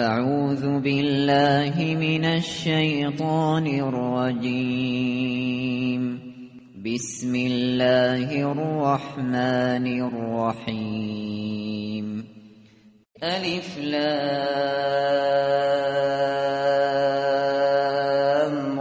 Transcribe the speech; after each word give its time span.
اعوذ 0.00 0.80
بالله 0.80 1.96
من 1.96 2.24
الشیطان 2.24 3.66
الرجیم 3.66 5.00
بسم 6.84 7.34
الله 7.34 8.28
الرحمن 8.50 9.86
الرحیم 10.02 11.30
الف 13.22 13.78
لام 13.78 14.00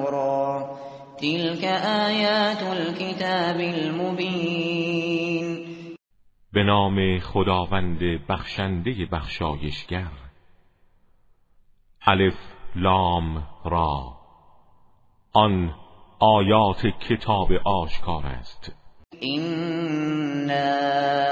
را. 0.05 0.77
تلك 1.17 1.63
آیات 2.07 2.63
الكتاب 2.63 3.59
المبین 3.59 5.09
به 6.53 6.63
نام 6.63 7.19
خداوند 7.19 7.99
بخشنده 8.29 9.05
بخشایشگر 9.11 10.28
الف 12.09 12.35
لام 12.75 13.43
را. 13.65 14.03
آن 15.33 15.75
آیات 16.19 16.87
کتاب 16.87 17.47
آشکار 17.65 18.25
است. 18.25 18.75
إنا 19.21 20.71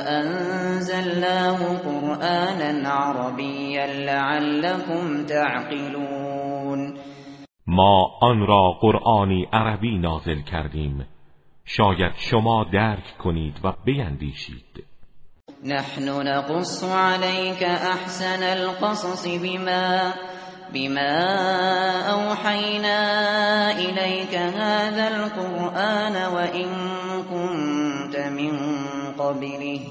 أنزلناه 0.08 1.78
قرآنا 1.78 2.89
عربيا 2.89 3.86
لعلكم 3.86 5.25
تعقلون. 5.25 6.97
ما 7.67 8.06
آن 8.22 8.47
را 8.47 8.72
قرآنی 8.81 9.47
عربی 9.53 9.97
نازل 9.97 10.41
کردیم. 10.41 11.08
شاید 11.66 12.14
شما 12.16 12.64
درک 12.64 13.17
کنید 13.17 13.59
و 13.64 13.73
بیندیشید. 13.86 14.84
نحن 15.64 16.28
نقص 16.28 16.84
عليك 16.84 17.64
أحسن 17.64 18.44
القصص 18.44 19.28
بما 19.28 20.14
بما 20.73 21.18
أوحينا 22.12 23.00
إليك 23.72 24.36
هذا 24.36 25.08
القرآن 25.08 26.16
وإن 26.34 26.70
كنت 27.30 28.16
من 28.18 28.54
قبله 29.20 29.82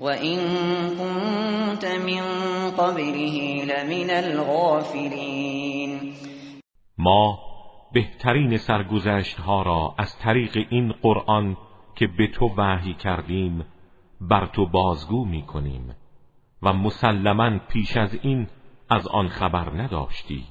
وإن 0.00 0.38
كنت 0.98 1.84
من 1.84 2.22
قبله 2.78 3.64
لمن 3.64 4.10
الغافلين. 4.10 5.92
ما 6.98 7.38
بهترین 7.94 8.56
سرگذشت 8.56 9.38
ها 9.38 9.62
را 9.62 9.94
از 9.98 10.18
طریق 10.18 10.66
این 10.70 10.92
قرآن 11.02 11.56
که 11.96 12.06
به 12.06 12.26
تو 12.26 12.50
وحی 12.56 12.94
کردیم 12.94 13.64
بر 14.20 14.46
تو 14.46 14.66
بازگو 14.66 15.24
می 15.24 15.42
کنیم 15.42 15.96
و 16.62 16.72
مسلما 16.72 17.58
پیش 17.68 17.96
از 17.96 18.18
این 18.22 18.46
از 18.96 19.08
آن 19.08 19.28
خبر 19.28 19.70
نداشتی. 19.70 20.44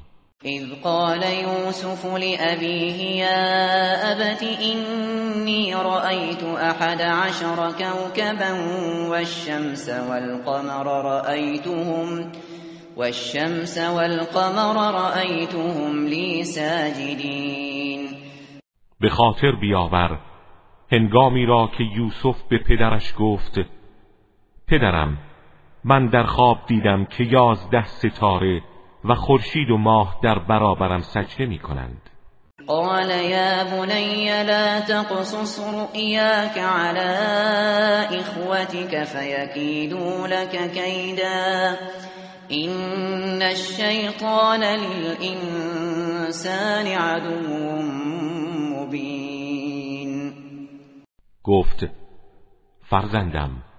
اذ 0.45 0.81
قال 0.83 1.23
يوسف 1.23 2.05
لأبيه 2.05 3.21
يا 3.21 4.11
أبت 4.11 4.43
إني 4.43 5.75
رأيت 5.75 6.43
أحد 6.43 7.01
عشر 7.01 7.71
كوكبا 7.71 8.51
والشمس 9.09 9.89
والقمر 9.89 10.85
رأيتهم 11.05 12.31
والشمس 12.97 13.77
والقمر 13.77 14.75
رأيتهم 14.93 16.07
لي 16.07 16.43
ساجدين 16.43 18.09
به 19.01 19.09
خاطر 19.09 19.51
بیاور 19.61 20.19
هنگامی 20.91 21.45
را 21.45 21.69
که 21.77 21.83
یوسف 21.83 22.41
به 22.49 22.57
پدرش 22.57 23.13
گفت 23.19 23.59
پدرم 24.67 25.17
من 25.83 26.07
در 26.07 26.23
خواب 26.23 26.57
دیدم 26.67 27.05
که 27.05 27.23
یازده 27.23 27.85
ستاره 27.85 28.61
و 29.05 29.15
خورشید 29.15 29.69
و 29.69 29.77
ماه 29.77 30.19
در 30.23 30.39
برابرم 30.39 31.01
سجده 31.01 31.45
می 31.45 31.59
کنند 31.59 32.09
قال 32.67 33.09
یا 33.09 33.63
بنی 33.63 34.43
لا 34.43 34.81
تقصص 34.81 35.59
رؤیاک 35.59 36.57
على 36.57 38.19
اخوتك 38.19 39.03
فیکیدوا 39.03 40.27
لك 40.27 40.73
کیدا 40.73 41.75
این 42.47 43.43
الشیطان 43.43 44.63
للانسان 44.63 45.57
عدو 46.87 47.81
مبین 48.75 50.33
گفت 51.43 51.85
فرزندم 52.81 53.70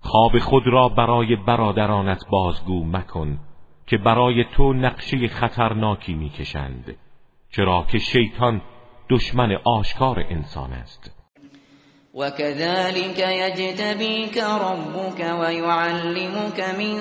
خواب 0.00 0.38
خود 0.38 0.62
را 0.66 0.88
برای 0.88 1.36
برادرانت 1.36 2.24
بازگو 2.30 2.84
مکن 2.84 3.38
که 3.86 3.98
برای 3.98 4.44
تو 4.44 4.72
نقشه 4.72 5.28
خطرناکی 5.28 6.14
می‌کشند 6.14 6.96
چرا 7.50 7.86
که 7.92 7.98
شیطان 7.98 8.62
دشمن 9.10 9.52
آشکار 9.64 10.24
انسان 10.30 10.72
است. 10.72 11.20
وكذلك 12.14 13.18
يجتبيك 13.18 14.36
ربك 14.38 15.20
ويعلمك 15.20 16.60
من 16.78 16.98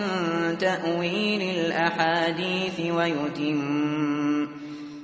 تأويل 0.57 1.41
الأحاديث 1.41 2.79
ويتم 2.79 4.58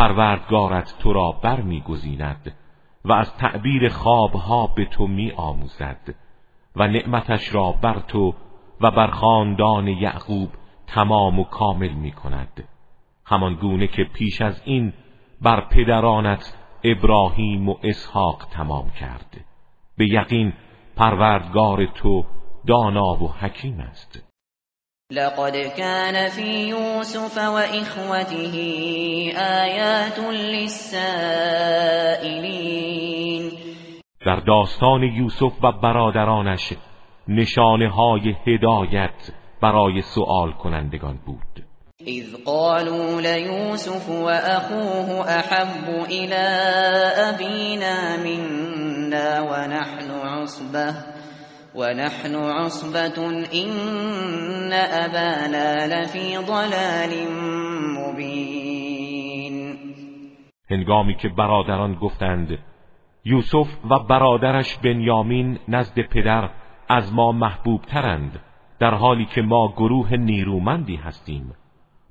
پروردگارت 0.00 0.94
تو 0.98 1.12
را 1.12 1.32
بر 1.32 1.60
میگزیند 1.60 2.54
و 3.04 3.12
از 3.12 3.34
تعبیر 3.34 3.88
خوابها 3.88 4.66
به 4.66 4.84
تو 4.84 5.06
می 5.06 5.32
آموزد 5.32 6.14
و 6.76 6.88
نعمتش 6.88 7.54
را 7.54 7.72
بر 7.72 7.98
تو 7.98 8.34
و 8.80 8.90
بر 8.90 9.10
خاندان 9.10 9.88
یعقوب 9.88 10.48
تمام 10.86 11.38
و 11.38 11.44
کامل 11.44 11.92
می 11.92 12.12
کند 12.12 12.68
همان 13.24 13.54
گونه 13.54 13.86
که 13.86 14.04
پیش 14.04 14.40
از 14.40 14.62
این 14.64 14.92
بر 15.40 15.60
پدرانت 15.60 16.56
ابراهیم 16.84 17.68
و 17.68 17.74
اسحاق 17.82 18.46
تمام 18.50 18.90
کرد. 18.90 19.44
به 19.96 20.06
یقین 20.06 20.52
پروردگار 20.96 21.86
تو 21.86 22.24
دانا 22.66 23.22
و 23.22 23.32
حکیم 23.32 23.80
است. 23.80 24.29
لقد 25.10 25.56
كان 25.76 26.28
في 26.28 26.68
يوسف 26.68 27.38
وإخوته 27.38 28.54
آيات 29.36 30.18
للسائلين. 30.18 31.10
در 34.26 34.40
داستان 34.46 35.02
یوسف 35.02 35.64
و 35.64 35.72
برادرانش 35.72 36.72
نشانه 37.28 37.88
های 37.88 38.36
هدایت 38.46 39.30
برای 39.62 40.02
سوال 40.02 40.52
کنندگان 40.52 41.18
بود. 41.26 41.64
اذ 42.06 42.44
قالوا 42.46 43.20
ليوسف 43.20 44.08
وأخوه 44.08 45.38
أحب 45.38 46.04
إلى 46.10 46.44
أبينا 47.16 48.16
منا 48.16 49.40
ونحن 49.40 50.10
عصبه 50.10 51.19
ونحن 51.74 52.34
عصبة 52.34 53.18
إن 53.54 54.72
أبانا 54.72 55.86
لفي 55.86 56.38
ضلال 56.38 57.12
مبين. 57.98 59.76
هنگامی 60.70 61.14
که 61.14 61.28
برادران 61.28 61.94
گفتند 61.94 62.58
یوسف 63.24 63.68
و 63.90 63.98
برادرش 63.98 64.76
بنیامین 64.76 65.58
نزد 65.68 66.00
پدر 66.00 66.50
از 66.88 67.12
ما 67.12 67.32
محبوب 67.32 67.82
ترند 67.82 68.40
در 68.78 68.94
حالی 68.94 69.24
که 69.24 69.42
ما 69.42 69.72
گروه 69.76 70.16
نیرومندی 70.16 70.96
هستیم. 70.96 71.54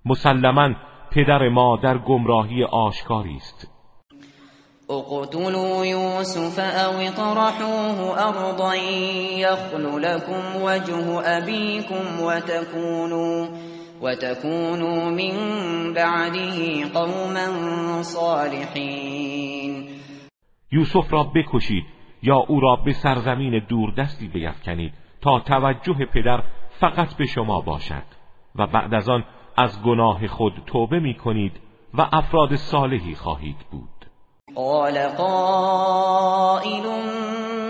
مسلما 0.06 0.70
پدر 1.12 1.50
ما 1.50 1.78
در 1.78 1.98
گمراهی 1.98 2.64
آشکاری 2.64 3.36
است. 3.36 3.79
اقتلوا 4.92 5.86
يوسف 5.86 6.60
او 6.60 6.94
اطرحوه 7.00 8.28
ارضا 8.28 8.74
يخل 9.46 10.02
لكم 10.02 10.62
وجه 10.62 11.22
ابيكم 11.38 12.22
وتكونوا 12.22 13.48
وتكونوا 14.02 15.10
من 15.10 15.34
بعده 15.94 16.86
قوما 16.94 17.48
صالحين. 18.02 19.90
یوسف 20.72 21.14
را 21.14 21.24
بکشید 21.24 21.84
یا 22.24 22.36
او 22.36 22.60
را 22.60 22.76
به 22.76 22.94
سرزمین 22.94 23.62
دوردستی 23.70 24.28
بیفکنید 24.28 24.94
تا 25.22 25.40
توجه 25.40 26.06
پدر 26.14 26.44
فقط 26.80 27.14
به 27.18 27.26
شما 27.26 27.62
باشد 27.62 28.04
و 28.56 28.68
بعد 28.68 28.94
از 28.94 29.10
آن 29.10 29.24
از 29.58 29.84
گناه 29.84 30.28
خود 30.28 30.54
توبه 30.66 31.00
می 31.00 31.14
کنید 31.14 31.60
و 31.94 32.08
افراد 32.12 32.56
صالحی 32.56 33.16
خواهید 33.16 33.58
بود. 33.72 33.99
قال 34.56 34.98
قائل 34.98 36.84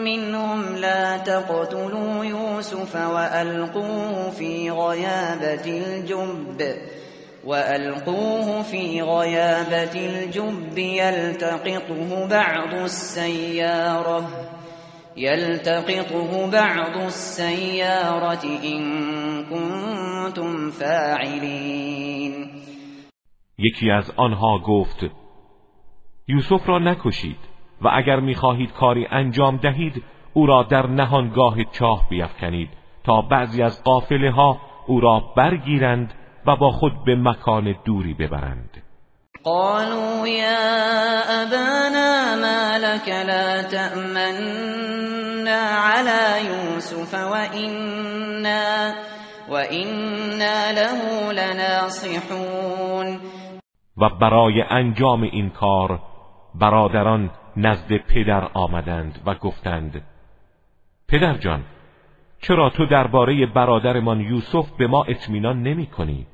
منهم 0.03 0.75
لا 0.75 1.17
تقتلوا 1.17 2.25
يوسف 2.25 2.95
وألقوه 2.95 4.29
في 4.29 4.71
غيابة 4.71 5.65
الجب. 5.65 6.75
وألقوه 7.45 8.61
في 8.61 9.01
غيابة 9.01 9.95
الجب 9.95 10.77
يلتقطه 10.77 12.27
بعض 12.27 12.73
السيارة. 12.73 14.29
يلتقطه 15.17 16.51
بعض 16.51 16.97
السيارة 16.97 18.43
إن 18.63 19.45
كنتم 19.45 20.71
فاعلين. 20.71 22.49
یکی 23.59 23.91
از 23.91 24.11
آنها 24.17 24.57
گفت 24.67 25.28
یوسف 26.29 26.69
را 26.69 26.79
نکشید 26.79 27.37
و 27.81 27.89
اگر 27.93 28.19
می‌خواهید 28.19 28.73
کاری 28.73 29.07
انجام 29.11 29.57
دهید 29.57 30.03
او 30.33 30.45
را 30.45 30.63
در 30.63 30.87
نهانگاه 30.87 31.63
چاه 31.63 32.09
بیفکنید 32.09 32.69
تا 33.03 33.21
بعضی 33.21 33.63
از 33.63 33.83
قافله 33.83 34.31
ها 34.31 34.57
او 34.87 34.99
را 34.99 35.23
برگیرند 35.35 36.13
و 36.45 36.55
با 36.55 36.71
خود 36.71 36.93
به 37.05 37.15
مکان 37.15 37.75
دوری 37.85 38.13
ببرند. 38.13 38.83
قالوا 39.43 40.27
یا 40.27 41.21
ابانا 41.41 42.35
ما 42.35 42.77
لك 42.77 43.09
لا 43.09 43.63
تأمنا 43.63 45.59
على 45.59 46.45
يوسف 46.45 47.13
وإنا, 47.13 48.93
وإنا 49.49 50.71
له 50.71 51.31
لناصحون. 51.31 53.19
و 53.97 54.09
برای 54.09 54.61
انجام 54.69 55.23
این 55.23 55.49
کار 55.49 55.99
برادران 56.59 57.29
نزد 57.57 57.97
پدر 57.97 58.49
آمدند 58.53 59.21
و 59.25 59.35
گفتند 59.35 60.01
پدر 61.07 61.37
جان 61.37 61.63
چرا 62.41 62.69
تو 62.69 62.85
درباره 62.85 63.45
برادرمان 63.45 64.21
یوسف 64.21 64.69
به 64.77 64.87
ما 64.87 65.03
اطمینان 65.03 65.63
نمی 65.63 65.85
کنی؟ 65.85 66.27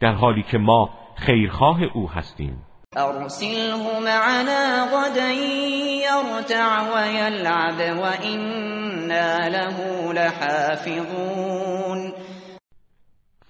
در 0.00 0.12
حالی 0.12 0.42
که 0.42 0.58
ما 0.58 0.90
خیرخواه 1.16 1.82
او 1.82 2.10
هستیم 2.10 2.62
ارسله 2.96 4.00
معنا 4.04 4.86
غدا 4.86 5.30
یرتع 5.30 6.80
و 6.94 7.12
یلعب 7.12 7.98
و 7.98 8.04
اینا 8.22 9.48
له 9.48 9.76
لحافظون 10.12 12.12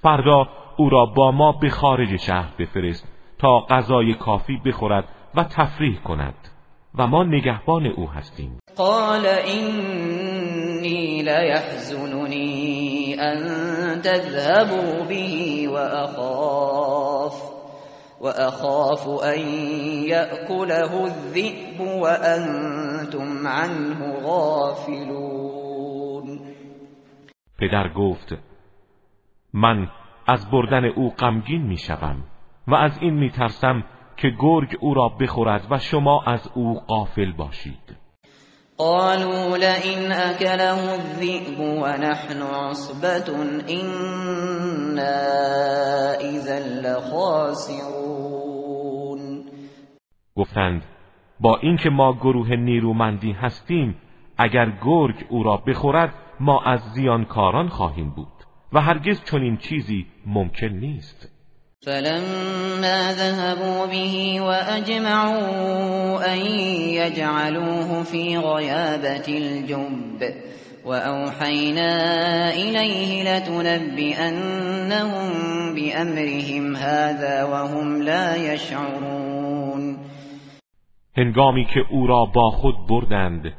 فردا 0.03 0.49
او 0.76 0.91
را 0.91 1.06
با 1.06 1.31
ما 1.31 1.53
به 1.53 1.70
خارج 1.70 2.17
شهر 2.17 2.49
بفرست 2.59 3.09
تا 3.38 3.61
غذای 3.61 4.14
کافی 4.14 4.56
بخورد 4.56 5.05
و 5.37 5.44
تفریح 5.44 6.00
کند 6.05 6.34
و 6.94 7.06
ما 7.06 7.25
نگهبان 7.25 7.87
او 7.87 8.11
هستیم. 8.11 8.58
قال 8.76 9.26
اینی 9.26 11.23
لیحزننی 11.23 13.17
ان 13.19 13.38
تذهبوا 14.00 15.06
به 15.08 15.69
و 15.69 15.75
اخاف 15.75 17.52
و 18.20 18.26
اخاف 18.26 19.08
ان 19.08 19.38
یأکله 20.08 20.94
الذئب 20.94 21.81
و 21.81 22.05
انتم 22.05 23.49
عنه 23.49 24.20
غافلون. 24.20 25.52
پدر 27.58 27.88
گفت 27.88 28.37
من 29.52 29.88
از 30.26 30.50
بردن 30.50 30.85
او 30.85 31.11
غمگین 31.11 31.62
می‌شوم 31.62 32.25
و 32.69 32.75
از 32.75 32.99
این 33.00 33.14
میترسم 33.14 33.85
که 34.17 34.32
گرگ 34.38 34.76
او 34.81 34.94
را 34.94 35.09
بخورد 35.09 35.67
و 35.70 35.79
شما 35.79 36.23
از 36.26 36.50
او 36.55 36.81
غافل 36.81 37.32
باشید. 37.32 37.97
قالوا 38.79 39.56
لئن 39.56 40.12
اكله 40.12 40.91
الذئب 40.93 41.61
ونحن 41.61 42.43
عصبة 42.43 43.29
إنا 43.69 45.23
اذا 46.20 46.59
لخاسرون. 46.59 48.03
گفتند 50.37 50.82
با 51.41 51.56
اینکه 51.56 51.91
ما 51.91 52.12
گروه 52.12 52.56
نیرومندی 52.56 53.32
هستیم 53.32 53.97
اگر 54.38 54.73
گرگ 54.85 55.26
او 55.29 55.43
را 55.43 55.56
بخورد 55.56 56.14
ما 56.41 56.62
از 56.62 56.81
زیانکاران 56.81 57.69
خواهیم 57.69 58.11
بود 58.11 58.32
و 58.73 58.81
هرگز 58.81 59.25
چنین 59.25 59.56
چیزی 59.56 60.06
ممکن 60.26 60.67
نیست. 60.67 61.31
فلما 61.87 63.12
ذهبوا 63.12 63.87
به 63.87 64.40
وأجمعوا 64.40 66.34
أن 66.34 66.38
يجعلوه 67.00 68.02
في 68.02 68.38
غيابة 68.38 69.29
الجب 69.29 70.34
وأوحينا 70.84 71.93
إليه 72.55 73.23
لتنبئنهم 73.23 75.31
بأمرهم 75.75 76.76
هذا 76.76 77.44
وهم 77.44 78.02
لا 78.02 78.52
يشعرون. 78.52 79.99
هنگامی 81.17 81.64
که 81.64 81.81
او 81.90 82.06
را 82.06 82.25
با 82.25 82.50
خود 82.50 82.75
بردند 82.88 83.52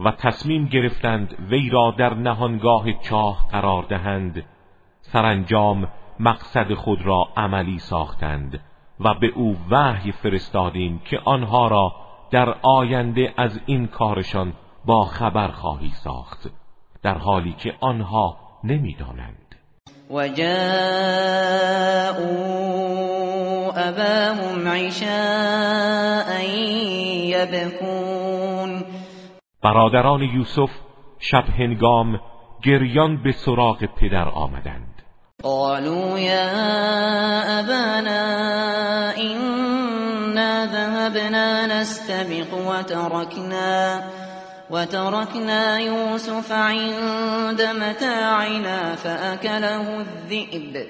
و 0.00 0.10
تصمیم 0.10 0.66
گرفتند 0.66 1.34
وی 1.50 1.70
را 1.70 1.94
در 1.98 2.14
نهانگاه 2.14 2.84
چاه 3.02 3.48
قرار 3.52 3.82
دهند 3.82 4.44
سرانجام 5.00 5.88
مقصد 6.20 6.74
خود 6.74 7.02
را 7.02 7.28
عملی 7.36 7.78
ساختند 7.78 8.60
و 9.00 9.14
به 9.14 9.26
او 9.26 9.56
وحی 9.70 10.12
فرستادیم 10.12 11.02
که 11.04 11.18
آنها 11.24 11.68
را 11.68 11.92
در 12.30 12.54
آینده 12.62 13.34
از 13.36 13.60
این 13.66 13.86
کارشان 13.86 14.52
با 14.84 15.04
خبر 15.04 15.48
خواهی 15.48 15.90
ساخت 15.90 16.50
در 17.02 17.18
حالی 17.18 17.52
که 17.52 17.74
آنها 17.80 18.36
نمی‌دانند. 18.64 19.54
و 20.10 20.28
جاءوا 20.28 20.50
اباهم 23.76 24.68
عشاء 24.68 26.40
یبکون 27.24 28.84
برادران 29.62 30.22
یوسف 30.22 30.70
شب 31.18 31.44
هنگام 31.58 32.20
گریان 32.62 33.22
به 33.22 33.32
سراغ 33.32 33.84
پدر 33.84 34.28
آمدند. 34.28 34.89
قالوا 35.42 36.18
يا 36.18 36.50
أبانا 37.60 38.22
إنا 39.16 40.66
ذهبنا 40.66 41.80
نستبق 41.80 42.54
وتركنا 42.54 44.04
وتركنا 44.70 45.78
يوسف 45.78 46.52
عند 46.52 47.62
متاعنا 47.62 48.94
فأكله 48.96 50.00
الذئب 50.00 50.86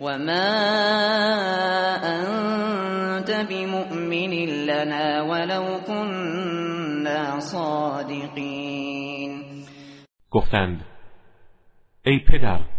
وما 0.00 0.48
أنت 2.18 3.30
بمؤمن 3.48 4.32
لنا 4.66 5.22
ولو 5.22 5.80
كنا 5.86 7.40
صادقين. 7.40 9.32
گفتند 10.32 10.80
ای 12.06 12.18
پدر 12.18 12.71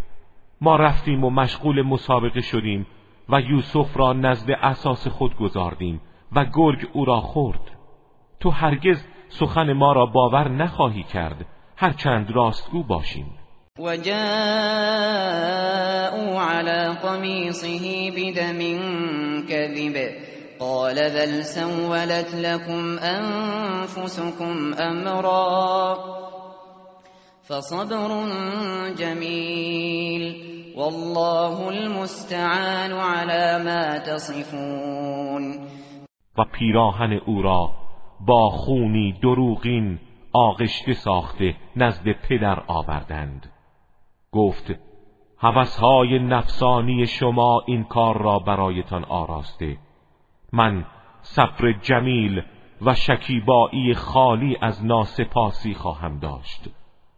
ما 0.64 0.76
رفتیم 0.76 1.24
و 1.24 1.30
مشغول 1.30 1.82
مسابقه 1.82 2.42
شدیم 2.42 2.88
و 3.30 3.42
یوسف 3.42 3.98
را 3.98 4.14
نزد 4.14 4.52
اساس 4.52 5.08
خود 5.08 5.36
گذاردیم 5.36 6.02
و 6.36 6.46
گرگ 6.56 6.90
او 6.94 7.06
را 7.06 7.20
خورد. 7.20 7.72
تو 8.40 8.50
هرگز 8.50 9.04
سخن 9.30 9.74
ما 9.74 9.94
را 9.94 10.06
باور 10.06 10.50
نخواهی 10.50 11.04
کرد. 11.04 11.46
هرچند 11.78 12.32
راستگو 12.32 12.84
باشیم. 12.84 13.26
و 13.80 13.98
جاءوا 13.98 14.22
على 16.42 16.96
قمیصه 17.04 18.12
بدم 18.12 18.60
كذب. 19.50 19.96
قال 20.60 20.96
بل 20.96 21.42
سولت 21.42 22.36
لكم 22.36 23.00
انفسكم 23.00 24.74
امرا 24.80 25.98
فصبر 27.48 28.10
جمیل 28.98 30.53
والله 30.78 31.68
المستعان 31.68 32.92
على 32.92 33.64
ما 33.64 34.00
تصفون. 34.00 35.68
و 36.38 36.44
پیراهن 36.44 37.14
او 37.14 37.42
را 37.42 37.70
با 38.20 38.50
خونی 38.50 39.20
دروغین 39.22 40.00
آغشته 40.34 40.94
ساخته 40.94 41.56
نزد 41.76 42.12
پدر 42.12 42.64
آوردند. 42.68 43.52
گفت 44.32 44.72
هوسهای 45.38 46.20
نفسانی 46.20 47.08
شما 47.08 47.62
این 47.68 47.84
کار 47.84 48.22
را 48.22 48.40
برایتان 48.40 49.04
آراسته. 49.04 49.78
من 50.54 50.86
صبر 51.22 51.72
جمیل 51.82 52.42
و 52.82 52.96
شکیبایی 52.96 53.94
خالی 53.94 54.58
از 54.62 54.86
ناسپاسی 54.86 55.74
خواهم 55.74 56.20
داشت 56.20 56.70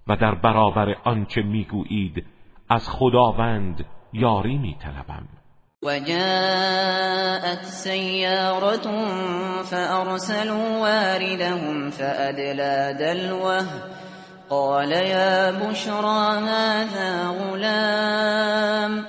و 0.08 0.16
در 0.16 0.36
برابر 0.36 0.96
آنچه 1.04 1.42
می‌گویید 1.42 2.26
از 2.70 2.90
خداوند 2.90 3.86
یاری 4.14 4.58
می 4.58 4.78
طلبم 4.82 5.28
وجاءت 5.84 7.64
سيارة 7.64 8.88
فأرسلوا 9.64 10.80
واردهم 10.80 11.90
فأدلى 11.90 12.94
دلوه. 13.00 13.66
قال 14.50 14.92
يا 14.92 15.52
بشرى 15.52 16.40
هذا 16.48 17.30
غلام 17.30 19.06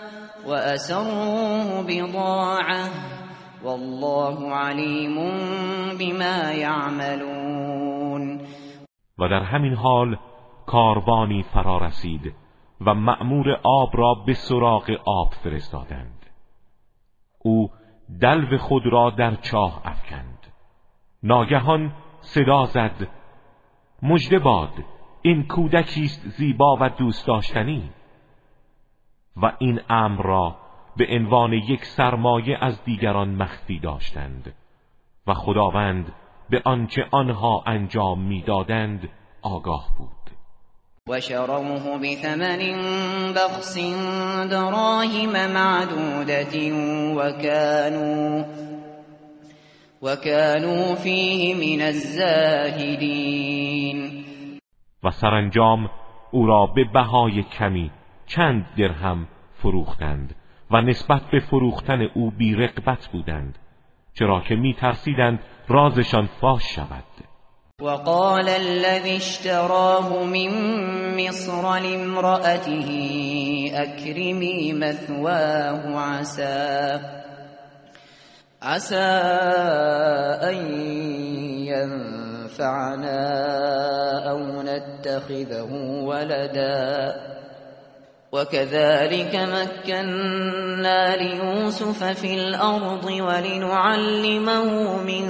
وأسروه 0.47 1.83
بضاعة. 1.83 2.89
والله 3.65 4.55
علیم 4.55 5.15
بما 5.99 6.53
یعملون 6.53 8.41
و 9.19 9.29
در 9.29 9.43
همین 9.43 9.75
حال 9.75 10.17
کاروانی 10.67 11.45
فرا 11.55 11.79
رسید. 11.79 12.46
و 12.81 12.95
مأمور 12.95 13.61
آب 13.63 13.91
را 13.97 14.15
به 14.15 14.35
سراغ 14.35 14.91
آب 15.05 15.35
فرستادند. 15.35 16.27
او 17.39 17.71
دلو 18.21 18.59
خود 18.59 18.87
را 18.87 19.11
در 19.11 19.35
چاه 19.35 19.81
افکند. 19.85 20.47
ناگهان 21.23 21.93
صدا 22.21 22.65
زد 22.65 23.09
مژده 24.03 24.39
باد 24.39 24.73
این 25.23 25.47
کودکی 25.47 26.05
است 26.05 26.29
زیبا 26.29 26.77
و 26.81 26.89
دوست 26.89 27.27
داشتنی. 27.27 27.91
و 29.37 29.53
این 29.59 29.81
امر 29.89 30.23
را 30.23 30.57
به 30.97 31.07
عنوان 31.11 31.53
یک 31.53 31.85
سرمایه 31.85 32.59
از 32.61 32.85
دیگران 32.85 33.35
مخفی 33.35 33.79
داشتند 33.79 34.55
و 35.27 35.35
خداوند 35.35 36.13
به 36.51 36.63
آنچه 36.65 37.09
آنها 37.11 37.63
انجام 37.67 38.21
می‌دادند 38.21 39.09
آگاه 39.43 39.89
بود. 39.99 40.26
و 41.09 41.21
شروه 41.21 41.99
بثمن 42.03 42.59
بخس 43.37 43.79
دراهم 44.51 45.51
معدودت 45.53 46.57
و 47.17 47.33
كانوا 47.43 48.45
و 50.03 50.17
كانوا 50.17 50.95
فيه 50.95 51.55
من 51.55 51.83
الزاهدین 51.87 53.15
و 55.03 55.11
سرانجام 55.11 55.91
او 56.31 56.47
را 56.47 56.67
به 56.67 56.85
بهای 56.85 57.43
کمی 57.43 57.91
چند 58.27 58.67
درهم 58.79 59.29
فروختند 59.55 60.35
و 60.71 60.81
نسبت 60.81 61.23
به 61.33 61.41
فروختن 61.41 62.03
او 62.03 62.31
بی 62.31 62.55
رقبت 62.55 63.09
بودند 63.13 63.59
چرا 64.15 64.41
که 64.41 64.57
می 64.57 64.75
ترسیدند 64.75 65.39
رازشان 65.69 66.27
فاش 66.41 66.75
شود. 66.75 67.26
وقال 67.83 68.49
الذي 68.49 69.17
اشتراه 69.17 70.25
من 70.25 70.51
مصر 71.17 71.79
لامرأته 71.79 72.91
اکرمی 73.75 74.73
مثواه 74.73 75.99
عسى 76.01 77.01
عسى 78.63 78.97
أن 80.49 80.57
ينفعنا 81.69 83.21
أو 84.31 84.63
نتخذه 84.63 85.73
ولدا. 86.01 87.17
وكذلك 88.37 89.35
مكنا 89.37 91.17
ليوسف 91.17 92.05
في 92.05 92.35
الأرض 92.35 93.05
ولنعلمه 93.05 95.03
من 95.03 95.25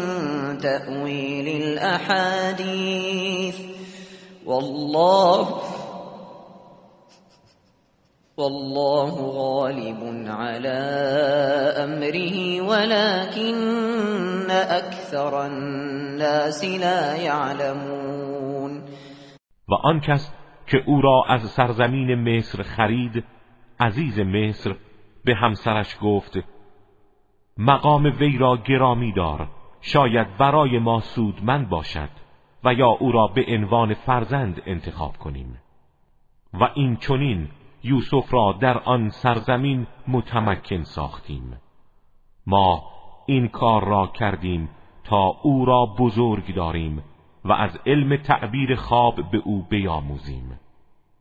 تأويل 0.58 1.62
الأحاديث. 1.62 3.58
والله 4.46 5.62
والله 8.36 9.14
غالب 9.14 10.25
على 10.28 10.78
أمره 11.84 12.60
ولكن 12.60 14.50
أكثر 14.50 15.46
الناس 15.46 16.64
لا 16.64 17.14
يعلمون. 17.14 18.82
و 19.68 19.75
آن 19.90 20.00
کس 20.00 20.36
که 20.66 20.82
او 20.87 21.00
را 21.00 21.25
از 21.28 21.50
سرزمین 21.50 22.14
مصر 22.14 22.62
خرید 22.62 23.25
عزیز 23.80 24.18
مصر 24.18 24.76
به 25.25 25.35
همسرش 25.35 25.96
گفت 26.02 26.38
مقام 27.58 28.04
وی 28.04 28.38
را 28.38 28.56
گرامی 28.56 29.12
دار 29.12 29.49
شاید 29.80 30.37
برای 30.37 30.78
ما 30.78 31.00
سودمند 31.00 31.68
باشد 31.68 32.08
و 32.64 32.75
یا 32.75 32.88
او 32.88 33.12
را 33.12 33.26
به 33.26 33.44
عنوان 33.49 33.94
فرزند 33.94 34.62
انتخاب 34.66 35.16
کنیم. 35.16 35.58
و 36.54 36.68
این 36.75 36.96
چنین 36.96 37.49
یوسف 37.82 38.35
را 38.35 38.52
در 38.61 38.78
آن 38.78 39.08
سرزمین 39.08 39.87
متمکن 40.08 40.82
ساختیم. 40.82 41.61
ما 42.46 42.82
این 43.26 43.49
کار 43.49 43.85
را 43.85 44.06
کردیم 44.06 44.68
تا 45.04 45.37
او 45.42 45.64
را 45.64 45.87
بزرگ 45.99 46.54
داریم 46.54 47.02
و 47.48 47.52
از 47.52 47.70
علم 47.86 48.16
تعبیر 48.16 48.74
خواب 48.74 49.14
به 49.32 49.38
او 49.44 49.66
بیاموزیم. 49.70 50.60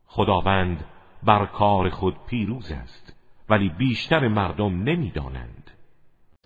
خداوند 0.08 0.86
بر 1.24 1.46
کار 1.46 1.90
خود 1.90 2.16
پیروز 2.28 2.72
است 2.72 3.16
ولی 3.50 3.70
بیشتر 3.70 4.28
مردم 4.28 4.84
نمی‌دانند. 4.84 5.72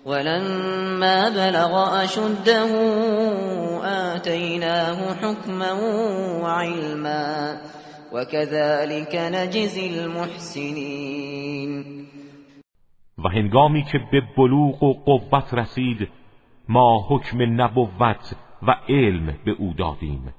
ولما 0.05 1.29
بلغ 1.29 1.74
اشده 2.03 2.59
آتیناه 4.13 5.13
حکما 5.13 5.75
وعلما 6.43 7.55
وكذلك 8.13 9.15
نجزی 9.15 10.00
المحسنین. 10.00 11.86
و 13.17 13.29
هنگامی 13.29 13.83
که 13.83 14.00
به 14.12 14.21
بلوغ 14.38 14.83
و 14.83 14.93
قوت 14.93 15.53
رسید 15.53 16.09
ما 16.69 17.05
حکم 17.09 17.62
نبوت 17.62 18.36
و 18.68 18.75
علم 18.89 19.38
به 19.46 19.51
او 19.60 19.74
دادیم 19.78 20.34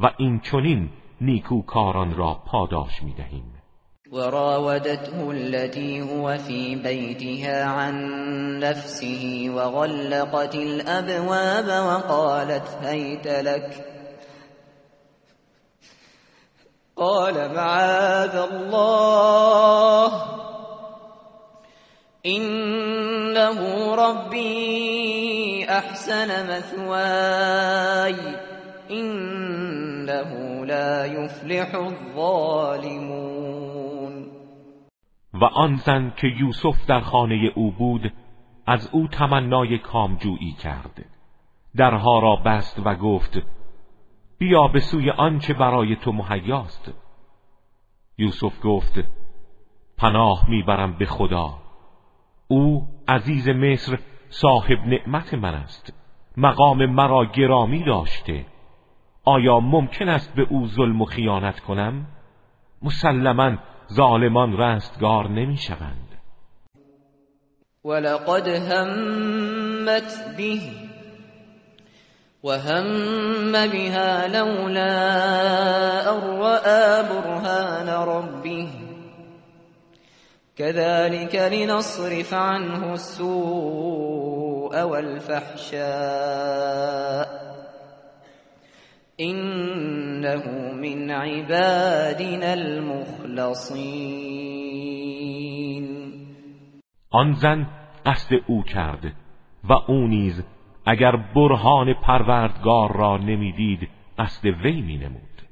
و 0.00 0.10
این 0.16 0.40
چنین 0.40 0.88
نیکوکاران 1.20 2.14
را 2.14 2.40
پاداش 2.46 3.02
می‌دهیم. 3.02 3.52
وراودته 4.12 5.28
التي 5.28 6.00
هو 6.00 6.36
في 6.36 6.76
بيتها 6.76 7.64
عن 7.64 7.94
نفسه 8.58 9.50
وغلقت 9.50 10.54
الأبواب 10.54 11.68
وقالت 11.68 12.78
هيت 12.82 13.26
لك. 13.26 13.84
قال 16.96 17.34
معاذ 17.34 18.36
الله. 18.36 20.12
إنه 22.26 23.60
ربي 23.94 25.64
أحسن 25.68 26.56
مثواي. 26.56 28.16
إنه 28.90 30.64
لا 30.64 31.06
يفلح 31.06 31.74
الظالمون. 31.74 33.46
و 35.34 35.44
آن 35.44 35.76
زن 35.76 36.12
که 36.16 36.26
یوسف 36.26 36.86
در 36.88 37.00
خانه 37.00 37.52
او 37.54 37.70
بود 37.70 38.12
از 38.66 38.88
او 38.92 39.08
تمنای 39.08 39.78
کامجویی 39.78 40.52
کرد. 40.52 41.04
درها 41.76 42.18
را 42.18 42.36
بست 42.36 42.80
و 42.84 42.94
گفت 42.94 43.42
بیا 44.38 44.68
به 44.68 44.80
سوی 44.80 45.10
آنچه 45.10 45.54
برای 45.54 45.96
تو 45.96 46.12
مهیاست. 46.12 46.92
یوسف 48.18 48.52
گفت 48.64 48.94
پناه 49.98 50.50
می‌برم 50.50 50.98
به 50.98 51.06
خدا. 51.06 51.65
او 52.48 52.88
عزیز 53.08 53.48
مصر 53.48 53.98
صاحب 54.28 54.78
نعمت 54.86 55.34
من 55.34 55.54
است. 55.54 55.92
مقام 56.36 56.86
مرا 56.86 57.24
گرامی 57.24 57.84
داشته. 57.84 58.46
آیا 59.24 59.60
ممکن 59.60 60.08
است 60.08 60.34
به 60.34 60.46
او 60.50 60.66
ظلم 60.66 61.02
و 61.02 61.04
خیانت 61.04 61.60
کنم؟ 61.60 62.06
مسلما 62.82 63.58
ظالمان 63.92 64.56
رستگار 64.56 65.28
نمی 65.28 65.56
شوند. 65.56 66.18
ولقد 67.84 68.48
همت 68.48 70.36
به 70.36 70.60
وهم 72.44 73.52
بها 73.52 74.26
لولا 74.26 74.86
أن 76.66 77.02
برهان 77.08 77.88
ربه. 77.88 78.85
كذلك 80.56 81.34
لنصرف 81.34 82.34
عنه 82.34 82.92
السوء 82.92 84.82
والفحشاء 84.82 85.86
انه 89.20 90.72
من 90.72 91.10
عبادنا 91.10 92.52
المخلصین 92.52 94.06
آن 97.10 97.32
زن 97.32 97.66
قصد 98.06 98.34
او 98.46 98.62
کرد 98.62 99.12
و 99.64 99.72
او 99.72 100.06
نیز 100.06 100.44
اگر 100.86 101.16
برهان 101.34 101.94
پروردگار 101.94 102.96
را 102.96 103.16
نمی‌دید 103.16 103.88
قصد 104.18 104.44
وی 104.46 104.80
می 104.80 104.96
نمود. 104.98 105.42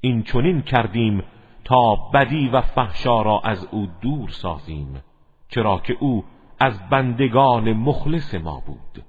این 0.00 0.22
چنین 0.22 0.62
کردیم 0.62 1.22
تا 1.68 1.96
بدی 2.14 2.48
و 2.48 2.60
فحشا 2.60 3.22
را 3.22 3.40
از 3.44 3.66
او 3.70 3.88
دور 4.02 4.30
سازیم 4.30 5.02
چرا 5.48 5.80
که 5.84 5.96
او 6.00 6.24
از 6.60 6.74
بندگان 6.90 7.72
مخلص 7.72 8.34
ما 8.34 8.62
بود. 8.66 9.04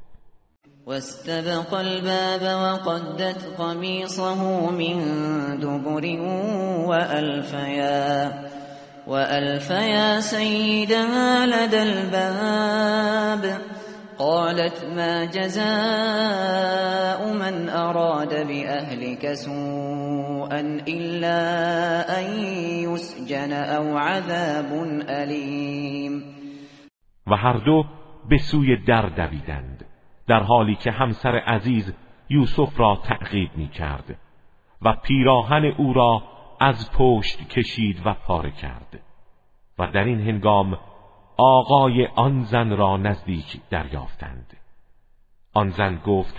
واستبق 0.87 1.73
الباب 1.73 2.41
وقدت 2.41 3.45
قميصه 3.57 4.35
من 4.71 4.97
دبر 5.57 6.05
وألفيا 6.89 8.31
وألفيا 9.07 10.19
سيدها 10.19 11.45
لدى 11.45 11.81
الباب. 11.81 13.61
قالت 14.19 14.83
ما 14.83 15.25
جزاء 15.25 15.59
من 17.33 17.69
أراد 17.69 18.47
بأهلك 18.47 19.33
سوءا 19.33 20.59
إلا 20.87 21.39
أن 22.19 22.25
يسجن 22.83 23.53
أو 23.53 23.97
عذاب 23.97 24.71
أليم. 25.09 26.23
و 27.27 27.35
هر 27.35 27.57
دو 27.57 27.85
به 28.29 28.37
سوی 28.37 28.75
در 28.75 29.09
دویدند 29.09 29.85
در 30.27 30.43
حالی 30.43 30.75
که 30.75 30.91
همسر 30.91 31.35
عزیز 31.35 31.93
یوسف 32.29 32.79
را 32.79 33.01
تعقیب 33.03 33.49
می 33.55 33.67
کرد 33.67 34.17
و 34.81 34.93
پیراهن 35.03 35.65
او 35.65 35.93
را 35.93 36.23
از 36.61 36.91
پشت 36.91 37.47
کشید 37.47 38.01
و 38.05 38.13
پاره 38.13 38.51
کرد. 38.51 38.99
و 39.79 39.87
در 39.87 40.03
این 40.03 40.19
هنگام 40.19 40.77
آقای 41.39 42.05
آن 42.05 42.43
زن 42.43 42.77
را 42.77 42.97
نزدیک 42.97 43.61
دریافتند. 43.69 44.57
آن 45.53 45.69
زن 45.69 46.01
گفت 46.05 46.35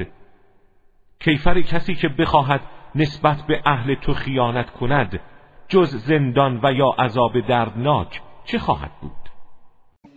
کیفر 1.20 1.60
کسی 1.60 1.94
که 1.94 2.08
بخواهد 2.08 2.60
نسبت 2.94 3.42
به 3.48 3.62
اهل 3.66 3.94
تو 3.94 4.14
خیانت 4.14 4.70
کند 4.70 5.20
جز 5.68 5.96
زندان 5.96 6.60
و 6.62 6.72
یا 6.72 6.94
عذاب 6.98 7.40
دردناک 7.40 8.22
چه 8.44 8.58
خواهد 8.58 8.90
بود؟ 9.00 9.30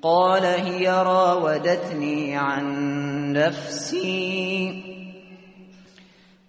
قال 0.02 0.46
هي 0.46 0.88
راودتني 0.88 2.36
عن 2.36 2.64
نفسي 3.32 5.03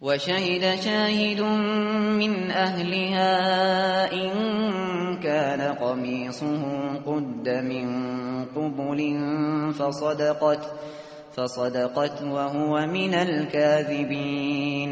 وشهد 0.04 0.80
شاهد 0.80 1.40
من 2.20 2.50
أهلها 2.50 3.32
إن 4.12 4.30
كان 5.22 5.60
قميصه 5.74 6.62
قد 7.06 7.48
من 7.48 7.86
قبل 8.44 9.00
فصدقت 9.72 10.62
فصدقت 11.36 12.22
وهو 12.22 12.86
من 12.86 13.14
الكاذبين. 13.14 14.90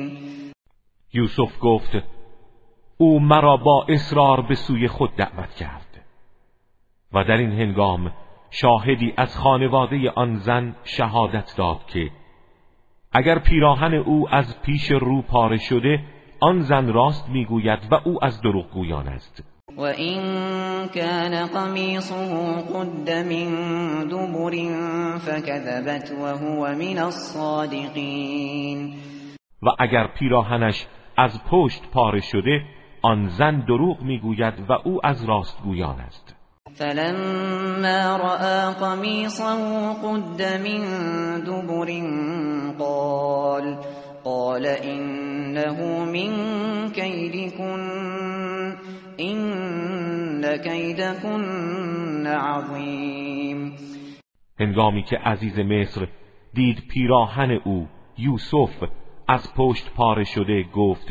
یوسف 1.14 1.58
گفت 1.60 1.96
او 2.98 3.20
مرا 3.20 3.56
با 3.56 3.86
اصرار 3.88 4.40
به 4.40 4.54
سوی 4.54 4.88
خود 4.88 5.16
دعوت 5.16 5.54
کرد. 5.54 6.04
و 7.12 7.24
در 7.24 7.36
این 7.36 7.52
هنگام 7.52 8.12
شاهدی 8.50 9.14
از 9.16 9.38
خانواده 9.38 10.10
آن 10.10 10.36
زن 10.36 10.76
شهادت 10.84 11.54
داد 11.56 11.86
که 11.86 12.10
اگر 13.14 13.38
پیراهن 13.38 13.94
او 13.94 14.28
از 14.34 14.62
پیش 14.62 14.90
رو 14.90 15.22
پاره 15.22 15.58
شده 15.58 16.00
آن 16.40 16.60
زن 16.60 16.92
راست 16.92 17.28
می‌گوید 17.28 17.78
و 17.90 17.94
او 18.04 18.24
از 18.24 18.42
دروغگویان 18.42 19.08
است. 19.08 19.44
و 19.76 19.80
این 19.80 20.22
کان 20.94 21.46
قمیصه 21.46 22.14
قد 22.74 23.10
من 23.10 24.08
دبر 24.08 24.54
فكذبت 25.18 26.10
وهو 26.10 26.74
من 26.74 26.98
الصادقین. 26.98 28.94
و 29.62 29.68
اگر 29.78 30.06
پیراهنش 30.06 30.86
از 31.16 31.44
پشت 31.44 31.82
پاره 31.92 32.20
شده 32.20 32.64
آن 33.02 33.28
زن 33.28 33.60
دروغ 33.60 34.02
می‌گوید 34.02 34.54
و 34.68 34.72
او 34.72 35.06
از 35.06 35.24
راستگویان 35.24 36.00
است. 36.00 36.31
فلما 36.74 38.16
رأى 38.16 38.74
قميصه 38.74 39.92
قد 39.92 40.42
من 40.42 40.80
دبر 41.44 41.88
قال 42.78 43.78
قال 44.24 44.66
إنه 44.66 46.04
من 46.04 46.30
كيدكن 46.90 47.82
إن 49.20 50.56
كيدكن 50.56 52.26
عظيم. 52.26 53.72
هنگامی 54.60 55.02
که 55.02 55.18
عزیز 55.18 55.58
مصر 55.58 56.08
دید 56.54 56.82
پیراهن 56.88 57.50
او 57.50 57.88
یوسف 58.18 58.84
از 59.28 59.54
پشت 59.56 59.90
پاره 59.96 60.24
شده 60.24 60.64
گفت 60.74 61.06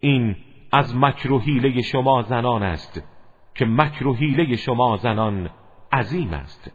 این 0.00 0.36
از 0.72 0.96
مکر 0.96 1.32
و 1.32 1.38
حیله 1.38 1.82
شما 1.82 2.22
زنان 2.22 2.62
است. 2.62 3.11
که 3.54 3.64
مکر 3.64 4.06
و 4.06 4.14
حیله 4.14 4.56
شما 4.56 4.96
زنان 4.96 5.50
عظیم 5.92 6.34
است. 6.34 6.70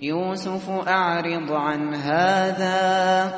یوسف 0.00 0.68
اعرض 0.68 1.50
عن 1.50 1.94
هذا 1.94 3.32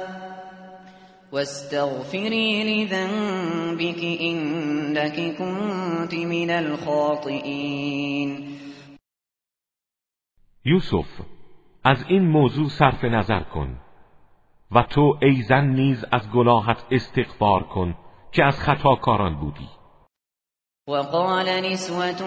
واستغفری 1.33 2.63
لذنبك 2.63 4.03
انك 4.21 5.37
كنت 5.39 6.15
من 6.15 6.51
الخاطئین. 6.51 8.45
یوسف 10.65 11.21
از 11.85 12.05
این 12.09 12.29
موضوع 12.29 12.69
صرف 12.69 13.05
نظر 13.05 13.41
کن 13.41 13.81
و 14.71 14.83
تو 14.83 15.19
ای 15.23 15.43
زن 15.43 15.65
نیز 15.65 16.05
از 16.13 16.31
گناهت 16.31 16.85
استغفار 16.91 17.63
کن 17.63 17.95
که 18.33 18.45
از 18.45 18.61
خطاکاران 18.61 19.35
بودی. 19.41 19.69
وقال 20.89 21.73
نسوة 21.73 22.23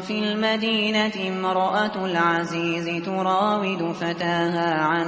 في 0.00 0.18
المدينة 0.18 1.28
امرأة 1.28 2.04
العزيز 2.04 3.04
تراود 3.04 3.92
فتاها 3.92 4.74
عن 4.82 5.06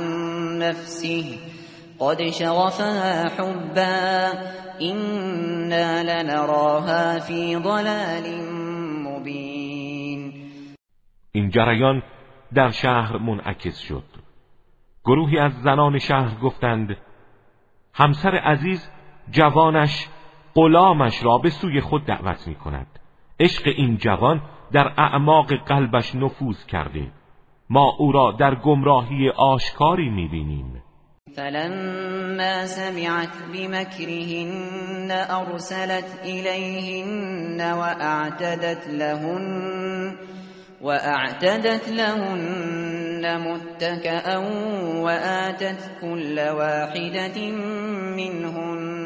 نفسه 0.58 1.38
قد 1.98 2.30
شغفها 2.30 3.28
حبا 3.28 4.32
إنا 4.80 6.02
لنراها 6.02 7.18
في 7.18 7.56
ضلال 7.56 8.26
مبين. 9.02 10.32
این 11.32 11.50
جریان 11.50 12.02
در 12.54 12.70
شهر 12.70 13.18
منعکس 13.18 13.78
شد. 13.78 14.04
گروهی 15.04 15.38
از 15.38 15.52
زنان 15.52 15.98
شهر 15.98 16.38
گفتند 16.42 16.96
همسر 17.94 18.34
عزیز 18.36 18.90
جوانش 19.30 20.08
غلامش 20.56 21.24
را 21.24 21.38
به 21.38 21.50
سوی 21.50 21.80
خود 21.80 22.04
دعوت 22.04 22.48
می 22.48 22.54
کند 22.54 22.86
عشق 23.40 23.62
این 23.76 23.96
جوان 23.96 24.42
در 24.72 24.92
اعماق 24.98 25.54
قلبش 25.54 26.14
نفوذ 26.14 26.64
کرده. 26.64 27.10
ما 27.70 27.96
او 27.98 28.12
را 28.12 28.32
در 28.32 28.54
گمراهی 28.54 29.30
آشکاری 29.30 30.10
می 30.10 30.28
بینیم 30.28 30.82
فلما 31.36 32.66
سمعت 32.66 33.28
بمكرهن 33.52 35.10
ارسلت 35.10 36.20
إليهن 36.24 37.72
واعتدت 37.72 38.88
لهن 38.88 40.16
واعتدت 40.82 41.88
لهن 41.88 43.36
متكئا 43.36 44.38
وآتت 45.02 46.00
كل 46.00 46.38
واحدة 46.38 47.50
منهن. 48.16 49.05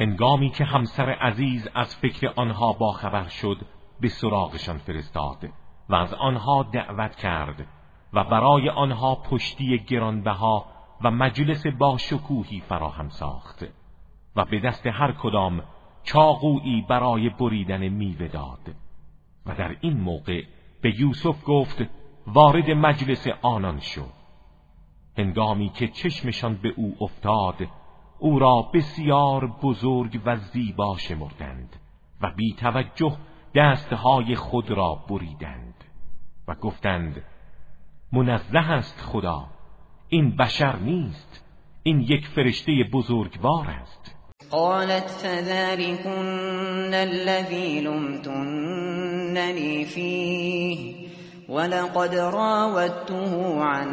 هنگامی 0.00 0.50
که 0.50 0.64
همسر 0.64 1.10
عزیز 1.10 1.68
از 1.74 1.96
فکر 1.96 2.32
آنها 2.36 2.72
باخبر 2.72 3.28
شد 3.28 3.56
به 4.00 4.08
سراغشان 4.08 4.78
فرستاد 4.78 5.48
و 5.88 5.94
از 5.94 6.14
آنها 6.14 6.62
دعوت 6.62 7.16
کرد 7.16 7.66
و 8.12 8.24
برای 8.24 8.68
آنها 8.68 9.14
پشتی 9.14 9.78
گرانبها 9.78 10.66
و 11.04 11.10
مجلس 11.10 11.66
با 11.66 11.98
شکوهی 11.98 12.60
فراهم 12.60 13.08
ساخت 13.08 13.64
و 14.36 14.44
به 14.44 14.60
دست 14.60 14.86
هر 14.86 15.12
کدام 15.12 15.62
چاقویی 16.02 16.86
برای 16.88 17.28
بریدن 17.28 17.88
میوه 17.88 18.28
داد 18.28 18.74
و 19.46 19.54
در 19.54 19.76
این 19.80 20.00
موقع 20.00 20.42
به 20.80 21.00
یوسف 21.00 21.44
گفت 21.46 21.82
وارد 22.26 22.70
مجلس 22.70 23.26
آنان 23.42 23.80
شو. 23.80 24.04
هنگامی 25.18 25.68
که 25.68 25.88
چشمشان 25.88 26.54
به 26.54 26.74
او 26.76 26.96
افتاد 27.00 27.56
او 28.24 28.38
را 28.38 28.70
بسیار 28.74 29.46
بزرگ 29.62 30.20
و 30.26 30.36
زیبا 30.36 30.96
شمردند 30.98 31.76
و 32.20 32.30
بی 32.36 32.54
توجه 32.58 33.16
دستهای 33.54 34.36
خود 34.36 34.70
را 34.70 34.94
بریدند 35.08 35.74
و 36.48 36.54
گفتند 36.54 37.22
منزه 38.12 38.58
است 38.58 39.00
خدا 39.00 39.46
این 40.08 40.36
بشر 40.36 40.76
نیست 40.76 41.44
این 41.82 42.00
یک 42.00 42.26
فرشته 42.26 42.72
بزرگوار 42.92 43.66
است. 43.66 44.14
قالت 44.50 45.10
فذلكن 45.10 46.94
الذي 46.94 47.80
لمتنني 47.80 49.04
فيه 49.84 50.94
ولقد 51.48 52.14
راودته 52.14 53.60
عن 53.60 53.88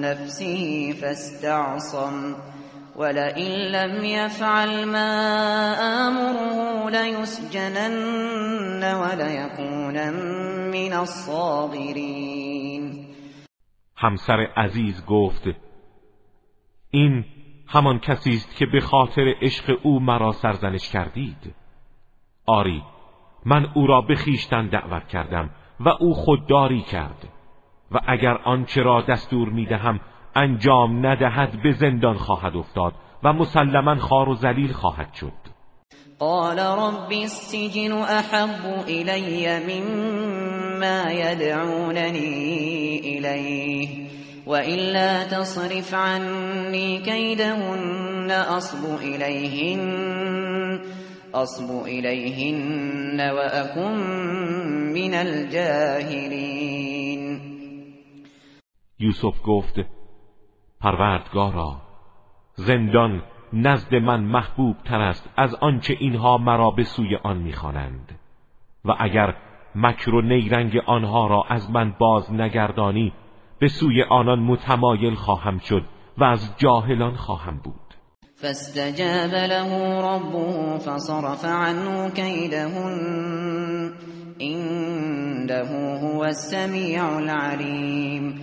نفسه 0.00 0.92
فاستعصم. 0.92 2.36
ولئن 3.00 3.50
لم 3.72 4.04
يفعل 4.04 4.84
ما 4.84 5.10
آمره 6.08 6.90
ليسجنن 6.90 8.82
وليكون 8.94 9.96
من 10.70 10.92
الصاغرين. 10.92 12.82
همسر 13.96 14.46
عزیز 14.56 15.06
گفت 15.06 15.48
این 16.90 17.24
همان 17.68 17.98
کسی 17.98 18.30
است 18.30 18.56
که 18.56 18.66
به 18.66 18.80
خاطر 18.80 19.34
عشق 19.42 19.78
او 19.82 20.00
مرا 20.00 20.32
سرزنش 20.32 20.92
کردید. 20.92 21.54
آری 22.46 22.82
من 23.44 23.66
او 23.74 23.86
را 23.86 24.00
به 24.00 24.14
خیشتن 24.14 24.68
دعوت 24.68 25.08
کردم 25.08 25.50
و 25.80 25.88
او 25.88 26.14
خودداری 26.14 26.80
کرد 26.80 27.28
و 27.90 27.98
اگر 28.06 28.34
آنچه 28.34 28.82
را 28.82 29.02
دستور 29.02 29.48
می‌دهم 29.48 30.00
انجام 30.36 31.06
ندهد 31.06 31.62
به 31.62 31.72
زندان 31.72 32.16
خواهد 32.16 32.56
افتاد 32.56 32.92
و 33.24 33.32
مسلما 33.32 33.96
خار 33.96 34.28
و 34.28 34.34
ذلیل 34.34 34.72
خواهد 34.72 35.14
شد. 35.14 35.32
قال 36.18 36.58
رب 36.58 37.12
السجن 37.12 37.92
احب 37.92 38.64
الی 38.88 39.48
مما 39.68 41.12
يدعونني 41.12 42.18
الیه 43.18 43.88
وإلا 44.46 45.24
تصرف 45.24 45.94
عني 45.94 46.98
كيدهن 46.98 48.30
أصب 48.30 48.98
إليهن 49.02 50.80
أصب 51.34 51.86
إليهن 51.86 53.20
وأكن 53.20 53.96
من 54.92 55.14
الجاهلين. 55.14 56.70
یوسف 59.00 59.42
گفت 59.42 59.99
پروردگارا 60.80 61.76
زندان 62.54 63.22
نزد 63.52 63.94
من 63.94 64.20
محبوب 64.20 64.76
تر 64.84 65.00
است 65.00 65.30
از 65.36 65.54
آنچه 65.54 65.96
اینها 66.00 66.38
مرا 66.38 66.70
به 66.70 66.84
سوی 66.84 67.16
آن 67.16 67.36
می‌خوانند. 67.36 68.18
و 68.84 68.96
اگر 68.98 69.34
مکر 69.74 70.14
و 70.14 70.20
نیرنگ 70.20 70.76
آنها 70.86 71.26
را 71.26 71.44
از 71.48 71.70
من 71.70 71.94
باز 71.98 72.32
نگردانی 72.32 73.12
به 73.58 73.68
سوی 73.68 74.02
آنان 74.02 74.38
متمایل 74.38 75.14
خواهم 75.14 75.58
شد 75.58 75.84
و 76.18 76.24
از 76.24 76.54
جاهلان 76.58 77.16
خواهم 77.16 77.60
بود. 77.64 77.74
فاستجاب 78.34 79.34
له 79.34 80.00
ربه 80.02 80.78
فصرف 80.78 81.44
عنه 81.44 82.10
كيدهن. 82.10 83.92
انه 84.40 85.98
هو 86.00 86.20
السمیع 86.22 87.04
العلیم 87.04 88.40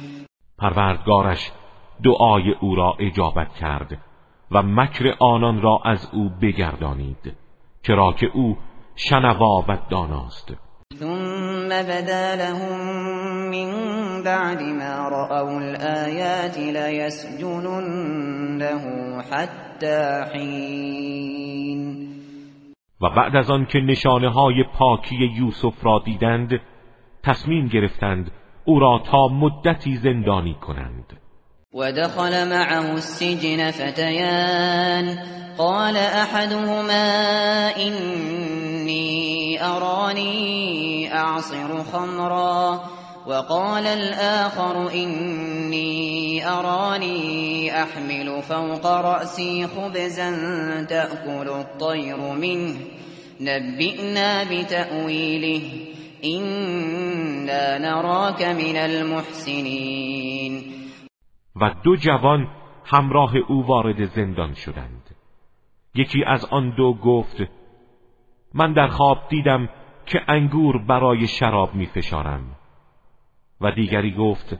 پروردگارش 0.57 1.51
دعای 2.03 2.51
او 2.51 2.75
را 2.75 2.95
اجابت 2.99 3.53
کرد 3.53 3.97
و 4.51 4.63
مکر 4.63 5.13
آنان 5.19 5.61
را 5.61 5.81
از 5.85 6.09
او 6.13 6.29
بگردانید 6.41 7.35
چرا 7.81 8.13
که 8.13 8.27
او 8.33 8.57
شنوا 8.95 9.65
و 9.67 9.77
داناست. 9.89 10.53
ثم 10.99 11.69
بدا 11.69 12.35
لهم 12.35 12.79
من 13.51 13.71
بعد 14.23 14.61
ما 14.61 15.09
رأوا 15.09 15.59
الآيات 15.59 16.57
ليسجننه 16.57 18.01
حتى 19.31 20.23
حين. 20.33 22.07
و 23.01 23.09
بعد 23.09 23.35
از 23.35 23.51
آن 23.51 23.65
که 23.65 23.79
نشانه 23.79 24.29
های 24.29 24.63
پاکی 24.63 25.15
یوسف 25.15 25.85
را 25.85 26.01
دیدند 26.05 26.61
تصمیم 27.23 27.67
گرفتند 27.67 28.31
او 28.65 28.79
را 28.79 29.01
تا 29.11 29.27
مدتی 29.27 29.95
زندانی 29.95 30.53
کنند. 30.53 31.17
ودخل 31.77 32.49
معه 32.49 32.93
السجن 32.93 33.71
فتيان. 33.71 35.19
قال 35.57 35.97
أحدهما 35.97 37.05
إني 37.75 39.63
أراني 39.63 41.15
أعصر 41.15 41.83
خمرا. 41.83 42.89
وقال 43.27 43.87
الآخر 43.87 44.93
إني 44.93 46.49
أراني 46.49 47.83
أحمل 47.83 48.41
فوق 48.49 48.87
رأسي 48.87 49.67
خبزا 49.67 50.31
تأكل 50.89 51.49
الطير 51.49 52.17
منه. 52.17 52.75
نبئنا 53.41 54.43
بتأويله. 54.43 55.61
إنا 56.25 57.77
نراك 57.77 58.41
من 58.41 58.75
المحسنين. 58.75 60.86
و 61.61 61.73
دو 61.83 61.95
جوان 61.95 62.47
همراه 62.85 63.35
او 63.35 63.65
وارد 63.65 64.05
زندان 64.05 64.53
شدند. 64.53 65.15
یکی 65.95 66.23
از 66.23 66.45
آن 66.45 66.69
دو 66.69 66.93
گفت 66.93 67.43
من 68.53 68.73
در 68.73 68.87
خواب 68.87 69.17
دیدم 69.29 69.69
که 70.05 70.21
انگور 70.27 70.77
برای 70.77 71.27
شراب 71.27 71.75
می 71.75 71.85
فشارم 71.85 72.55
و 73.61 73.71
دیگری 73.71 74.11
گفت 74.11 74.59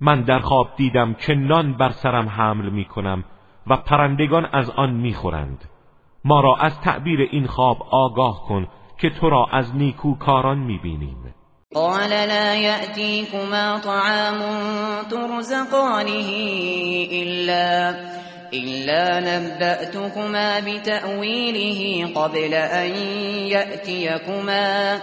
من 0.00 0.22
در 0.22 0.38
خواب 0.38 0.68
دیدم 0.76 1.14
که 1.14 1.34
نان 1.34 1.76
بر 1.76 1.90
سرم 1.90 2.28
حمل 2.28 2.68
می 2.68 2.84
کنم 2.84 3.24
و 3.66 3.76
پرندگان 3.76 4.46
از 4.52 4.70
آن 4.70 4.94
می 4.94 5.14
خورند 5.14 5.70
ما 6.24 6.40
را 6.40 6.56
از 6.56 6.80
تعبیر 6.80 7.20
این 7.20 7.46
خواب 7.46 7.82
آگاه 7.90 8.42
کن 8.48 8.66
که 8.98 9.10
تو 9.10 9.30
را 9.30 9.46
از 9.52 9.76
نیکو 9.76 10.14
کاران 10.14 10.58
می 10.58 10.78
بینیم 10.78 11.34
قال 11.74 12.10
لا 12.10 12.54
يأتيكما 12.54 13.78
طعام 13.78 14.42
ترزقانه 15.10 16.28
إلا 17.12 17.94
إلا 18.52 19.20
نبأتكما 19.20 20.60
بتأويله 20.60 22.10
قبل 22.14 22.54
أن 22.54 22.90
يأتيكما 23.46 24.98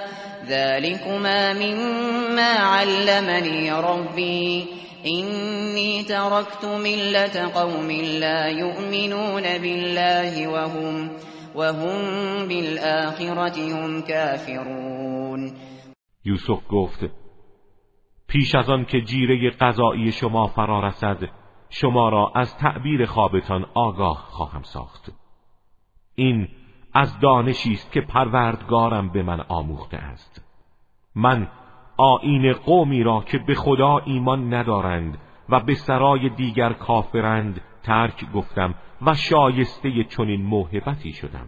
ذلكما 0.47 1.53
مما 1.53 2.53
علمني 2.53 3.71
ربي 3.71 4.65
إني 5.06 6.03
تركت 6.03 6.65
ملة 6.65 7.51
قوم 7.56 7.91
لا 7.91 8.47
يؤمنون 8.47 9.43
بالله 9.43 10.47
وهم 10.47 11.10
وهم 11.56 12.01
بالآخرة 12.47 13.58
هم 13.58 14.01
كافرون 14.01 15.77
یوسف 16.25 16.60
گفت 16.69 17.06
پیش 18.27 18.56
از 18.56 18.69
آن 18.69 18.86
که 18.86 19.01
جیره 19.01 19.49
قضایی 19.49 20.12
شما 20.12 20.47
فرا 20.47 20.88
رسد 20.88 21.30
شما 21.69 22.10
را 22.10 22.32
از 22.36 22.58
تعبیر 22.58 23.06
خوابتان 23.06 23.65
آگاه 23.73 24.17
خواهم 24.17 24.63
ساخت. 24.63 25.12
این 26.15 26.47
از 26.93 27.19
دانشی 27.19 27.73
است 27.73 27.91
که 27.91 28.01
پروردگارم 28.01 29.10
به 29.10 29.23
من 29.23 29.39
آموخته 29.39 29.97
است. 29.97 30.45
من 31.15 31.47
آین 31.97 32.53
قومی 32.53 33.03
را 33.03 33.21
که 33.21 33.38
به 33.38 33.56
خدا 33.56 33.97
ایمان 33.97 34.53
ندارند 34.53 35.17
و 35.49 35.60
به 35.60 35.73
سرای 35.73 36.30
دیگر 36.30 36.73
کافرند 36.73 37.62
ترک 37.84 38.32
گفتم 38.32 38.75
و 39.01 39.13
شایسته 39.13 40.03
چنین 40.03 40.43
موهبتی 40.43 41.13
شدم. 41.13 41.47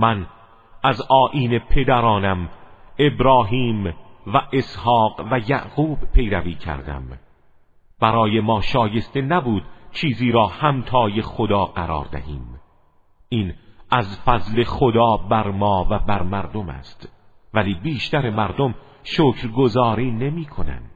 من 0.00 0.26
از 0.82 1.02
آین 1.08 1.58
پدرانم 1.58 2.48
ابراهیم 2.98 3.86
و 4.26 4.42
اسحاق 4.52 5.26
و 5.32 5.38
یعقوب 5.38 5.98
پیروی 6.14 6.54
کردم. 6.54 7.02
برای 8.00 8.40
ما 8.40 8.60
شایسته 8.60 9.20
نبود 9.20 9.62
چیزی 9.92 10.32
را 10.32 10.46
همتای 10.46 11.22
خدا 11.22 11.64
قرار 11.64 12.04
دهیم. 12.12 12.60
این 13.28 13.54
از 13.90 14.20
فضل 14.20 14.64
خدا 14.64 15.16
بر 15.16 15.50
ما 15.50 15.86
و 15.90 15.98
بر 15.98 16.22
مردم 16.22 16.68
است 16.68 17.08
ولی 17.54 17.74
بیشتر 17.74 18.30
مردم 18.30 18.74
شکرگزاری 19.02 20.10
نمی 20.10 20.44
کنند. 20.44 20.89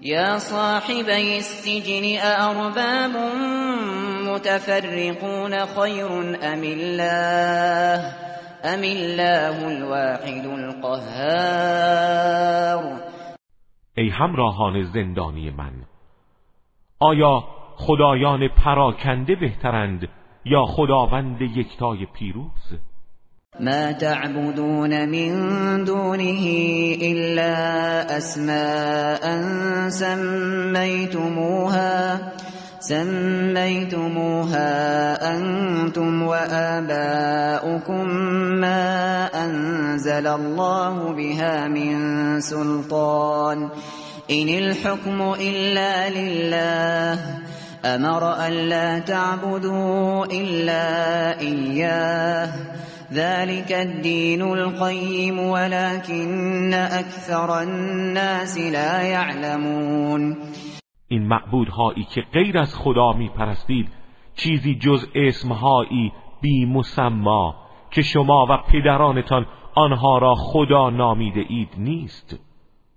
یا 0.00 0.38
صاحبی 0.38 1.34
السجن 1.34 2.18
ارباب 2.22 3.16
متفرقون 4.28 5.66
خیر 5.66 6.06
ام 6.42 6.62
الله؟ 6.62 8.14
ام 8.64 8.82
الله 8.82 9.66
الواحد 9.66 10.46
القهار؟ 10.46 11.98
ای 13.96 14.08
همراهان 14.08 14.82
زندانی 14.82 15.50
من 15.50 15.72
آیا 17.00 17.44
خدایان 17.76 18.48
پراکنده 18.48 19.34
بهترند 19.36 20.08
یا 20.44 20.64
خداوند 20.64 21.42
یکتای 21.42 22.06
پیروز؟ 22.06 22.78
ما 23.60 23.92
تعبدون 23.92 25.08
من 25.08 25.30
دونه 25.84 26.44
إلا 27.02 27.56
أسماء 28.16 29.24
سميتموها 29.88 31.78
سميتموها 32.80 34.62
أنتم 35.36 36.22
وآباؤكم 36.22 38.08
ما 38.62 39.26
أنزل 39.44 40.26
الله 40.26 41.12
بها 41.12 41.68
من 41.68 42.40
سلطان. 42.40 43.68
إن 44.30 44.48
الحكم 44.48 45.34
إلا 45.40 46.10
لله 46.10 47.20
أمر 47.84 48.46
أن 48.46 48.52
لا 48.52 48.98
تعبدوا 48.98 50.24
إلا 50.24 51.40
إياه. 51.40 52.50
ذلك 53.12 53.72
الدين 53.72 54.42
القيم 54.42 55.38
ولكن 55.38 56.74
اكثر 56.74 57.62
الناس 57.62 58.58
لا 58.58 59.02
يعلمون. 59.02 60.36
این 61.08 61.28
معبودهایی 61.28 62.04
که 62.04 62.20
غیر 62.32 62.58
از 62.58 62.74
خدا 62.74 63.12
می 63.12 63.28
پرستید 63.28 63.88
چیزی 64.34 64.74
جز 64.74 65.06
اسمهایی 65.14 66.12
بی 66.40 66.66
مسما 66.66 67.54
که 67.90 68.02
شما 68.02 68.46
و 68.50 68.56
پدرانتان 68.56 69.46
آنها 69.74 70.18
را 70.18 70.34
خدا 70.34 70.90
نامیده 70.90 71.44
اید 71.48 71.68
نیست. 71.78 72.36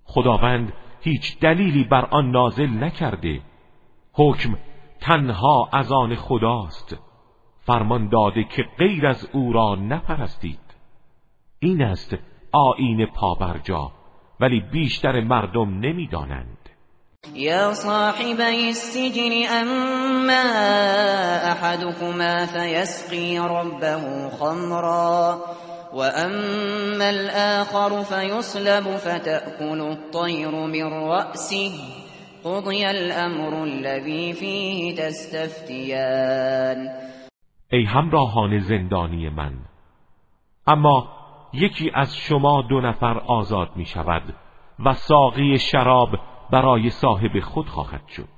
خداوند 0.06 0.74
هیچ 1.02 1.40
دلیلی 1.40 1.84
بر 1.84 2.06
آن 2.06 2.32
نازل 2.32 2.70
نکرده. 2.84 3.42
حکم 4.14 4.58
تنها 5.02 5.70
از 5.74 5.92
آن 5.92 6.16
خداست. 6.16 7.11
فرمان 7.72 8.10
داده 8.10 8.44
که 8.44 8.64
غیر 8.78 9.08
از 9.08 9.28
او 9.34 9.54
را 9.54 9.76
نپرستید. 9.76 10.60
این 11.60 11.82
است 11.82 12.16
آین 12.52 13.06
پابرجا 13.06 13.92
ولی 14.40 14.60
بیشتر 14.60 15.22
مردم 15.22 15.80
نمی‌دانند. 15.80 16.58
یا 17.34 17.74
صاحبی 17.74 18.68
السجن 18.68 19.32
اما 19.50 20.44
احدكما 21.52 22.46
فيسقي 22.46 23.38
ربه 23.38 24.30
خمرا 24.30 25.40
واما 25.94 27.10
الاخر 27.10 28.04
فيصلب 28.04 28.98
فتأكل 28.98 29.82
الطير 29.82 30.52
من 30.52 30.94
رأسه 30.94 31.72
قضي 32.44 32.90
الامر 32.90 33.64
الذي 33.64 34.34
فيه 34.34 34.96
تستفتيان 34.96 36.90
ای 37.72 37.84
همراهان 37.84 38.60
زندانی 38.60 39.30
من. 39.30 39.54
اما 40.68 41.10
یکی 41.54 41.92
از 41.94 42.18
شما 42.18 42.62
دو 42.62 42.82
نفر 42.82 43.18
آزاد 43.18 43.72
می 43.76 43.86
شود 43.86 44.36
و 44.86 44.94
ساقی 44.94 45.60
شراب 45.60 46.20
برای 46.50 46.90
صاحب 46.90 47.40
خود 47.40 47.70
خواهد 47.70 48.08
شد. 48.08 48.30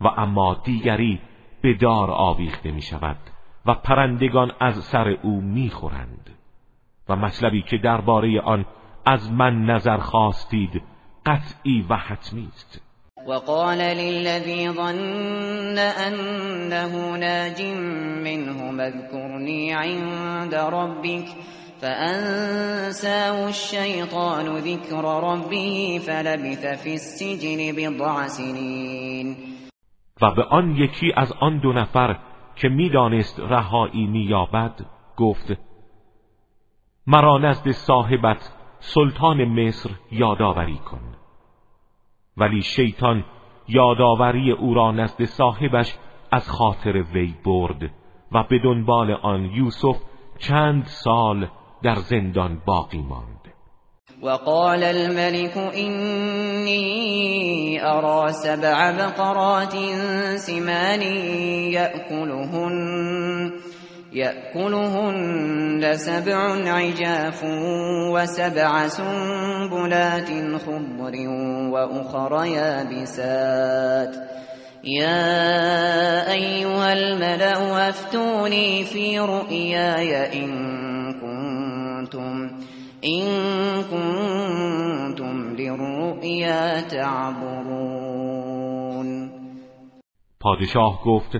و 0.00 0.08
اما 0.16 0.54
دیگری 0.54 1.20
به 1.62 1.74
دار 1.74 2.10
آویخته 2.10 2.70
می 2.70 2.82
شود 2.82 3.16
و 3.66 3.74
پرندگان 3.74 4.52
از 4.60 4.84
سر 4.84 5.08
او 5.08 5.40
می 5.40 5.70
خورند. 5.70 6.30
و 7.08 7.16
مطلبی 7.16 7.62
که 7.62 7.78
درباره 7.78 8.40
آن 8.40 8.64
از 9.06 9.32
من 9.32 9.64
نظر 9.64 9.98
خواستید 9.98 10.82
قطعی 11.26 11.86
و 11.88 11.96
حتمی 11.96 12.48
است. 12.52 12.87
وقال 13.28 13.78
للذي 13.78 14.70
ظن 14.70 15.78
أنه 15.78 17.16
ناج 17.16 17.62
منه 18.24 18.84
اذكرني 18.86 19.74
عند 19.74 20.54
ربك 20.54 21.28
فأنساه 21.80 23.48
الشيطان 23.48 24.56
ذكر 24.56 25.04
ربه 25.04 26.00
فلبث 26.06 26.82
في 26.82 26.94
السجن 26.94 27.72
بضع 27.76 28.26
سنين. 28.26 29.36
و 30.22 30.30
به 30.30 30.42
آن 30.42 30.76
یکی 30.76 31.12
از 31.16 31.32
آن 31.40 31.58
دو 31.58 31.72
نفر 31.72 32.18
که 32.56 32.68
می‌دانست 32.68 33.40
رهایی 33.40 34.06
مییابد 34.06 34.86
گفت 35.16 35.52
مرا 37.06 37.38
نزد 37.38 37.70
صاحبت 37.70 38.52
سلطان 38.80 39.44
مصر 39.44 39.90
یادآوری 40.12 40.78
کن. 40.78 41.17
ولی 42.38 42.62
شیطان 42.62 43.24
یادآوری 43.68 44.52
او 44.52 44.74
را 44.74 44.90
نزد 44.90 45.24
صاحبش 45.24 45.94
از 46.32 46.50
خاطر 46.50 47.02
وی 47.14 47.34
برد 47.44 47.90
و 48.32 48.42
به 48.42 48.58
دنبال 48.58 49.10
آن 49.10 49.44
یوسف 49.44 49.96
چند 50.38 50.86
سال 50.86 51.48
در 51.82 51.94
زندان 51.94 52.62
باقی 52.66 53.02
ماند. 53.02 53.38
وقال 54.22 54.84
الملك 54.84 55.56
إني 55.56 56.78
أرى 57.82 58.32
سبع 58.32 58.90
بقرات 58.90 59.74
سمان 60.36 61.02
يأكلهن. 61.72 63.52
يأكلهن 64.18 65.82
سبع 65.94 66.38
عجاف 66.76 67.40
وسبع 68.14 68.88
سنبلات 68.88 70.30
خضر 70.64 71.14
وأخر 71.72 72.32
يابسات. 72.44 74.14
يا 74.84 76.32
أيها 76.32 76.92
الملأ 76.92 77.88
أفتوني 77.88 78.84
في 78.84 79.18
رؤياي 79.18 80.42
إن 80.44 80.50
كنتم 81.12 82.50
إن 83.04 83.24
كنتم 83.92 85.36
للرؤيا 85.58 86.80
تعبرون. 86.80 88.28
پادشاه 90.40 91.00
گفت 91.06 91.32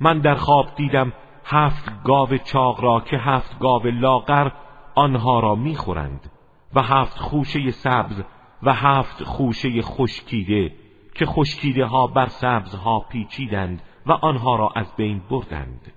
من 0.00 0.20
در 0.20 0.34
خواب 0.34 0.66
دیدم 0.76 1.12
هفت 1.50 2.02
گاو 2.04 2.36
چاق 2.36 2.80
را 2.80 3.00
که 3.00 3.16
هفت 3.16 3.58
گاو 3.58 3.86
لاغر 3.86 4.50
آنها 4.94 5.40
را 5.40 5.54
می‌خورند 5.54 6.30
و 6.74 6.82
هفت 6.82 7.18
خوشه 7.18 7.70
سبز 7.70 8.22
و 8.62 8.74
هفت 8.74 9.24
خوشه 9.24 9.82
خشکیده 9.82 10.72
که 11.14 11.26
خشکیده 11.26 11.84
ها 11.84 12.06
بر 12.06 12.26
سبز 12.28 12.74
ها 12.74 13.00
پیچیدند 13.00 13.82
و 14.06 14.12
آنها 14.12 14.56
را 14.56 14.72
از 14.76 14.86
بین 14.96 15.22
بردند. 15.30 15.92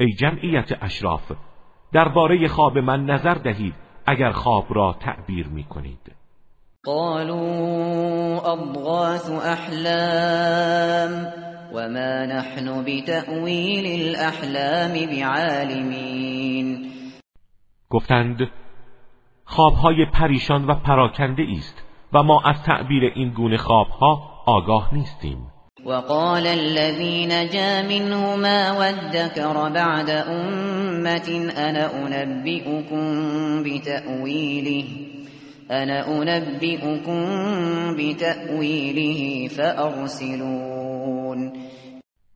ای 0.00 0.12
جمعیت 0.12 0.82
اشراف 0.82 1.32
درباره 1.92 2.48
خواب 2.48 2.78
من 2.78 3.04
نظر 3.04 3.34
دهید 3.34 3.74
اگر 4.06 4.30
خواب 4.30 4.66
را 4.70 4.96
تعبیر 5.00 5.48
می 5.48 5.64
کنید 5.64 6.12
قالوا 6.84 8.52
اضغاث 8.52 9.30
احلام 9.30 11.26
وما 11.74 12.26
نحن 12.26 12.84
بتأویل 12.84 14.00
الاحلام 14.00 14.92
بعالمین 15.06 16.90
گفتند 17.90 18.50
خوابهای 19.44 20.06
پریشان 20.12 20.66
و 20.66 20.74
پراکنده 20.74 21.46
است 21.56 21.82
و 22.12 22.22
ما 22.22 22.42
از 22.44 22.62
تعبیر 22.62 23.04
این 23.14 23.30
گونه 23.30 23.56
خوابها 23.56 24.42
آگاه 24.46 24.94
نیستیم. 24.94 25.38
وقال 25.86 26.46
الذي 26.46 27.26
نجا 27.26 27.82
منهما 27.82 28.74
وادكر 28.78 29.70
بعد 29.70 30.10
أمة 30.10 31.50
أنا 31.56 32.06
أنبئكم 32.06 33.62
بتأويله. 33.62 34.84
أنا 35.72 36.22
أنبئكم 36.22 37.24
بتأويله 37.98 39.48
فأرسلون 39.48 41.52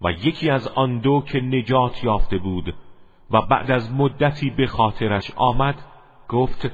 و 0.01 0.11
یکی 0.11 0.51
از 0.51 0.69
آن 0.69 0.99
دو 0.99 1.21
که 1.21 1.41
نجات 1.41 2.05
یافته 2.05 2.39
بود 2.39 2.75
و 3.31 3.43
بعد 3.43 3.71
از 3.71 3.93
مدتی 3.93 4.51
به 4.51 4.67
خاطرش 4.67 5.33
آمد 5.37 5.75
گفت 6.29 6.71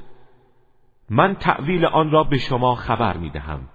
من 1.09 1.35
تعویل 1.35 1.85
آن 1.85 2.11
را 2.11 2.23
به 2.23 2.37
شما 2.37 2.75
خبر 2.75 3.17
می 3.17 3.29
دهم 3.29 3.69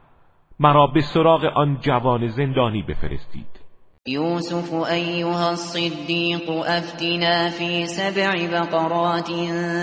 مرا 0.60 0.86
به 0.86 1.00
سراغ 1.00 1.44
آن 1.44 1.78
جوان 1.80 2.28
زندانی 2.28 2.82
بفرستید. 2.82 3.67
یوسف 4.06 4.72
ایها 4.72 5.50
الصدیق 5.50 6.50
أفتنا 6.50 7.50
فی 7.50 7.86
سبع 7.86 8.32
بقرات 8.52 9.26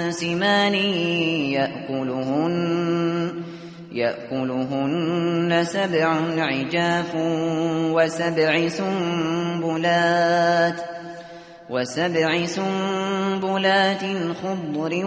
سمان 0.10 0.73
یأکلهن 1.54 2.56
يأكلهن 3.91 5.63
سبع 5.63 6.15
عجاف 6.38 7.15
وسبع 7.95 8.67
سنبلات 8.67 10.15
وسبع 11.69 12.45
سنبلات 12.45 14.04
خضر 14.43 15.06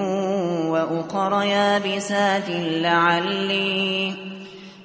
وأخر 0.69 1.43
يابسات 1.43 2.51
لعلي 2.83 4.15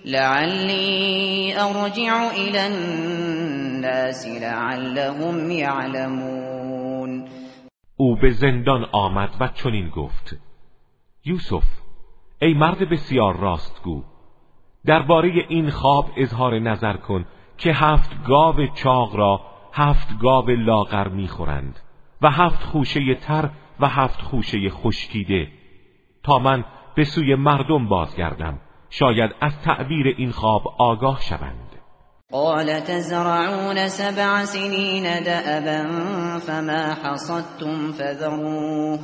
لعلی 0.05 1.55
أرجع 1.57 2.31
إلى 2.31 2.67
الناس 2.67 3.42
لعلهم 4.25 5.51
يعلمون. 5.51 7.27
او 7.97 8.15
به 8.15 8.29
زندان 8.29 8.85
آمد 8.91 9.29
و 9.39 9.47
چنین 9.47 9.89
گفت 9.89 10.35
یوسف 11.25 11.63
ای 12.41 12.53
مرد 12.53 12.89
بسیار 12.89 13.37
راستگو 13.37 14.03
درباره 14.85 15.45
این 15.49 15.69
خواب 15.69 16.11
اظهار 16.17 16.59
نظر 16.59 16.97
کن 16.97 17.25
که 17.57 17.73
هفت 17.73 18.23
گاو 18.23 18.67
چاق 18.67 19.15
را 19.15 19.41
هفت 19.73 20.19
گاو 20.19 20.49
لاغر 20.49 21.07
می‌خورند 21.07 21.79
و 22.21 22.31
هفت 22.31 22.63
خوشه 22.63 23.15
تر 23.15 23.49
و 23.79 23.87
هفت 23.87 24.21
خوشه 24.21 24.69
خشکیده. 24.69 25.47
تا 26.23 26.39
من 26.39 26.65
به 26.95 27.03
سوی 27.03 27.35
مردم 27.35 27.87
بازگردم 27.87 28.59
شاید 28.89 29.35
از 29.41 29.61
تعبیر 29.61 30.07
این 30.17 30.31
خواب 30.31 30.63
آگاه 30.77 31.21
شوند. 31.21 31.72
قال 32.33 32.79
تزرعون 32.79 33.87
سبع 33.87 34.45
سنین 34.45 35.03
دأبا 35.23 35.83
فما 36.39 36.93
حصدتم 36.93 37.91
فذروه 37.91 38.99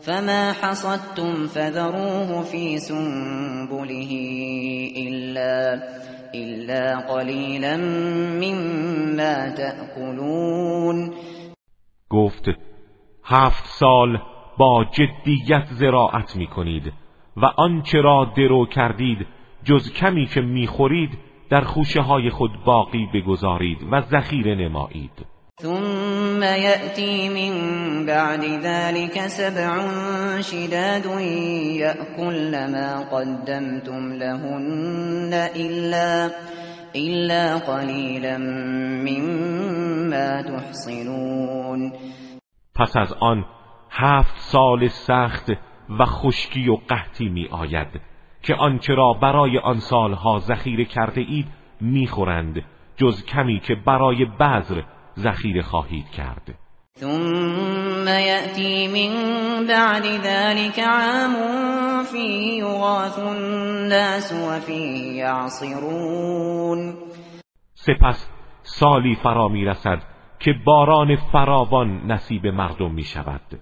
فما 0.00 0.52
حصدتم 0.52 1.46
فذروه 1.46 2.42
في 2.42 2.78
سنبله 2.78 4.12
إلا 4.96 5.82
إلا 6.34 6.98
قليلا 6.98 7.76
مما 8.42 9.54
تأكلون. 9.54 11.12
گفت 12.10 12.44
هفت 13.24 13.64
سال 13.66 14.18
با 14.58 14.84
جدیت 14.84 15.66
زراعت 15.70 16.36
می 16.36 16.46
کنید 16.46 16.92
و 17.36 17.44
آنچه 17.56 18.00
را 18.00 18.32
درو 18.36 18.66
کردید 18.66 19.26
جز 19.64 19.92
کمی 19.92 20.26
که 20.26 20.40
می‌خورید 20.40 21.27
در 21.50 21.60
خوشه 21.60 22.00
های 22.00 22.30
خود 22.30 22.50
باقی 22.64 23.08
بگذارید 23.14 23.78
و 23.92 24.00
ذخیره 24.00 24.54
نمایید. 24.54 25.26
ثم 25.62 26.42
يأتي 26.42 27.28
من 27.28 28.06
بعد 28.06 28.44
ذلك 28.44 29.26
سبع 29.26 29.70
شداد 30.40 31.20
يأكل 31.76 32.72
ما 32.72 33.04
قدمتم 33.12 34.12
لهن 34.12 35.32
إلا, 35.56 36.30
إلا 36.96 37.58
قليلا 37.58 38.38
مما 39.08 40.42
تحصنون. 40.42 41.92
پس 42.74 42.96
از 42.96 43.12
آن 43.20 43.44
هفت 43.90 44.34
سال 44.38 44.88
سخت 44.88 45.50
و 46.00 46.04
خشکی 46.04 46.68
و 46.68 46.76
قحطی 46.88 47.28
می 47.28 47.48
آید 47.50 48.00
که 48.42 48.54
آنچه 48.54 48.94
را 48.94 49.12
برای 49.12 49.58
آن 49.58 49.78
سالها 49.78 50.38
ذخیره 50.38 50.84
کرده 50.84 51.20
اید 51.20 51.46
می‌خورند 51.80 52.64
جز 52.96 53.24
کمی 53.24 53.60
که 53.60 53.74
برای 53.74 54.24
بذر 54.24 54.82
ذخیره 55.18 55.62
خواهید 55.62 56.10
کرد. 56.10 56.54
ثم 56.98 58.08
یأتی 58.08 58.88
من 58.88 59.66
بعد 59.66 60.02
ذلك 60.02 60.78
عام 60.78 61.34
فیه 62.04 62.54
یغاث 62.54 63.18
الناس 63.18 64.32
و 64.32 64.70
یعصرون. 65.14 66.94
سپس 67.74 68.28
سالی 68.62 69.14
فرا 69.14 69.48
می 69.48 69.64
رسد 69.64 70.02
که 70.40 70.54
باران 70.64 71.16
فراوان 71.16 72.12
نصیب 72.12 72.46
مردم 72.46 72.90
می 72.90 73.02
شود 73.02 73.60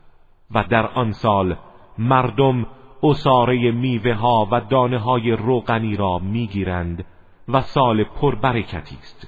و 0.55 0.65
در 0.71 0.87
آن 0.87 1.13
سال 1.13 1.57
مردم 1.99 2.67
اصاره 3.03 3.71
میوه 3.71 4.13
ها 4.13 4.49
و 4.53 4.61
دانه 4.71 4.99
های 4.99 5.31
روغنی 5.31 5.97
را 5.97 6.19
می‌گیرند 6.19 7.05
و 7.49 7.63
سال 7.63 8.05
پربرکتی 8.05 8.97
است. 9.03 9.27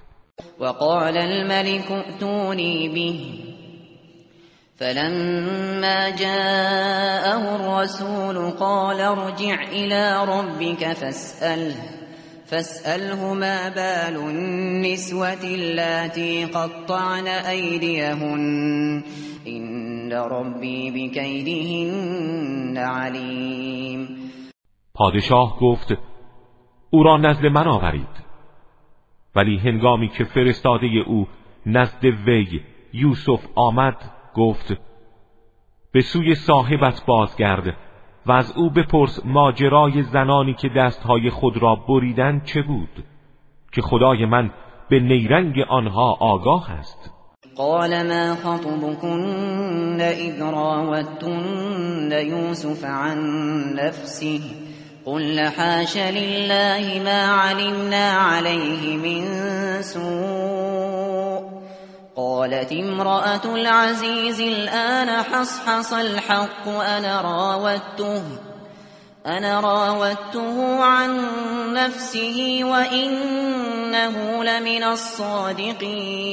وقال 0.60 1.16
الملك 1.16 1.90
ائتوني 1.90 2.88
به. 2.88 3.14
فلما 4.78 6.10
جاءه 6.10 7.54
الرسول 7.54 8.50
قال 8.50 9.00
ارجع 9.00 9.62
إلى 9.62 10.26
ربك 10.28 10.92
فاسأله 10.92 11.74
فاسأله 12.46 13.34
ما 13.34 13.68
بال 13.68 14.16
النسوة 14.16 15.44
اللاتي 15.44 16.44
قطعن 16.44 17.26
أيديهن. 17.26 19.02
إن 19.48 20.12
ربی 20.12 20.90
بكیدهن 20.90 22.76
علیم 22.76 24.08
پادشاه 24.94 25.58
گفت 25.60 25.96
او 26.90 27.02
را 27.02 27.16
نزد 27.16 27.46
من 27.46 27.68
آورید. 27.68 28.28
ولی 29.36 29.56
هنگامی 29.58 30.08
که 30.08 30.24
فرستاده 30.24 30.86
او 30.86 31.26
نزد 31.66 32.04
وی 32.04 32.60
یوسف 32.92 33.46
آمد 33.54 33.96
گفت 34.34 34.76
به 35.92 36.02
سوی 36.02 36.34
صاحبت 36.34 37.02
بازگرد 37.06 37.76
و 38.26 38.32
از 38.32 38.56
او 38.56 38.70
بپرس 38.70 39.26
ماجرای 39.26 40.02
زنانی 40.02 40.54
که 40.54 40.68
دستهای 40.68 41.30
خود 41.30 41.56
را 41.56 41.74
بریدن 41.74 42.40
چه 42.40 42.62
بود 42.62 43.04
که 43.72 43.82
خدای 43.82 44.26
من 44.26 44.50
به 44.88 45.00
نیرنگ 45.00 45.60
آنها 45.68 46.16
آگاه 46.20 46.70
است. 46.70 47.17
قال 47.58 47.90
ما 47.90 48.36
خطبكن 48.44 50.00
إذ 50.00 50.42
راوتن 50.42 52.12
يوسف 52.12 52.84
عن 52.84 53.18
نفسه 53.74 54.40
قل 55.06 55.40
حاش 55.56 55.96
لله 55.96 57.02
ما 57.04 57.26
علمنا 57.26 58.12
عليه 58.12 58.96
من 58.96 59.26
سوء 59.82 61.58
قالت 62.16 62.72
امرأة 62.72 63.54
العزيز 63.54 64.40
الآن 64.40 65.22
حصحص 65.22 65.92
الحق 65.92 66.68
أنا 66.68 67.20
راودته 67.20 68.22
أنا 69.26 69.60
راودته 69.60 70.84
عن 70.84 71.26
نفسه 71.74 72.60
وإنه 72.62 74.44
لمن 74.44 74.84
الصادقين 74.84 76.28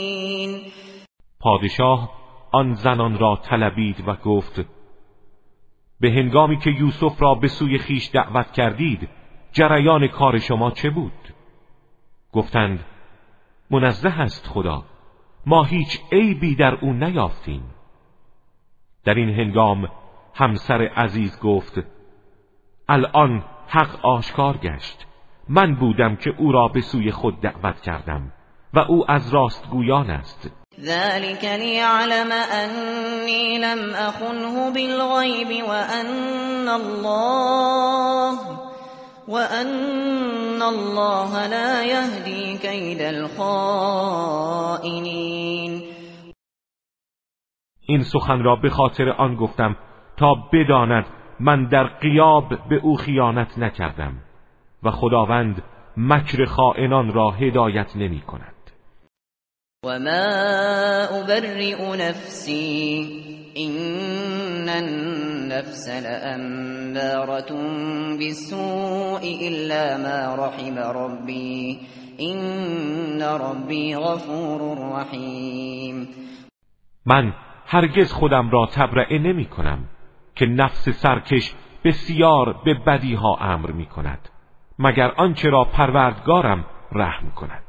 پادشاه 1.45 2.09
آن 2.51 2.73
زنان 2.73 3.19
را 3.19 3.35
طلبید 3.35 4.07
و 4.07 4.15
گفت 4.15 4.65
به 5.99 6.11
هنگامی 6.11 6.57
که 6.57 6.69
یوسف 6.69 7.21
را 7.21 7.35
به 7.35 7.47
سوی 7.47 7.77
خیش 7.77 8.09
دعوت 8.13 8.51
کردید 8.51 9.09
جریان 9.51 10.07
کار 10.07 10.39
شما 10.39 10.71
چه 10.71 10.89
بود؟ 10.89 11.33
گفتند 12.31 12.85
منزه 13.71 14.09
است 14.09 14.47
خدا 14.47 14.83
ما 15.45 15.63
هیچ 15.63 16.01
عیبی 16.11 16.55
در 16.55 16.75
او 16.75 16.93
نیافتیم. 16.93 17.63
در 19.03 19.13
این 19.13 19.29
هنگام 19.29 19.87
همسر 20.33 20.81
عزیز 20.81 21.39
گفت 21.39 21.79
الان 22.89 23.43
حق 23.67 24.05
آشکار 24.05 24.57
گشت 24.57 25.07
من 25.49 25.75
بودم 25.75 26.15
که 26.15 26.33
او 26.37 26.51
را 26.51 26.67
به 26.67 26.81
سوی 26.81 27.11
خود 27.11 27.41
دعوت 27.41 27.81
کردم 27.81 28.31
و 28.73 28.79
او 28.79 29.11
از 29.11 29.33
راستگویان 29.33 30.09
است. 30.09 30.64
ذلك 30.79 31.43
ليعلم 31.43 32.31
أني 32.31 33.57
لم 33.57 33.93
أخنه 33.93 34.69
بالغيب 34.73 35.63
وأن 35.63 36.69
الله 36.69 38.39
وأن 39.27 40.61
الله 40.61 41.47
لا 41.47 41.83
يهدي 41.83 42.57
كيد 42.57 43.01
الخائنين 43.01 44.15
این 47.87 48.03
سخن 48.03 48.43
را 48.43 48.55
به 48.55 48.69
خاطر 48.69 49.09
آن 49.09 49.35
گفتم 49.35 49.75
تا 50.17 50.35
بداند 50.53 51.05
من 51.39 51.65
در 51.65 51.83
قیاب 51.83 52.49
به 52.69 52.75
او 52.83 52.95
خیانت 52.95 53.57
نکردم 53.57 54.13
و 54.83 54.91
خداوند 54.91 55.63
مکر 55.97 56.45
خائنان 56.45 57.13
را 57.13 57.31
هدایت 57.31 57.95
نمی 57.95 58.21
کند 58.21 58.54
وما 59.85 60.25
أبرئ 61.21 61.79
نفسي 61.97 63.25
إن 63.57 64.69
النفس 64.69 65.89
لأمارة 65.89 67.51
بالسوء 68.17 69.23
إلا 69.47 69.97
ما 69.97 70.35
رحم 70.35 70.77
ربي 70.77 71.79
إن 72.21 73.21
ربي 73.21 73.95
غفور 73.95 74.91
رحيم 74.91 76.07
من 77.05 77.33
هرگز 77.67 78.11
خودم 78.11 78.49
را 78.49 78.65
تبرئه 78.65 79.19
نمی 79.19 79.45
کنم 79.45 79.85
که 80.35 80.45
نفس 80.45 80.89
سرکش 80.89 81.53
بسیار 81.85 82.55
به 82.65 82.73
بدیها 82.73 83.37
امر 83.41 83.71
می 83.71 83.85
کند 83.85 84.29
مگر 84.79 85.11
آنچه 85.17 85.49
را 85.49 85.63
پروردگارم 85.63 86.65
رحم 86.91 87.31
کند. 87.35 87.63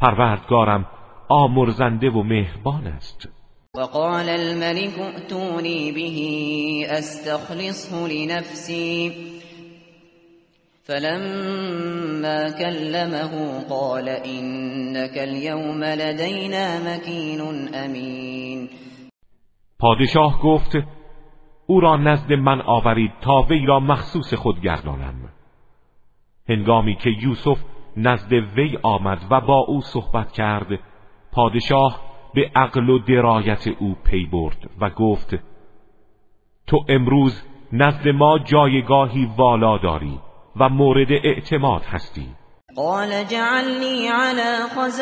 پروردگارم 0.00 0.86
آمرزنده 1.28 2.10
و 2.10 2.22
مهربان 2.22 2.86
است. 2.86 3.28
وقال 3.76 4.28
الملك 4.28 4.98
ائتوني 4.98 5.92
به 5.92 6.18
استخلصه 6.98 8.08
لنفسي. 8.08 9.12
فلما 10.84 12.50
كلمه 12.50 13.60
قال 13.68 14.08
انك 14.08 15.18
اليوم 15.18 15.84
لدينا 15.84 16.96
مكين 16.96 17.40
امین 17.74 18.68
پادشاه 19.78 20.40
گفت 20.42 20.76
او 21.66 21.80
را 21.80 21.96
نزد 21.96 22.32
من 22.32 22.60
آورید 22.60 23.10
تا 23.20 23.42
وی 23.42 23.66
را 23.66 23.80
مخصوص 23.80 24.34
خود 24.34 24.60
گردانم. 24.60 25.28
هنگامی 26.48 26.96
که 26.96 27.10
یوسف 27.22 27.58
نزد 27.96 28.32
وی 28.32 28.78
آمد 28.82 29.18
و 29.30 29.40
با 29.40 29.64
او 29.68 29.80
صحبت 29.80 30.32
کرد 30.32 30.66
پادشاه 31.34 32.00
به 32.34 32.50
عقل 32.56 32.88
و 32.88 32.98
درایت 32.98 33.68
او 33.78 33.96
پی 34.04 34.26
برد 34.26 34.70
و 34.80 34.90
گفت 34.90 35.38
تو 36.66 36.84
امروز 36.88 37.42
نزد 37.72 38.08
ما 38.08 38.38
جایگاهی 38.38 39.30
والا 39.36 39.78
داری 39.78 40.18
و 40.56 40.68
مورد 40.68 41.12
اعتماد 41.12 41.82
هستی. 41.84 42.28
قال 42.76 43.24
جعلنی 43.24 44.08
على 44.08 44.68
خزائن 44.76 45.00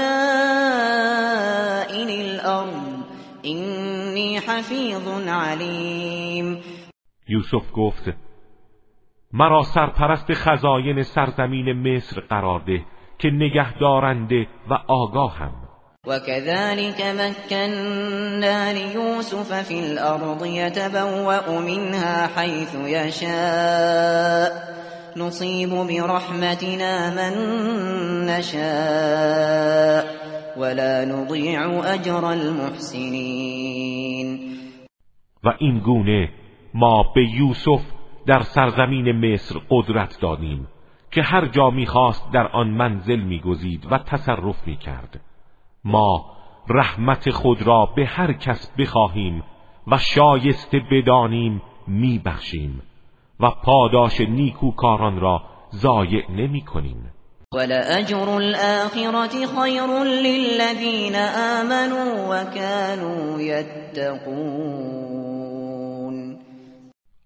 الارض 2.08 3.02
اینی 3.42 4.36
حفیظ 4.36 5.08
علیم. 5.28 6.60
یوسف 7.28 7.72
گفت 7.74 8.12
مرا 9.32 9.62
سرپرست 9.62 10.34
خزاین 10.34 11.02
سرزمین 11.02 11.72
مصر 11.72 12.20
قرار 12.20 12.60
ده 12.60 12.84
که 13.18 13.30
نگهدارنده 13.30 14.46
و 14.70 14.74
آگاهم. 14.88 15.71
وكذلك 16.06 17.00
مكنا 17.00 18.72
ليوسف 18.72 19.52
في 19.52 19.78
الأرض 19.92 20.46
يتبوأ 20.46 21.60
منها 21.60 22.26
حيث 22.26 22.74
يشاء. 22.74 24.52
نصيب 25.16 25.70
برحمتنا 25.70 27.10
من 27.10 27.34
نشاء. 28.26 30.06
ولا 30.56 31.04
نضيع 31.04 31.94
أجر 31.94 32.32
المحسنين. 32.32 33.78
و 35.44 35.48
این 35.58 35.78
گونه 35.78 36.28
ما 36.74 37.02
به 37.14 37.22
یوسف 37.22 37.82
در 38.26 38.40
سرزمین 38.40 39.12
مصر 39.12 39.54
قدرت 39.70 40.20
دادیم 40.20 40.68
که 41.10 41.22
هر 41.22 41.46
جا 41.46 41.70
می‌خواست 41.70 42.32
در 42.32 42.46
آن 42.46 42.68
منزل 42.70 43.20
میگزید 43.20 43.86
و 43.90 43.98
تصرف 43.98 44.66
می‌کرد. 44.66 45.20
ما 45.84 46.24
رحمت 46.68 47.30
خود 47.30 47.62
را 47.62 47.86
به 47.96 48.06
هر 48.06 48.32
کس 48.32 48.70
بخواهیم 48.78 49.42
و 49.86 49.98
شایسته 49.98 50.80
بدانیم 50.90 51.62
میبخشیم 51.86 52.82
و 53.40 53.50
پاداش 53.50 54.20
نیکوکاران 54.20 55.20
را 55.20 55.42
ضایع 55.74 56.30
نمی 56.30 56.60
کنیم 56.60 57.12
ولأجر 57.54 58.28
الآخرة 58.28 59.46
خیر 59.46 59.86
للذین 60.04 61.16
آمنوا 61.60 62.28
وكانوا 62.30 63.40
يتقون. 63.40 64.92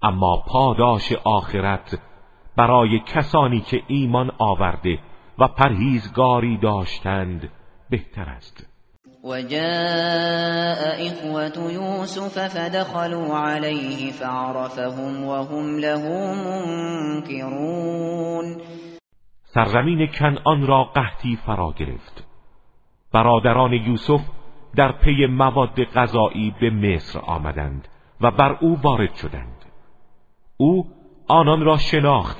اما 0.02 0.36
پاداش 0.46 1.12
آخرت 1.24 1.98
برای 2.56 2.98
کسانی 2.98 3.60
که 3.60 3.82
ایمان 3.86 4.30
آورده 4.38 4.98
و 5.38 5.48
پرهیزگاری 5.48 6.56
داشتند 6.56 7.50
بهتر 7.90 8.28
است. 8.30 8.66
وجاء 9.24 11.06
إخوة 11.06 11.72
يوسف 11.72 12.38
فدخلوا 12.38 13.36
عليه 13.36 14.12
فعرفهم 14.12 15.24
وهم 15.24 15.78
له 15.78 16.34
منكرون. 17.24 18.56
سرزمین 19.44 20.06
کنعان 20.06 20.66
را 20.66 20.84
قحطی 20.84 21.36
فرا 21.46 21.72
گرفت. 21.78 22.24
برادران 23.12 23.72
یوسف 23.72 24.20
در 24.76 24.92
پی 24.92 25.26
مواد 25.26 25.84
غذایی 25.84 26.54
به 26.60 26.70
مصر 26.70 27.18
آمدند 27.18 27.88
و 28.20 28.30
بر 28.30 28.58
او 28.60 28.78
وارد 28.82 29.14
شدند. 29.14 29.64
او 30.56 30.86
آنان 31.28 31.64
را 31.64 31.76
شناخت 31.76 32.38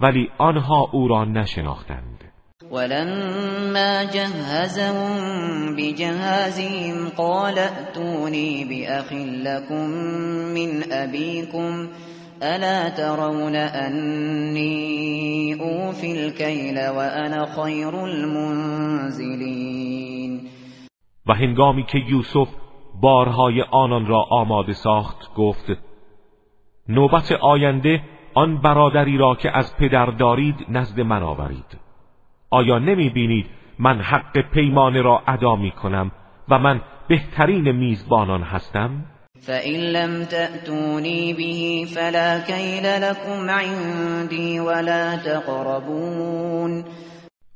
ولی 0.00 0.30
آنها 0.38 0.88
او 0.92 1.08
را 1.08 1.24
نشناختند. 1.24 2.27
ولما 2.70 4.04
جهزهم 4.04 5.76
بجهازهم 5.76 7.08
قال 7.16 7.58
ائتوني 7.58 8.64
بأخ 8.64 9.12
لكم 9.44 9.90
من 10.54 10.92
أبيكم 10.92 11.88
ألا 12.42 12.88
ترون 12.88 13.56
أني 13.56 14.68
أوفي 15.60 16.12
الكيل 16.12 16.88
وأنا 16.88 17.46
خير 17.46 18.04
المنزلين؟ 18.04 19.58
و 21.26 21.32
هنگامی 21.34 21.82
که 21.82 21.98
یوسف 21.98 22.48
بارهای 23.00 23.62
آنان 23.70 24.06
را 24.06 24.22
آماده 24.30 24.72
ساخت 24.72 25.34
گفت 25.34 25.66
نوبت 26.88 27.32
آینده 27.32 28.02
آن 28.34 28.60
برادری 28.60 29.16
را 29.16 29.34
که 29.34 29.58
از 29.58 29.76
پدر 29.76 30.06
دارید 30.06 30.56
نزد 30.68 31.00
من 31.00 31.22
آورید. 31.22 31.87
آیا 32.50 32.78
نمی 32.78 33.10
بینید 33.10 33.46
من 33.78 34.00
حق 34.00 34.38
پیمانه 34.40 35.02
را 35.02 35.22
ادا 35.26 35.56
می 35.56 35.70
کنم 35.70 36.12
و 36.48 36.58
من 36.58 36.80
بهترین 37.08 37.72
میزبانان 37.72 38.42
هستم؟ 38.42 38.90
فَإِن 39.46 39.80
لَّمْ 39.96 40.24
تَأْتُونِي 40.24 41.34
بِهِ 41.34 41.84
فَلَا 41.94 42.40
كَيْلَ 42.40 43.00
لَكُمْ 43.00 43.50
عِندِي 43.50 44.60
وَلَا 44.60 45.16
تَقْرَبُونَ 45.16 46.84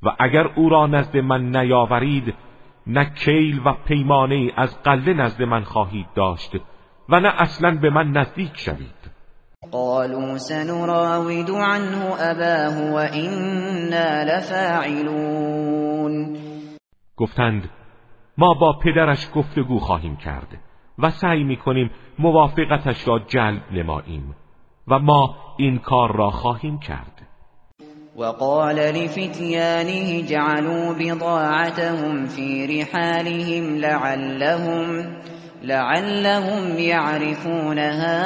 و 0.03 0.09
اگر 0.19 0.47
او 0.47 0.69
را 0.69 0.87
نزد 0.87 1.17
من 1.17 1.57
نیاورید 1.57 2.35
نه 2.87 3.05
کیل 3.05 3.61
و 3.65 3.73
پیمانه 3.73 4.53
از 4.57 4.83
قله 4.83 5.15
نزد 5.15 5.43
من 5.43 5.63
خواهید 5.63 6.07
داشت 6.15 6.57
و 7.09 7.21
نه 7.21 7.29
اصلا 7.29 7.79
به 7.83 7.91
من 7.91 8.11
نزدیک 8.11 8.51
شوید 8.57 9.02
قالوا 9.73 10.39
سنراود 10.39 11.51
عنه 11.51 12.15
أباه 12.19 12.93
وإنا 12.93 14.25
لفاعلون. 14.25 16.13
گفتند 17.17 17.71
ما 18.39 18.55
با 18.55 18.79
پدرش 18.85 19.29
گفتگو 19.35 19.79
خواهیم 19.79 20.17
کرد 20.17 20.49
و 20.99 21.11
سعی 21.11 21.45
می‌کنیم 21.45 21.91
موافقتش 22.19 23.09
را 23.09 23.19
جلب 23.19 23.63
نماییم 23.73 24.35
و 24.89 24.99
ما 24.99 25.37
این 25.59 25.79
کار 25.79 26.17
را 26.17 26.31
خواهیم 26.31 26.79
کرد. 26.79 27.23
وقال 28.17 28.75
لفتيانه 28.75 30.23
جعلوا 30.23 30.95
بضاعتهم 30.95 32.27
في 32.27 32.67
رحالهم 32.67 33.77
لعلهم 33.77 35.07
لعلهم 35.65 36.79
يعرفونها 36.79 38.19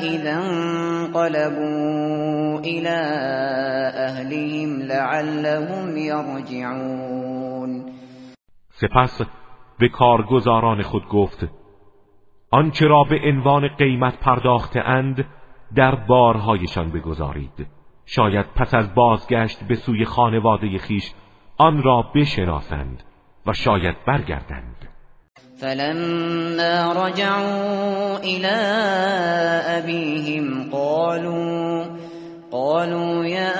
اذا 0.00 0.36
انقلبوا 1.16 1.78
الى 2.58 2.98
اهلهم 4.08 4.82
لعلهم 4.82 5.96
يرجعون. 5.96 7.92
سپس 8.70 9.22
به 9.78 9.88
کارگزاران 9.88 10.82
خود 10.82 11.08
گفت 11.08 11.48
آنچه 12.50 12.86
را 12.86 13.04
به 13.04 13.20
عنوان 13.24 13.68
قیمت 13.68 14.18
پرداخته 14.20 14.80
اند 14.80 15.24
در 15.76 15.94
بارهایشان 15.94 16.90
بگذارید. 16.90 17.66
شاید 18.04 18.46
پس 18.56 18.74
از 18.74 18.94
بازگشت 18.94 19.64
به 19.68 19.74
سوی 19.74 20.04
خانواده 20.04 20.78
خیش 20.78 21.12
آن 21.58 21.82
را 21.82 22.02
بشناسند 22.14 23.02
و 23.46 23.52
شاید 23.52 23.96
برگردند. 24.06 24.75
فلما 25.60 26.92
رجعوا 26.92 28.18
إلى 28.18 28.56
أبيهم 29.78 30.70
قالوا 30.72 31.84
قالوا 32.52 33.24
يا 33.24 33.52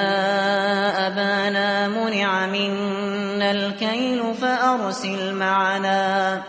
أبانا 1.07 1.89
منع 1.89 2.47
منا 2.47 3.51
الكيل 3.51 4.35
فأرسل 4.35 5.35
معنا 5.35 6.43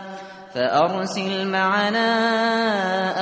فأرسل 0.53 1.47
معنا 1.47 2.09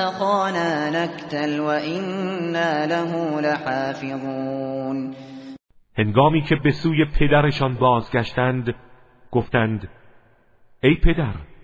أخانا 0.08 0.90
نكتل 0.90 1.60
وإنا 1.60 2.86
له 2.86 3.40
لحافظون. 3.40 5.14
هنگامی 5.98 6.42
که 6.42 6.56
به 6.64 6.70
سوی 6.70 7.04
پدرشان 7.04 7.74
بازگشتند 7.74 8.74
گفتند 9.32 9.88
ای 10.82 10.94
پدر 11.04 11.55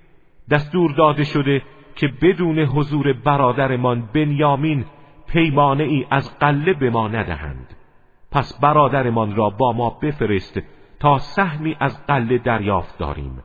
دستور 0.50 0.92
داده 0.92 1.24
شده 1.24 1.62
که 1.96 2.08
بدون 2.22 2.58
حضور 2.58 3.12
برادرمان 3.12 4.08
بنیامین 4.14 4.84
پیمانه 5.26 5.84
ای 5.84 6.06
از 6.10 6.38
قله 6.38 6.72
به 6.72 6.90
ما 6.90 7.08
ندهند. 7.08 7.76
پس 8.30 8.60
برادرمان 8.60 9.36
را 9.36 9.50
با 9.50 9.72
ما 9.72 9.90
بفرست 9.90 10.58
تا 11.00 11.18
سهمی 11.18 11.76
از 11.80 12.06
قله 12.06 12.38
دریافت 12.38 12.98
داریم 12.98 13.42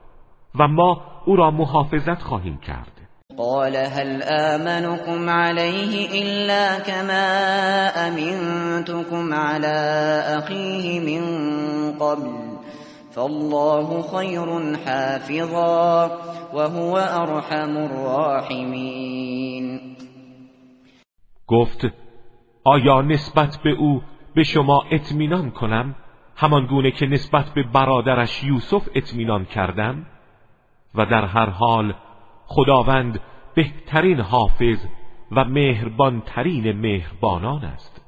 و 0.58 0.68
ما 0.68 1.02
او 1.24 1.36
را 1.36 1.50
محافظت 1.50 2.22
خواهیم 2.22 2.58
کرد. 2.58 2.92
قال 3.36 3.76
هل 3.76 4.22
آمنكم 4.22 5.28
عليه 5.28 6.08
إلا 6.22 6.80
كما 6.80 7.28
أمنتكم 8.08 9.34
على 9.34 9.76
أخيه 10.38 11.00
من 11.00 11.22
قبل؟ 11.98 12.47
فالله 13.18 14.02
خير 14.02 14.76
حافظا 14.86 16.06
وهو 16.54 16.98
أرحم 16.98 17.76
الراحمين. 17.76 19.80
گفت 21.46 21.86
آیا 22.64 23.02
نسبت 23.02 23.58
به 23.64 23.70
او 23.70 24.02
به 24.34 24.42
شما 24.42 24.84
اطمینان 24.90 25.50
کنم؟ 25.50 25.94
همان 26.36 26.66
گونه 26.66 26.90
که 26.90 27.06
نسبت 27.06 27.54
به 27.54 27.62
برادرش 27.62 28.44
یوسف 28.44 28.88
اطمینان 28.94 29.44
کردم. 29.44 30.06
و 30.94 31.06
در 31.06 31.24
هر 31.24 31.50
حال 31.50 31.94
خداوند 32.46 33.20
بهترین 33.54 34.20
حافظ 34.20 34.86
و 35.32 35.44
مهربانترین 35.44 36.72
مهربانان 36.72 37.64
است. 37.64 38.07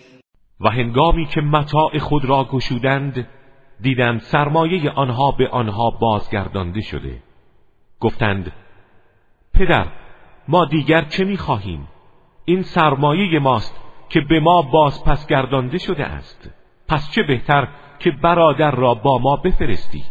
و 0.61 0.69
هنگامی 0.69 1.25
که 1.25 1.41
متاع 1.41 1.97
خود 1.97 2.25
را 2.25 2.43
گشودند 2.43 3.27
دیدند 3.81 4.19
سرمایه 4.19 4.91
آنها 4.91 5.31
به 5.31 5.47
آنها 5.49 5.89
بازگردانده 5.89 6.81
شده. 6.81 7.23
گفتند 7.99 8.51
پدر 9.53 9.87
ما 10.47 10.65
دیگر 10.65 11.01
چه 11.01 11.23
می‌خواهیم؟ 11.23 11.87
این 12.45 12.61
سرمایه 12.61 13.39
ماست 13.39 13.81
که 14.09 14.21
به 14.21 14.39
ما 14.39 14.61
باز 14.61 15.03
پس 15.03 15.27
گردانده 15.27 15.77
شده 15.77 16.05
است. 16.05 16.49
پس 16.87 17.11
چه 17.11 17.23
بهتر 17.23 17.67
که 17.99 18.11
برادر 18.11 18.71
را 18.71 18.93
با 18.93 19.17
ما 19.17 19.35
بفرستی 19.35 20.03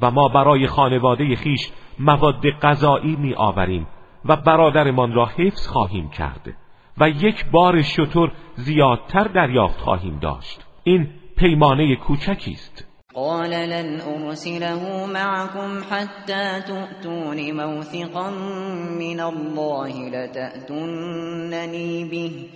و 0.00 0.10
ما 0.10 0.28
برای 0.28 0.66
خانواده 0.66 1.36
خیش 1.36 1.72
مواد 1.98 2.50
غذایی 2.50 3.16
می 3.16 3.34
آوریم 3.34 3.86
و 4.24 4.36
برادرمان 4.36 5.12
را 5.12 5.26
حفظ 5.26 5.66
خواهیم 5.66 6.10
کرد. 6.10 6.56
و 7.00 7.08
یک 7.08 7.44
بار 7.52 7.82
شطور 7.82 8.32
زیادتر 8.56 9.24
دریافت 9.24 9.80
خواهیم 9.80 10.18
داشت. 10.18 10.60
این 10.84 11.08
پیمانه 11.36 11.96
کوچکی 11.96 12.52
است. 12.52 12.86
قال 13.14 13.50
لن 13.50 14.00
ارسله 14.00 15.06
معكم 15.06 15.82
حتى 15.90 16.62
تؤتون 16.66 17.50
موثقا 17.50 18.30
من 18.98 19.20
الله 19.20 20.08
لتأتونني 20.08 22.04
به 22.04 22.46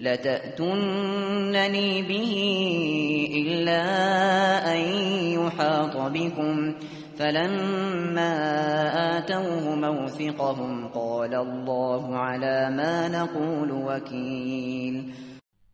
لتأتونني 0.00 2.02
به 2.02 2.34
إلا 3.36 3.82
أن 4.72 4.80
يحاط 5.38 5.96
بكم. 5.96 6.74
فلما 7.18 8.34
آتوه 9.18 9.74
موثقهم 9.74 10.88
قال 10.88 11.34
الله 11.34 12.16
على 12.16 12.70
ما 12.76 13.08
نقول 13.08 13.70
وكيل. 13.70 15.12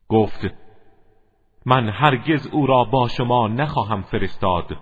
گفت 0.08 0.54
من 1.66 1.88
هرگز 1.88 2.48
او 2.52 2.66
را 2.66 2.84
با 2.84 3.08
شما 3.08 3.48
نخواهم 3.48 4.02
فرستاد 4.02 4.76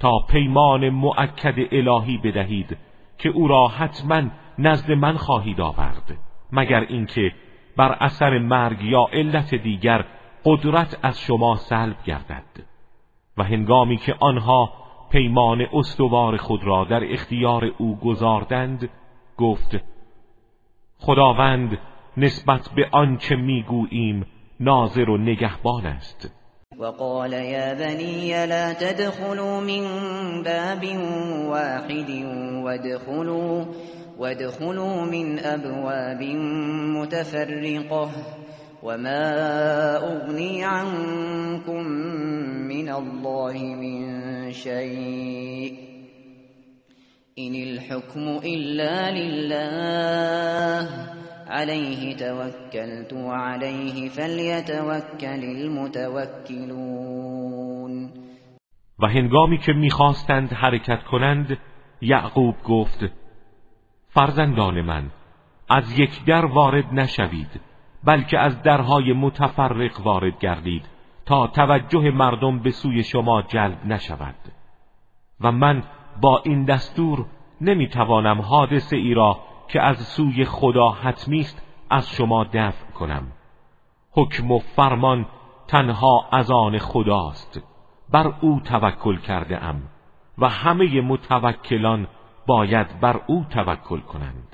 تا 0.00 0.10
پیمان 0.30 0.88
مؤکد 0.88 1.54
الهی 1.72 2.18
بدهید 2.18 2.78
که 3.18 3.28
او 3.28 3.48
را 3.48 3.68
حتما 3.68 4.22
نزد 4.58 4.90
من 4.90 5.16
خواهید 5.16 5.60
آورد 5.60 6.18
مگر 6.52 6.80
اینکه 6.80 7.32
بر 7.76 7.96
اثر 8.00 8.38
مرگ 8.38 8.82
یا 8.82 9.06
علت 9.12 9.54
دیگر 9.54 10.04
قدرت 10.44 10.98
از 11.02 11.20
شما 11.20 11.56
سلب 11.56 11.96
گردد. 12.04 12.44
و 13.36 13.42
هنگامی 13.42 13.96
که 13.96 14.14
آنها 14.20 14.83
پیمان 15.14 15.66
استوار 15.72 16.36
خود 16.36 16.64
را 16.64 16.86
در 16.90 17.12
اختیار 17.12 17.64
او 17.78 17.96
گذاردند 17.96 18.88
گفت 19.38 19.76
خداوند 20.98 21.78
نسبت 22.16 22.68
به 22.76 22.88
آنچه 22.92 23.36
می‌گوییم 23.36 24.26
ناظر 24.60 25.10
و 25.10 25.18
نگهبان 25.18 25.86
است. 25.86 26.32
وقال 26.78 27.32
يا 27.32 27.74
بني 27.74 28.46
لا 28.46 28.74
تدخلوا 28.74 29.60
من 29.60 29.84
باب 30.42 30.84
واحد 31.48 32.10
وادخلوا 32.64 33.64
وادخلوا 34.18 35.04
من 35.04 35.38
ابواب 35.44 36.22
متفرقه 36.96 38.10
وما 38.84 39.96
اغني 39.96 40.64
عنكم 40.64 41.82
من 42.68 42.88
الله 42.88 43.52
من 43.80 44.52
شيء 44.52 45.78
ان 47.38 47.54
الحكم 47.54 48.40
الا 48.44 49.10
لله 49.10 50.88
عليه 51.46 52.16
توكلت 52.16 53.12
وعليه 53.12 54.08
فليتوكل 54.08 55.44
المتوكلون 55.56 56.74
و 58.98 59.06
هنگامی 59.06 59.58
که 59.58 59.72
می‌خواستند 59.72 60.52
حرکت 60.52 61.02
کنند 61.10 61.58
یعقوب 62.00 62.54
گفت 62.64 63.04
فرزندان 64.08 64.80
من 64.80 65.10
از 65.70 65.98
یک 65.98 66.24
در 66.26 66.44
وارد 66.44 66.84
نشوید. 66.92 67.73
بلکه 68.04 68.38
از 68.38 68.62
درهای 68.62 69.12
متفرق 69.12 70.00
وارد 70.00 70.38
گردید 70.38 70.84
تا 71.26 71.46
توجه 71.46 72.10
مردم 72.10 72.58
به 72.58 72.70
سوی 72.70 73.02
شما 73.02 73.42
جلب 73.42 73.86
نشود. 73.86 74.34
و 75.40 75.52
من 75.52 75.82
با 76.20 76.42
این 76.44 76.64
دستور 76.64 77.26
نمی‌توانم 77.60 78.40
حادثه 78.40 78.96
ای 78.96 79.14
را 79.14 79.40
که 79.68 79.82
از 79.82 79.98
سوی 79.98 80.44
خدا 80.44 80.90
حتمی 80.90 81.40
است 81.40 81.62
از 81.90 82.10
شما 82.10 82.44
دفع 82.44 82.90
کنم. 82.92 83.32
حکم 84.10 84.50
و 84.50 84.58
فرمان 84.58 85.26
تنها 85.68 86.28
از 86.32 86.50
آن 86.50 86.78
خداست. 86.78 87.62
بر 88.10 88.34
او 88.40 88.60
توکل 88.60 89.16
کرده 89.16 89.64
ام 89.64 89.82
و 90.38 90.48
همه 90.48 91.00
متوکلان 91.00 92.06
باید 92.46 93.00
بر 93.00 93.20
او 93.26 93.44
توکل 93.50 94.00
کنند. 94.00 94.53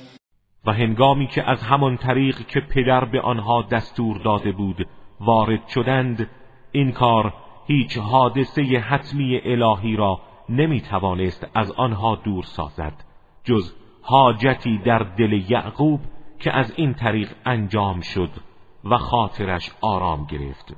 و 0.65 0.71
هنگامی 0.73 1.27
که 1.27 1.49
از 1.49 1.63
همان 1.63 1.97
طریق 1.97 2.47
که 2.47 2.59
پدر 2.59 3.05
به 3.05 3.21
آنها 3.21 3.61
دستور 3.61 4.17
داده 4.17 4.51
بود 4.51 4.87
وارد 5.19 5.67
شدند 5.67 6.29
این 6.71 6.91
کار 6.91 7.33
هیچ 7.67 7.97
حادثه 7.97 8.61
حتمی 8.61 9.41
الهی 9.43 9.95
را 9.95 10.19
نمی 10.49 10.81
توانست 10.81 11.47
از 11.55 11.71
آنها 11.71 12.15
دور 12.15 12.43
سازد 12.43 12.93
جز 13.43 13.75
حاجتی 14.01 14.77
در 14.77 14.99
دل 14.99 15.43
یعقوب 15.49 15.99
که 16.39 16.57
از 16.57 16.73
این 16.75 16.93
طریق 16.93 17.31
انجام 17.45 18.01
شد 18.01 18.29
و 18.83 18.97
خاطرش 18.97 19.71
آرام 19.81 20.25
گرفت. 20.25 20.75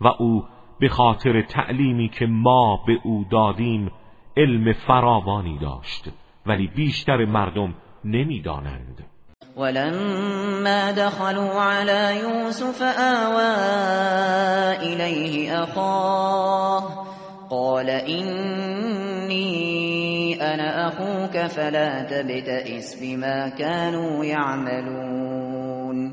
و 0.00 0.08
او 0.18 0.44
به 0.78 0.88
خاطر 0.88 1.42
تعلیمی 1.42 2.08
که 2.08 2.26
ما 2.26 2.76
به 2.86 3.00
او 3.04 3.26
دادیم 3.30 3.90
علم 4.36 4.72
فراوانی 4.72 5.58
داشت 5.58 6.10
ولی 6.46 6.66
بیشتر 6.66 7.24
مردم 7.24 7.74
نمی‌دانند. 8.04 9.04
ولما 9.56 10.92
دخلوا 10.92 11.60
على 11.60 12.20
يوسف 12.20 12.82
آوى 12.98 13.54
إليه 14.82 15.62
أخاه 15.62 17.04
قال 17.50 17.90
إني 17.90 19.44
أنا 20.42 20.88
أخوك 20.88 21.46
فلا 21.46 22.02
تبتئس 22.02 23.02
بما 23.02 23.48
كانوا 23.48 24.24
يعملون. 24.24 26.12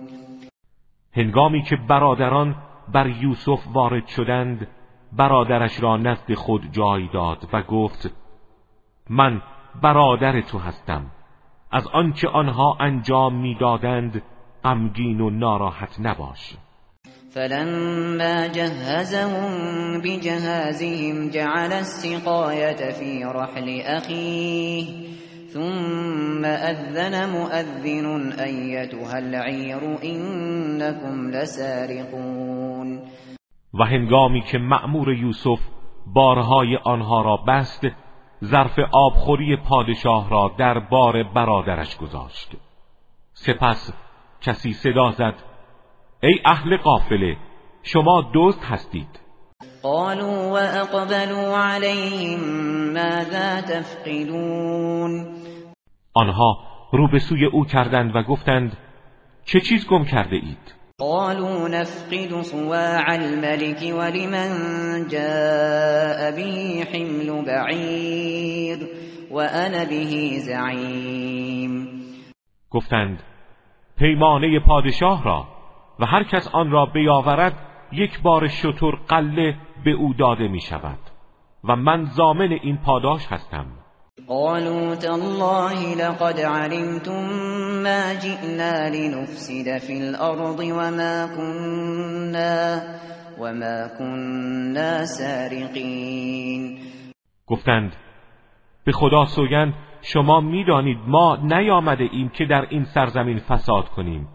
هنگامی 1.14 1.64
که 1.64 1.76
برادران 1.90 2.56
بر 2.94 3.08
یوسف 3.08 3.68
وارد 3.74 4.08
شدند 4.08 4.68
برادرش 5.12 5.84
را 5.84 5.98
نزد 5.98 6.34
خود 6.34 6.62
جای 6.72 7.10
داد 7.14 7.38
و 7.54 7.62
گفت 7.62 8.10
من 9.10 9.42
برادر 9.84 10.42
تو 10.42 10.58
هستم. 10.58 11.06
از 11.72 11.88
آنچه 11.88 12.28
آنها 12.28 12.78
انجام 12.80 13.42
می‌دادند 13.42 14.22
غمگین 14.64 15.22
و 15.22 15.30
ناراحت 15.30 16.00
نباش. 16.00 16.58
فلما 17.34 18.48
جهزهم 18.48 19.52
بجهازهم 20.02 21.30
جعل 21.30 21.74
السقاية 21.74 22.92
في 22.92 23.24
رحل 23.24 23.82
أخيه 23.82 24.86
ثم 25.54 26.46
أذن 26.46 27.30
مؤذن 27.30 28.32
أيتها 28.32 29.18
العير 29.18 29.98
إنكم 30.04 31.32
لسارقون. 31.32 33.00
و 33.74 33.84
هنگامی 33.84 34.42
که 34.42 34.58
مأمور 34.58 35.14
یوسف 35.14 35.60
بارهای 36.14 36.78
آنها 36.84 37.22
را 37.22 37.38
بست 37.38 37.82
ظرف 38.44 38.80
آبخوری 38.92 39.56
پادشاه 39.56 40.30
را 40.30 40.52
در 40.58 40.80
بار 40.80 41.24
برادرش 41.24 41.98
گذاشت. 41.98 42.52
سپس 43.34 43.94
کسی 44.42 44.74
صدا 44.74 45.12
زد 45.12 45.36
ای 46.24 46.40
اهل 46.46 46.78
قافله 46.78 47.38
شما 47.84 48.32
دزد 48.34 48.64
هستید. 48.64 49.20
قالوا 49.84 50.50
واقبلوا 50.52 51.58
عليهم 51.58 52.40
ماذا 52.94 53.62
تفقدون؟ 53.62 55.28
آنها 56.14 56.58
رو 56.92 57.08
به 57.08 57.20
سوی 57.20 57.46
او 57.46 57.66
کردند 57.66 58.16
و 58.16 58.24
گفتند 58.24 58.78
چه 59.46 59.60
چیز 59.60 59.88
گم 59.88 60.06
کرده 60.06 60.36
اید؟ 60.36 60.81
قالوا 61.02 61.68
نفقد 61.68 62.42
صواع 62.42 63.16
الملك 63.16 63.94
ولمن 63.98 64.50
جاء 65.08 66.32
به 66.32 66.86
حمل 66.94 67.46
بعیر 67.46 68.78
وانا 69.32 69.86
به 69.86 70.40
زعیم 70.40 72.02
گفتند 72.70 73.24
پیمانه 73.98 74.60
پادشاه 74.60 75.24
را 75.24 75.48
و 76.00 76.06
هر 76.06 76.24
کس 76.24 76.48
آن 76.54 76.72
را 76.72 76.86
بیاورد 76.86 77.54
یک 77.92 78.22
بار 78.22 78.48
شطور 78.48 79.00
قله 79.08 79.56
به 79.86 79.92
او 79.92 80.14
داده 80.14 80.48
می 80.48 80.62
شود 80.62 81.00
و 81.64 81.76
من 81.76 82.06
زامن 82.06 82.52
این 82.52 82.78
پاداش 82.78 83.28
هستم. 83.28 83.66
قالوا 84.32 84.96
تالله 84.96 85.96
لقد 85.96 86.40
علمتم 86.40 87.24
ما 87.84 88.14
جئنا 88.14 88.90
لنفسد 88.90 89.78
في 89.78 89.94
الارض 89.94 90.60
وما 90.60 91.28
كنا 91.36 92.82
وما 93.40 93.88
كنا 94.00 95.06
سارقين. 95.06 96.78
گفتند 97.48 97.96
به 98.86 98.92
خدا 98.92 99.26
سوگند 99.26 99.74
شما 100.02 100.42
می‌دانید 100.42 100.98
ما 101.08 101.36
نیامده 101.36 102.10
ایم 102.12 102.30
که 102.30 102.46
در 102.46 102.68
این 102.70 102.84
سرزمین 102.84 103.40
فساد 103.40 103.90
کنیم 103.90 104.28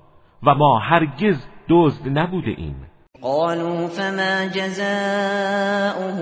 و 0.42 0.55
ما 0.55 0.78
هرگز 0.78 1.47
دزد 1.68 2.18
نبوده 2.18 2.55
ایم. 2.57 2.86
قالوا 3.23 3.87
فما 3.87 4.47
جزاؤه 4.47 6.19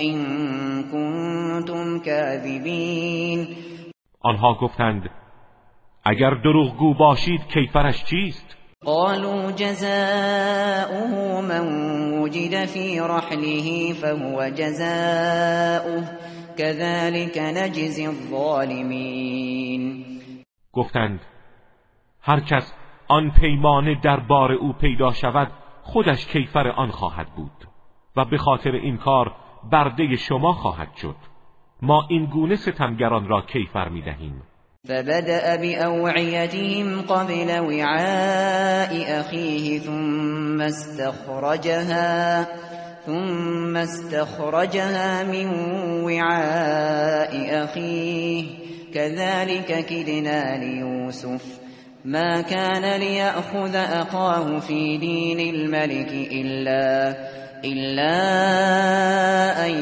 ان 0.00 0.18
کنتم 0.92 1.98
كاذبین 1.98 3.48
آنها 4.20 4.54
گفتند 4.54 5.10
اگر 6.04 6.34
دروغگو 6.44 6.94
باشید 6.94 7.40
کیفرش 7.54 8.04
چیست؟ 8.04 8.56
قالوا 8.84 9.52
جزاؤه 9.52 11.40
من 11.40 11.68
وجد 12.12 12.64
في 12.64 13.00
رحله 13.00 13.92
فهو 13.92 14.48
جزاؤه 14.48 16.04
كذلك 16.58 17.38
نجزي 17.38 18.06
الظالمين. 18.06 20.04
گفتند 20.72 21.20
هر 22.22 22.40
کس 22.40 22.72
آن 23.08 23.30
پیمانه 23.30 24.00
در 24.02 24.20
بار 24.20 24.52
او 24.52 24.72
پیدا 24.72 25.12
شود 25.12 25.63
خودش 25.84 26.26
کیفر 26.26 26.68
آن 26.68 26.90
خواهد 26.90 27.26
بود 27.36 27.68
و 28.16 28.24
به 28.24 28.38
خاطر 28.38 28.70
این 28.70 28.96
کار 28.96 29.32
برده 29.72 30.16
شما 30.16 30.52
خواهد 30.52 30.96
شد. 30.96 31.16
ما 31.82 32.06
این 32.10 32.26
گونه 32.26 32.56
ستمگران 32.56 33.28
را 33.28 33.42
کیفر 33.42 33.88
می 33.88 34.02
دهیم 34.02 34.42
فبدأ 34.88 35.56
بأوعيتهم 35.56 37.00
قبل 37.00 37.60
وعاء 37.60 39.20
أخيه 39.20 39.78
ثم 39.78 40.60
استخرجها 40.60 42.46
ثم 43.06 43.76
استخرجها 43.76 45.24
من 45.24 45.46
وعاء 46.04 47.64
أخيه. 47.64 48.44
كذلك 48.94 49.86
كدنا 49.86 50.56
ليوسف 50.56 51.63
ما 52.04 52.40
كان 52.40 53.00
ليأخذ 53.00 53.76
أخاه 53.76 54.58
في 54.58 54.96
دين 54.96 55.54
الملك 55.54 56.12
إلا 56.12 57.16
إلا 57.64 58.16
أن 59.66 59.72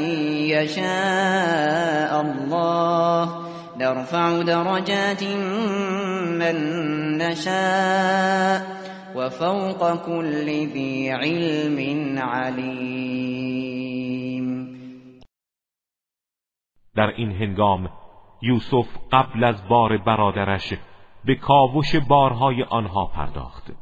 يشاء 0.54 2.20
الله. 2.20 3.42
نرفع 3.78 4.42
درجات 4.42 5.22
من 6.38 6.56
نشاء 7.18 8.62
وفوق 9.16 10.06
كل 10.06 10.46
ذي 10.46 11.10
علم 11.10 12.18
عليم. 12.18 13.62
در 16.96 17.10
این 17.16 17.32
هنگام 17.32 17.90
یوسف 18.42 18.86
قبل 19.12 19.44
از 19.44 19.68
بار 19.68 19.96
برادرش 19.96 20.74
به 21.24 21.34
کاوش 21.34 21.96
بارهای 21.96 22.62
آنها 22.62 23.06
پرداخت. 23.06 23.72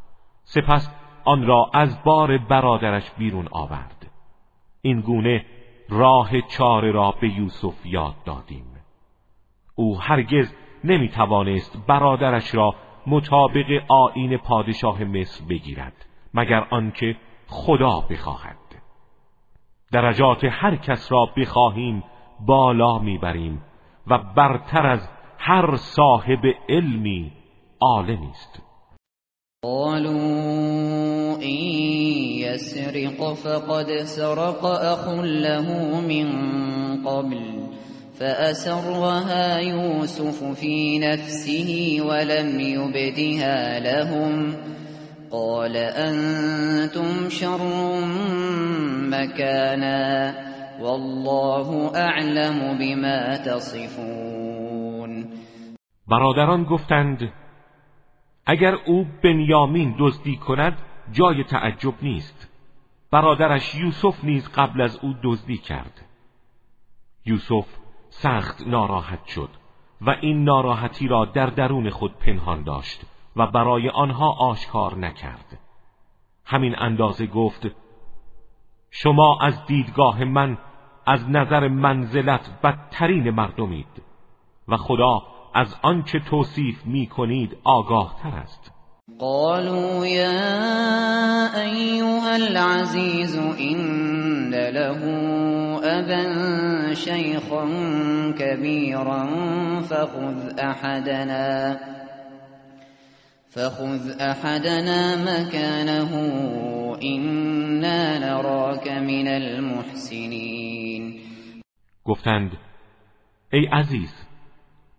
سپس 0.44 0.90
آن 1.24 1.46
را 1.46 1.70
از 1.72 2.02
بار 2.04 2.38
برادرش 2.38 3.10
بیرون 3.10 3.48
آورد. 3.50 4.10
این 4.82 5.00
گونه 5.00 5.44
راه 5.88 6.40
چاره 6.40 6.92
را 6.92 7.14
به 7.20 7.28
یوسف 7.28 7.86
یاد 7.86 8.14
دادیم. 8.24 8.66
او 9.74 10.00
هرگز 10.00 10.54
نمی 10.84 11.08
توانست 11.08 11.86
برادرش 11.86 12.54
را 12.54 12.74
مطابق 13.06 13.82
آین 13.88 14.36
پادشاه 14.36 15.04
مصر 15.04 15.44
بگیرد 15.44 16.06
مگر 16.34 16.66
آنکه 16.70 17.16
خدا 17.46 18.00
بخواهد. 18.00 18.56
درجات 19.92 20.44
هر 20.44 20.76
کس 20.76 21.12
را 21.12 21.26
بخواهیم 21.36 22.04
بالا 22.40 22.98
می‌بریم 22.98 23.62
و 24.06 24.18
برتر 24.18 24.86
از 24.86 25.08
هر 25.42 25.76
صاحب 25.76 26.46
علمی 26.68 27.32
عالمی 27.80 28.30
است. 28.30 28.60
قالوا 29.64 31.36
إن 31.42 31.60
يسرق 32.40 33.32
فقد 33.32 33.86
سرق 34.04 34.64
أخ 34.64 35.08
له 35.24 36.00
من 36.00 36.26
قبل 37.06 37.40
فأسرها 38.18 39.58
يوسف 39.58 40.44
في 40.44 40.98
نفسه 40.98 41.98
ولم 42.00 42.60
يبدها 42.60 43.80
لهم. 43.80 44.54
قال 45.32 45.76
أنتم 45.76 47.28
شر 47.28 48.00
مكانا 49.10 50.34
والله 50.80 51.92
أعلم 51.96 52.78
بما 52.78 53.36
تصفون. 53.36 54.39
برادران 56.10 56.64
گفتند 56.64 57.32
اگر 58.46 58.74
او 58.74 59.06
بنیامین 59.22 59.94
دزدی 59.98 60.36
کند 60.36 60.78
جای 61.12 61.44
تعجب 61.44 61.94
نیست. 62.02 62.48
برادرش 63.10 63.74
یوسف 63.74 64.24
نیز 64.24 64.48
قبل 64.48 64.80
از 64.80 64.98
او 65.02 65.14
دزدی 65.22 65.56
کرد. 65.56 66.04
یوسف 67.26 67.66
سخت 68.08 68.66
ناراحت 68.66 69.26
شد 69.26 69.48
و 70.00 70.10
این 70.10 70.44
ناراحتی 70.44 71.08
را 71.08 71.24
در 71.24 71.46
درون 71.46 71.90
خود 71.90 72.18
پنهان 72.18 72.62
داشت 72.62 73.00
و 73.36 73.46
برای 73.46 73.88
آنها 73.88 74.30
آشکار 74.30 74.98
نکرد. 74.98 75.58
همین 76.44 76.74
اندازه 76.78 77.26
گفت 77.26 77.66
شما 78.90 79.38
از 79.40 79.66
دیدگاه 79.66 80.24
من 80.24 80.58
از 81.06 81.30
نظر 81.30 81.68
منزلت 81.68 82.60
بدترین 82.62 83.30
مردمید 83.30 84.02
و 84.68 84.76
خدا 84.76 85.22
از 85.54 85.74
آنچه 85.82 86.18
توصیف 86.30 86.86
می 86.86 87.06
کنید 87.06 87.56
آگاه 87.64 88.16
تر 88.22 88.28
است. 88.28 88.72
قالوا 89.18 90.06
یا 90.06 91.62
ایها 91.62 92.32
العزیز 92.34 93.36
این 93.36 94.54
له 94.54 95.02
أبا 95.84 96.94
شيخا 96.94 97.64
كبيرا 98.38 99.26
فخذ 99.80 100.58
أحدنا 100.58 101.78
فخذ 103.50 104.20
أحدنا 104.20 105.16
مكانه 105.16 106.10
إنا 107.02 108.18
نراك 108.18 108.88
من 108.88 109.28
المحسنين. 109.28 111.20
گفتند 112.04 112.50
ای 113.52 113.66
عزیز 113.72 114.29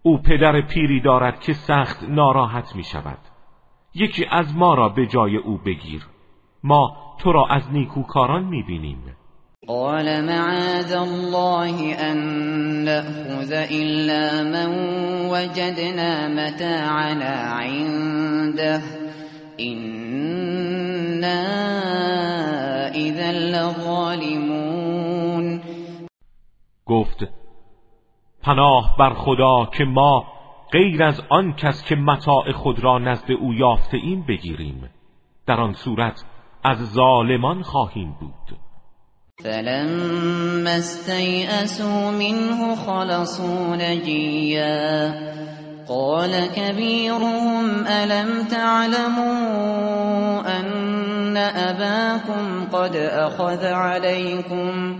او 0.03 0.17
پدر 0.17 0.61
پیری 0.61 1.01
دارد 1.01 1.39
که 1.39 1.53
سخت 1.53 2.03
ناراحت 2.03 2.75
می 2.75 2.83
شود 2.83 3.17
یکی 3.95 4.25
از 4.31 4.55
ما 4.55 4.73
را 4.73 4.89
به 4.89 5.07
جای 5.07 5.37
او 5.37 5.57
بگیر. 5.57 6.07
ما 6.63 6.97
تو 7.19 7.31
را 7.31 7.45
از 7.45 7.71
نیکوکاران 7.71 8.43
می 8.43 8.63
بینیم 8.63 9.15
قال 9.67 10.21
معاذ 10.21 10.93
الله 10.93 11.95
أن 12.11 12.17
نأخذ 12.83 13.51
إلا 13.51 14.43
من 14.43 14.71
وجدنا 15.29 16.27
متاعنا 16.27 17.59
عنده. 17.59 18.81
إنا 19.59 20.51
إذا 22.95 23.31
لظالمون. 23.31 24.71
گفت 26.85 27.40
پناه 28.43 28.95
بر 28.99 29.13
خدا 29.13 29.65
که 29.77 29.85
ما 29.85 30.25
غیر 30.71 31.03
از 31.03 31.21
آن 31.29 31.53
کس 31.53 31.83
که 31.83 31.95
متاع 31.95 32.51
خود 32.51 32.83
را 32.83 32.99
نزد 32.99 33.31
او 33.31 33.53
یافته 33.53 33.97
این 33.97 34.25
بگیریم. 34.25 34.89
در 35.47 35.59
آن 35.59 35.73
صورت 35.73 36.23
از 36.63 36.93
ظالمان 36.93 37.61
خواهیم 37.61 38.15
بود. 38.19 38.57
فلما 39.43 40.69
استيئسوا 40.69 42.11
منه 42.11 42.75
خلصوا 42.75 43.75
نجيا 43.75 45.13
قال 45.87 46.47
كبيرهم 46.55 47.87
ألم 47.87 48.43
تعلموا 48.43 50.41
أن 50.59 51.37
أباكم 51.37 52.65
قد 52.73 52.95
أخذ 52.95 53.65
عليكم 53.65 54.99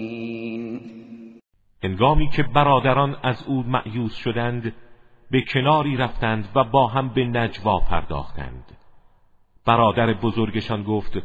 هنگامی 1.83 2.29
که 2.29 2.43
برادران 2.43 3.17
از 3.23 3.43
او 3.47 3.63
معیوز 3.63 4.13
شدند 4.13 4.73
به 5.31 5.41
کناری 5.41 5.97
رفتند 5.97 6.49
و 6.55 6.63
با 6.63 6.87
هم 6.87 7.09
به 7.09 7.25
نجوا 7.25 7.79
پرداختند. 7.79 8.77
برادر 9.65 10.13
بزرگشان 10.13 10.83
گفت 10.83 11.17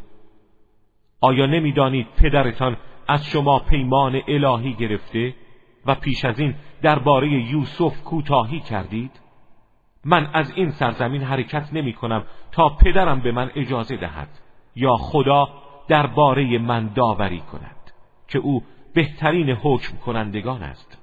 آیا 1.21 1.45
نمی‌دانید 1.45 2.07
پدرتان 2.17 2.77
از 3.07 3.25
شما 3.25 3.59
پیمان 3.59 4.21
الهی 4.27 4.73
گرفته 4.73 5.35
و 5.85 5.95
پیش 5.95 6.25
از 6.25 6.39
این 6.39 6.55
درباره 6.81 7.27
یوسف 7.27 8.03
کوتاهی 8.03 8.59
کردید؟ 8.59 9.11
من 10.05 10.29
از 10.33 10.51
این 10.55 10.69
سرزمین 10.69 11.23
حرکت 11.23 11.73
نمی 11.73 11.93
کنم 11.93 12.23
تا 12.51 12.69
پدرم 12.69 13.19
به 13.19 13.31
من 13.31 13.51
اجازه 13.55 13.97
دهد 13.97 14.29
یا 14.75 14.97
خدا 14.97 15.49
درباره 15.87 16.57
من 16.57 16.87
داوری 16.87 17.39
کند 17.39 17.91
که 18.27 18.39
او 18.39 18.63
بهترین 18.95 19.49
حکم 19.49 19.97
کنندگان 20.05 20.63
است. 20.63 20.97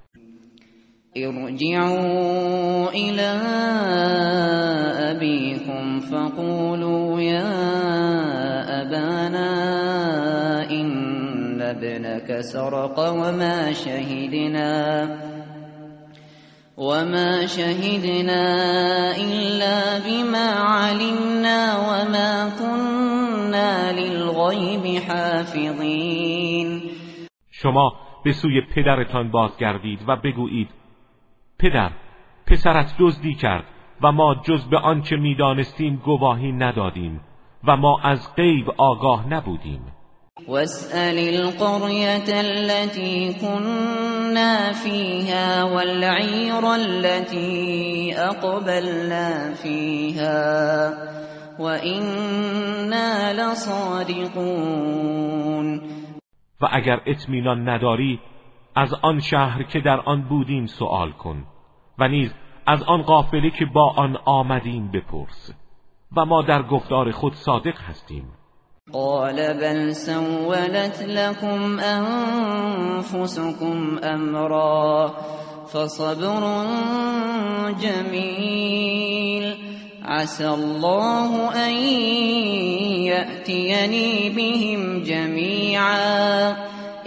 ارجعوا 1.17 2.91
الى 2.91 3.31
ابيكم 5.11 6.01
فقولوا 6.01 7.21
يا 7.21 7.53
ابانا 8.83 9.51
ان 10.71 11.63
ابنك 11.63 12.41
سرق 12.41 12.99
وما 12.99 13.73
شهدنا 13.73 15.09
وما 16.77 17.47
شهدنا 17.47 18.45
إلا 19.17 19.99
بما 19.99 20.49
علمنا 20.51 21.77
وما 21.79 22.51
كنا 22.59 23.93
للغيب 23.93 24.99
حافظين. 24.99 26.94
شما 27.63 27.93
به 28.25 28.33
سوی 28.33 28.61
پدرتان 28.61 29.31
بازگردید 29.31 30.01
و 30.09 30.17
بگویید 30.17 30.69
پدر 31.59 31.91
پسرت 32.47 32.95
دزدی 32.99 33.35
کرد 33.35 33.65
و 34.03 34.13
ما 34.13 34.35
جز 34.35 34.65
به 34.71 34.79
آنچه 34.79 35.17
می‌دانستیم 35.17 36.03
گواهی 36.05 36.53
ندادیم 36.53 37.21
و 37.67 37.77
ما 37.77 38.01
از 38.03 38.35
غیب 38.37 38.71
آگاه 38.77 39.29
نبودیم. 39.29 39.81
واسأل 40.49 41.19
القرية 41.19 42.29
التي 42.29 43.35
كنا 43.41 44.73
فيها 44.73 45.65
والعير 45.65 46.65
التي 46.65 48.15
أقبلنا 48.17 49.55
فيها. 49.55 50.93
وإنا 51.59 53.33
لصادقون. 53.33 54.55
و 56.61 56.69
اگر 56.73 57.01
اطمینان 57.07 57.69
نداری 57.69 58.21
از 58.77 58.95
آن 58.95 59.21
شهر 59.21 59.63
که 59.63 59.81
در 59.81 60.01
آن 60.01 60.23
بودیم 60.23 60.67
سوال 60.67 61.13
کن 61.13 61.45
و 61.99 62.09
نیز 62.09 62.35
از 62.67 62.83
آن 62.83 63.03
قافله 63.03 63.51
که 63.51 63.67
با 63.75 63.95
آن 63.97 64.17
آمدیم 64.25 64.91
بپرس 64.91 65.55
و 66.17 66.25
ما 66.25 66.43
در 66.43 66.63
گفتار 66.63 67.11
خود 67.11 67.35
صادق 67.35 67.79
هستیم. 67.81 68.33
قال 68.93 69.37
بل 69.55 69.93
سولت 69.93 71.03
لكم 71.03 71.79
أنفسكم 71.79 73.29
أمرا 74.05 75.13
فصبر 75.67 76.65
جميل. 77.81 79.74
عسى 80.05 80.49
الله 80.49 81.53
أن 81.67 81.75
يأتيني 83.05 84.31
بهم 84.31 85.03
جميعا. 85.03 86.51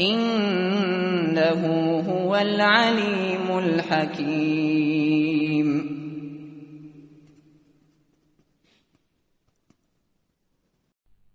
إنه 0.01 1.61
هو 1.99 2.35
العليم 2.35 3.57
الحكيم. 3.57 4.87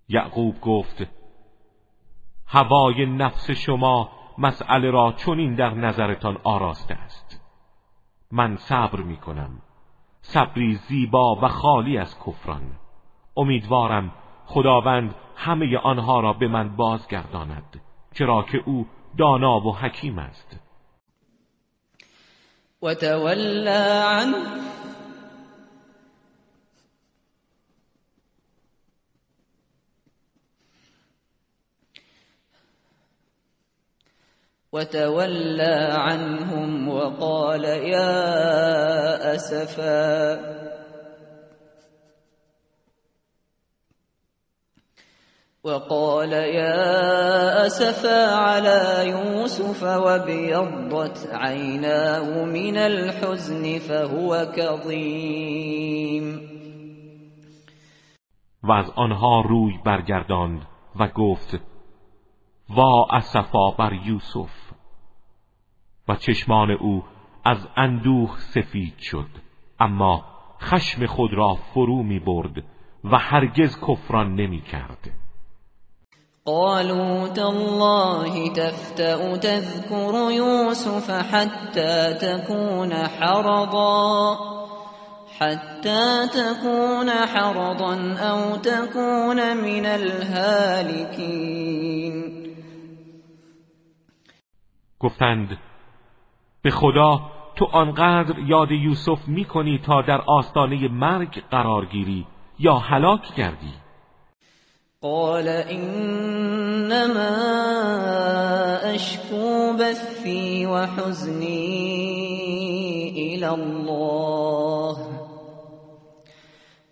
یعقوب 0.08 0.60
گفت 0.60 1.02
هوای 2.48 3.06
نفس 3.06 3.50
شما 3.50 4.08
مسئله 4.38 4.90
را 4.90 5.14
چنین 5.26 5.54
در 5.54 5.74
نظرتان 5.74 6.38
آراسته 6.44 6.94
است. 6.94 7.40
من 8.30 8.56
صبر 8.56 9.00
می 9.00 9.16
کنم 9.16 9.62
صبری 10.22 10.74
زیبا 10.74 11.34
و 11.42 11.48
خالی 11.48 11.98
از 11.98 12.16
کفران. 12.26 12.62
امیدوارم 13.36 14.12
خداوند 14.46 15.14
همه 15.36 15.78
آنها 15.78 16.20
را 16.20 16.32
به 16.32 16.48
من 16.48 16.76
بازگرداند 16.76 17.80
چرا 18.14 18.42
که 18.42 18.62
او 18.66 18.86
دانا 19.18 19.60
و 19.60 19.76
حکیم 19.76 20.18
است. 20.18 20.60
و 22.82 22.94
تولا 22.94 24.08
عنه 24.08 24.36
وتولى 34.72 35.88
عنهم 35.92 36.88
وقال 36.88 37.64
يا 37.64 39.34
أسفا. 39.34 40.40
وقال 45.64 46.32
يا 46.32 47.66
أسفا 47.66 48.34
على 48.34 49.08
يوسف 49.08 49.82
وابيضت 49.82 51.28
عيناه 51.32 52.44
من 52.44 52.76
الحزن 52.76 53.78
فهو 53.78 54.52
كظيم. 54.56 56.52
و 58.62 58.72
از 58.72 58.90
آنها 58.96 59.40
روی 59.40 59.72
برگرداند 59.84 60.66
و 61.00 61.08
گفت 61.08 61.60
وا 62.76 63.06
اسفا 63.12 63.70
بر 63.78 63.92
یوسف. 63.92 64.61
و 66.08 66.16
چشمان 66.16 66.70
او 66.70 67.04
از 67.44 67.58
اندوه 67.76 68.38
سفید 68.38 68.98
شد. 68.98 69.28
اما 69.80 70.24
خشم 70.60 71.06
خود 71.06 71.34
را 71.34 71.54
فرو 71.74 72.02
می 72.02 72.18
برد 72.18 72.64
و 73.04 73.18
هرگز 73.18 73.78
کفران 73.88 74.34
نمی 74.34 74.60
کرد. 74.60 75.10
قالوا 76.44 77.28
تالله 77.28 78.52
تفتأ 78.52 79.36
تذكر 79.36 80.30
يوسف 80.30 81.10
حتى 81.10 82.14
تكون 82.14 82.92
حرضا 82.92 84.36
حتى 85.38 86.28
تكون 86.34 87.10
حرضا 87.10 87.94
او 88.30 88.56
تكون 88.56 89.56
من 89.56 89.86
الهالكين. 89.86 91.22
گفتند 95.00 95.58
به 96.62 96.70
خدا 96.70 97.20
تو 97.56 97.64
آنقدر 97.64 98.38
یاد 98.38 98.70
یوسف 98.70 99.28
می‌کنی 99.28 99.78
تا 99.78 100.02
در 100.02 100.20
آستانه 100.20 100.88
مرگ 100.88 101.42
قرار 101.50 101.84
گیری 101.84 102.26
یا 102.58 102.78
هلاک 102.78 103.34
گردی 103.36 103.72
قال 105.00 105.48
انما 105.48 106.18
اشكو 108.94 109.72
بثي 109.72 110.66
وحزني 110.66 112.02
الى 113.16 113.46
الله 113.46 114.96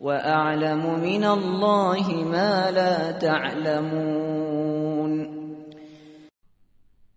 واعلم 0.01 1.01
من 1.01 1.25
الله 1.25 2.25
ما 2.25 2.71
لا 2.71 3.13
تعلمون. 3.13 4.51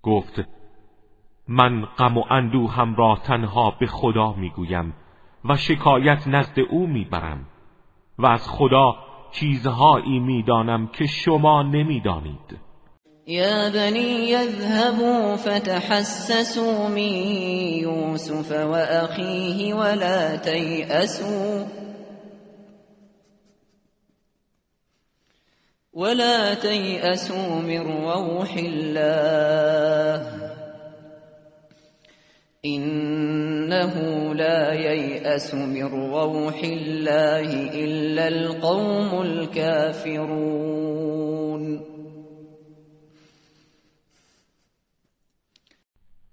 گفت 0.04 0.63
من 1.48 1.86
غم 1.86 2.18
و 2.18 2.24
اندوهم 2.30 2.96
را 2.96 3.18
تنها 3.24 3.74
به 3.80 3.88
خدا 3.88 4.34
می‌گویم 4.34 4.94
و 5.50 5.58
شکایت 5.58 6.28
نزد 6.28 6.60
او 6.70 6.88
می‌برم 6.88 7.46
و 8.20 8.26
از 8.26 8.50
خدا 8.50 8.96
چیزهایی 9.32 10.20
می‌دانم 10.20 10.88
که 10.88 11.06
شما 11.06 11.64
نمی‌دانید. 11.64 12.58
یا 13.28 13.70
بنی 13.74 14.00
یذهبوا 14.00 15.38
فتحسسوا 15.38 16.88
من 16.88 16.98
یوسف 16.98 18.52
و 18.52 18.74
اخیه 18.74 19.76
ولا 19.76 20.38
تیأسوا 20.38 21.66
ولا 25.94 26.56
تیأسوا 26.56 27.62
من 27.62 27.78
روح 27.78 28.52
الله. 28.58 30.43
إنه 32.66 33.94
لا 34.34 34.74
ييأس 34.74 35.54
من 35.54 35.84
روح 35.84 36.56
الله 36.64 37.72
إلا 37.72 38.28
القوم 38.28 39.22
الكافرون. 39.22 40.54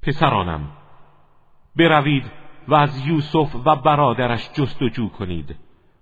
پسرانم 0.03 0.69
بروید 1.77 2.25
و 2.69 2.75
از 2.75 3.07
یوسف 3.07 3.55
و 3.67 3.77
برادرش 3.77 4.51
جستجو 4.53 5.09
کنید 5.09 5.57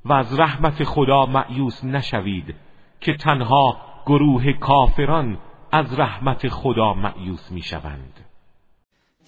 و 0.04 0.12
از 0.12 0.40
رحمت 0.40 0.84
خدا 0.84 1.26
معیوس 1.26 1.84
نشوید 1.84 2.54
که 3.00 3.16
تنها 3.16 3.76
گروه 4.06 4.52
کافران 4.52 5.38
از 5.72 5.98
رحمت 5.98 6.48
خدا 6.48 6.94
معیوس 6.94 7.52
می‌شوند. 7.52 8.27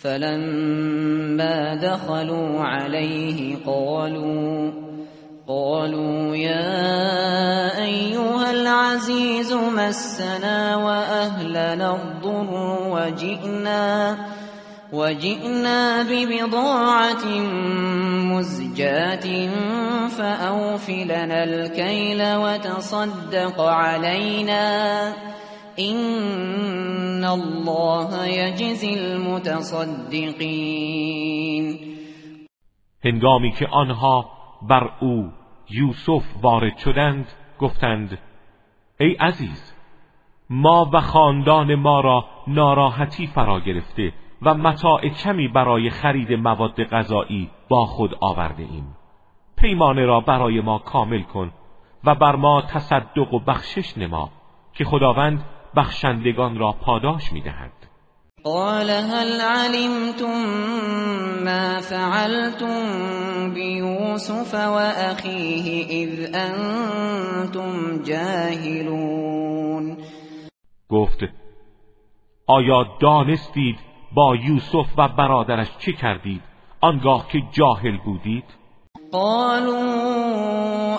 فلما 0.02 1.74
دخلوا 1.74 2.60
عليه 2.60 3.56
قالوا 3.66 4.72
قالوا 5.48 6.36
يا 6.36 7.82
أيها 7.82 8.50
العزيز 8.50 9.52
مسنا 9.52 10.76
وأهلنا 10.76 11.94
الضر 11.94 12.78
وجئنا 12.88 14.16
وجئنا 14.92 16.02
ببضاعة 16.02 17.24
مزجاة 18.32 19.48
فأوفلنا 20.08 21.44
الكيل 21.44 22.36
وتصدق 22.36 23.60
علينا. 23.60 25.12
این 25.76 27.24
الله 27.24 28.32
یجزی 28.32 28.94
المتصدقین 28.98 30.00
هنگامی 33.04 33.52
که 33.52 33.66
آنها 33.66 34.30
بر 34.62 34.90
او 35.00 35.30
یوسف 35.70 36.24
وارد 36.42 36.78
شدند 36.78 37.28
گفتند 37.58 38.18
ای 39.00 39.14
عزیز 39.14 39.74
ما 40.50 40.90
و 40.92 41.00
خاندان 41.00 41.74
ما 41.74 42.00
را 42.00 42.24
ناراحتی 42.46 43.26
فرا 43.26 43.60
گرفته 43.60 44.12
و 44.42 44.54
متاع 44.54 45.08
کمی 45.08 45.48
برای 45.48 45.90
خرید 45.90 46.32
مواد 46.32 46.84
غذایی 46.84 47.50
با 47.68 47.86
خود 47.86 48.14
آورده 48.20 48.62
ایم. 48.62 48.96
پیمانه 49.56 50.04
را 50.04 50.20
برای 50.20 50.60
ما 50.60 50.78
کامل 50.78 51.22
کن 51.22 51.52
و 52.04 52.14
بر 52.14 52.36
ما 52.36 52.62
تصدق 52.62 53.34
و 53.34 53.38
بخشش 53.38 53.98
نما 53.98 54.30
که 54.74 54.84
خداوند 54.84 55.44
بخشندگان 55.76 56.58
را 56.58 56.72
پاداش 56.72 57.32
می‌دهد. 57.32 57.72
قال 58.44 58.90
هل 58.90 59.40
علمتم 59.40 60.44
ما 61.44 61.80
فعلتم 61.80 63.54
بيوسف 63.54 64.54
واخيه 64.54 65.86
اذ 65.90 66.34
انتم 66.34 68.02
جاهلون. 68.02 69.96
گفت 70.88 71.18
آیا 72.46 72.86
دانستید 73.00 73.76
با 74.14 74.36
یوسف 74.36 74.86
و 74.98 75.08
برادرش 75.08 75.68
چه 75.78 75.92
کردید؟ 75.92 76.42
آنگاه 76.80 77.28
که 77.28 77.42
جاهل 77.52 77.96
بودید؟ 78.04 78.44
قالوا 79.12 80.98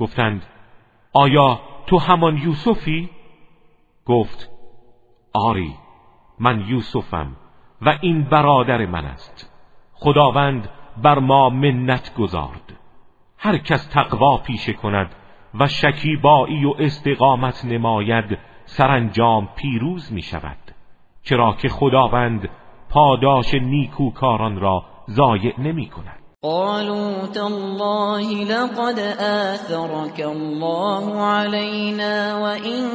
گفتند 0.00 0.46
آیا 1.12 1.60
تو 1.86 1.98
همان 1.98 2.36
یوسفی؟ 2.36 3.10
گفت 4.06 4.50
آری 5.32 5.74
من 6.38 6.60
یوسفم 6.60 7.36
و 7.82 7.98
این 8.00 8.22
برادر 8.22 8.86
من 8.86 9.04
است. 9.04 9.52
خداوند 9.92 10.68
بر 11.02 11.18
ما 11.18 11.50
منت 11.50 12.14
گذارد 12.14 12.78
هر 13.38 13.58
کس 13.58 13.86
تقوا 13.86 14.36
پیشه 14.36 14.72
کند 14.72 15.14
و 15.60 15.66
شکیبایی 15.66 16.64
و 16.64 16.74
استقامت 16.78 17.64
نماید 17.64 18.38
سرانجام 18.64 19.48
پیروز 19.56 20.12
می 20.12 20.22
شود. 20.22 20.58
چرا 21.22 21.52
که 21.52 21.68
خداوند 21.68 22.48
پاداش 22.90 23.54
نیکوکاران 23.54 24.60
را 24.60 24.84
ضایع 25.08 25.60
نمی 25.60 25.86
کند. 25.86 26.19
قالوا 26.42 27.26
تالله 27.26 28.44
لقد 28.44 28.98
آثرك 29.20 30.20
الله 30.20 31.22
علينا 31.22 32.36
وإن 32.36 32.88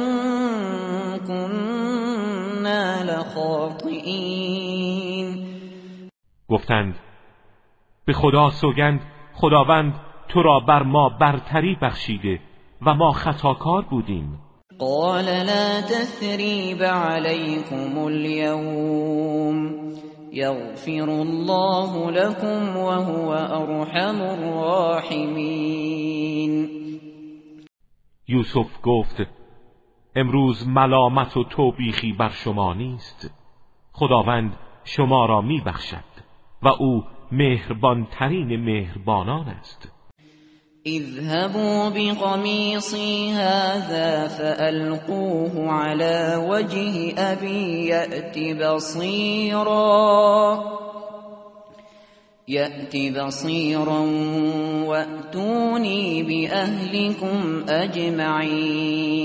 كنا 1.26 3.04
لخاطئين. 3.04 4.26
گفتند 6.50 6.94
به 8.06 8.12
خدا 8.12 8.50
سوگند 8.50 9.00
خداوند 9.34 9.94
تو 10.28 10.42
را 10.42 10.60
بر 10.60 10.82
ما 10.82 11.08
برتری 11.08 11.76
بخشیده 11.82 12.40
و 12.86 12.94
ما 12.94 13.12
خطاکار 13.12 13.82
بودیم. 13.82 14.40
قال 14.78 15.24
لا 15.24 15.80
تثریب 15.80 16.82
علیکم 16.82 17.98
اليوم. 17.98 19.86
یغفر 20.36 21.08
الله 21.10 22.10
لكم 22.10 22.76
وهو 22.76 23.30
ارحم 23.30 24.20
الراحمین 24.22 25.56
یوسف 28.28 28.82
گفت 28.82 29.22
امروز 30.16 30.68
ملامت 30.68 31.36
و 31.36 31.44
توبیخی 31.44 32.12
بر 32.12 32.28
شما 32.28 32.74
نیست. 32.74 33.34
خداوند 33.92 34.56
شما 34.84 35.26
را 35.26 35.40
میبخشد 35.40 36.04
و 36.62 36.68
او 36.68 37.04
مهربانترین 37.32 38.56
مهربانان 38.56 39.48
است. 39.48 39.95
اذهبوا 40.86 41.88
بقميصي 41.88 43.32
هذا 43.32 44.28
فألقوه 44.28 45.72
على 45.72 46.46
وجه 46.50 47.14
أبي 47.18 47.86
يأت 47.86 48.38
بصيرا. 48.62 49.76
يأت 52.48 52.96
بصيرا 52.96 54.00
وأتوني 54.86 56.22
بأهلكم 56.22 57.64
أجمعين. 57.68 59.16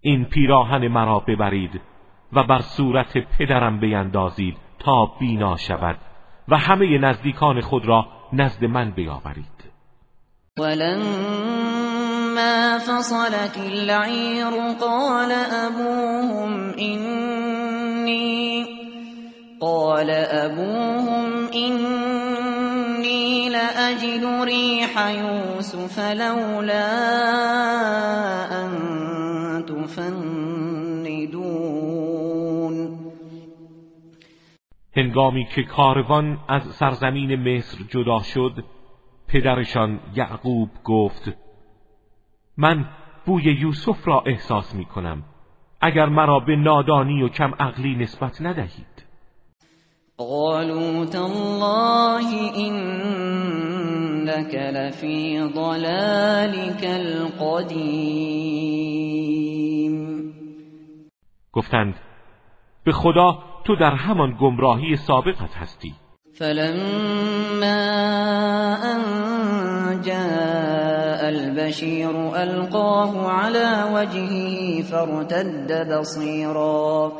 این 0.00 0.24
پیراهن 0.24 0.88
مرا 0.88 1.18
ببرید 1.28 1.80
و 2.32 2.42
بر 2.44 2.60
صورت 2.60 3.18
پدرم 3.38 3.80
بیندازید 3.80 4.56
تا 4.78 5.06
بینا 5.20 5.56
شود 5.56 5.98
و 6.48 6.56
همه 6.56 6.98
نزدیکان 6.98 7.60
خود 7.60 7.86
را 7.86 8.06
نزد 8.32 8.64
من 8.64 8.90
بیاورید. 8.90 9.57
ولما 10.58 12.48
فصلت 12.78 13.56
العير 13.56 14.52
قال 14.80 15.32
أبوهم 15.32 16.70
إني 16.78 18.66
قال 19.60 20.10
أبوهم 20.10 21.48
إني 21.54 23.48
لأجد 23.48 24.24
ريح 24.42 25.08
يوسف 25.08 25.98
لولا 25.98 26.88
أن 28.64 28.70
تفندون. 29.66 30.78
هنگامی 34.96 35.44
که 35.54 35.62
کاروان 35.62 36.38
از 36.48 36.62
سرزمین 36.62 37.36
مصر 37.36 37.78
جدا 37.90 38.22
شد 38.22 38.77
پدرشان 39.28 40.00
یعقوب 40.14 40.70
گفت 40.84 41.32
من 42.56 42.88
بوی 43.26 43.42
یوسف 43.42 44.08
را 44.08 44.22
احساس 44.26 44.74
می 44.74 44.84
کنم 44.84 45.24
اگر 45.80 46.06
مرا 46.06 46.40
به 46.40 46.56
نادانی 46.56 47.22
و 47.22 47.28
کم 47.28 47.54
عقلی 47.60 47.94
نسبت 47.94 48.42
ندهید. 48.42 49.04
قالوا 50.16 51.04
تالله 51.06 52.52
انك 52.56 54.54
لفی 54.54 55.48
ضلالك 55.54 56.84
القدیم 56.84 57.98
گفتند 61.52 61.94
به 62.84 62.92
خدا 62.92 63.38
تو 63.64 63.76
در 63.76 63.94
همان 63.94 64.36
گمراهی 64.40 64.96
سابقت 64.96 65.56
هستی. 65.56 65.94
فلما 66.40 67.82
أن 68.94 69.00
جاء 70.00 71.28
البشير 71.28 72.36
ألقاه 72.42 73.28
على 73.28 73.84
وجهه 73.92 74.82
فارتد 74.82 75.88
بصيرا. 75.98 77.12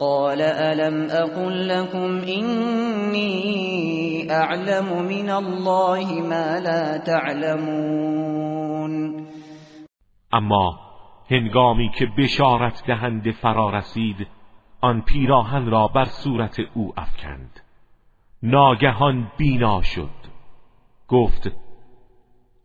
قال 0.00 0.42
ألم 0.42 1.10
أقل 1.10 1.68
لكم 1.68 2.20
إني 2.28 3.32
أعلم 4.32 5.02
من 5.02 5.30
الله 5.30 6.12
ما 6.14 6.60
لا 6.60 6.96
تعلمون. 6.96 8.44
اما 10.34 10.78
هنگامی 11.30 11.90
که 11.98 12.06
بشارت 12.18 12.82
دهنده 12.86 13.32
فرا 13.32 13.70
رسید 13.70 14.26
آن 14.80 15.00
پیراهن 15.00 15.70
را 15.70 15.88
بر 15.88 16.04
صورت 16.04 16.60
او 16.74 16.92
افکند. 16.96 17.63
ناگهان 18.44 19.30
بینا 19.36 19.82
شد. 19.82 20.10
گفت 21.08 21.50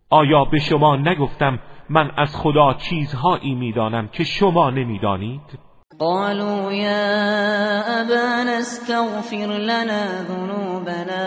آیا 0.09 0.45
به 0.45 0.59
شما 0.59 0.95
نگفتم 0.95 1.59
من 1.89 2.11
از 2.17 2.35
خدا 2.35 2.73
چیزهایی 2.73 3.55
می‌دانم 3.55 4.07
که 4.07 4.23
شما 4.23 4.69
نمی‌دانید؟ 4.69 5.59
قالوا 5.99 6.73
یا 6.73 7.83
ابانا 8.01 8.51
استغفر 8.51 9.35
لنا 9.57 10.23
ذنوبنا 10.23 11.25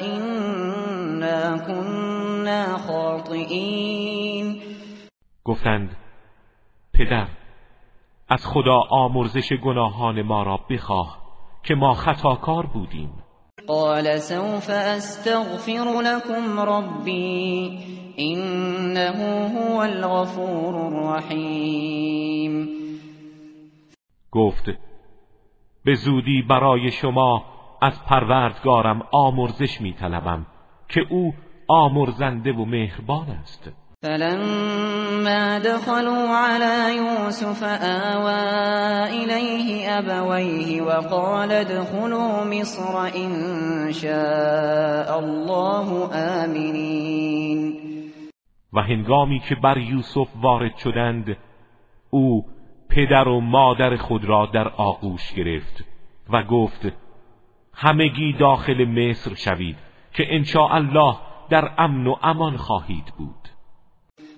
إنا 0.00 1.58
كنا 1.58 2.78
خاطئین 2.78 4.62
گفتند 5.44 5.96
پدر 6.94 7.26
از 8.28 8.46
خدا 8.46 8.80
آمرزش 8.90 9.52
گناهان 9.52 10.22
ما 10.22 10.42
را 10.42 10.60
بخواه 10.70 11.18
که 11.62 11.74
ما 11.74 11.94
خطاکار 11.94 12.66
بودیم. 12.66 13.25
قال 13.68 14.20
سوف 14.20 14.70
استغفر 14.70 16.00
لكم 16.00 16.60
ربي 16.60 17.78
انه 18.18 19.46
هو 19.46 19.82
الغفور 19.82 20.74
الرحیم 20.86 22.68
گفت 24.30 24.64
به 25.84 25.94
زودی 25.94 26.42
برای 26.42 26.90
شما 26.90 27.44
از 27.82 28.04
پروردگارم 28.04 29.02
آمرزش 29.12 29.80
میطلبم 29.80 30.46
که 30.88 31.00
او 31.10 31.34
آمرزنده 31.68 32.52
و 32.52 32.64
مهربان 32.64 33.28
است. 33.30 33.72
فلما 34.06 35.58
دخلوا 35.58 36.28
على 36.28 36.96
يوسف 36.96 37.64
آوى 37.82 38.44
إليه 39.24 39.98
أبويه 39.98 40.82
وقال 40.82 41.52
ادخلوا 41.52 42.44
مصر 42.44 43.06
إن 43.16 43.32
شاء 43.92 45.18
الله 45.18 46.08
آمنين. 46.44 47.76
و 48.72 48.80
هنگامی 48.80 49.40
که 49.48 49.54
بر 49.54 49.78
یوسف 49.78 50.28
وارد 50.42 50.76
شدند 50.76 51.36
او 52.10 52.44
پدر 52.90 53.28
و 53.28 53.40
مادر 53.40 53.96
خود 53.96 54.24
را 54.24 54.46
در 54.46 54.68
آغوش 54.68 55.32
گرفت 55.32 55.84
و 56.30 56.42
گفت 56.42 56.92
همگی 57.74 58.32
داخل 58.32 58.84
مصر 58.84 59.34
شوید 59.34 59.76
که 60.12 60.24
انشاء 60.28 60.74
الله 60.74 61.16
در 61.50 61.70
امن 61.78 62.06
و 62.06 62.14
امان 62.22 62.56
خواهید 62.56 63.12
بود. 63.18 63.45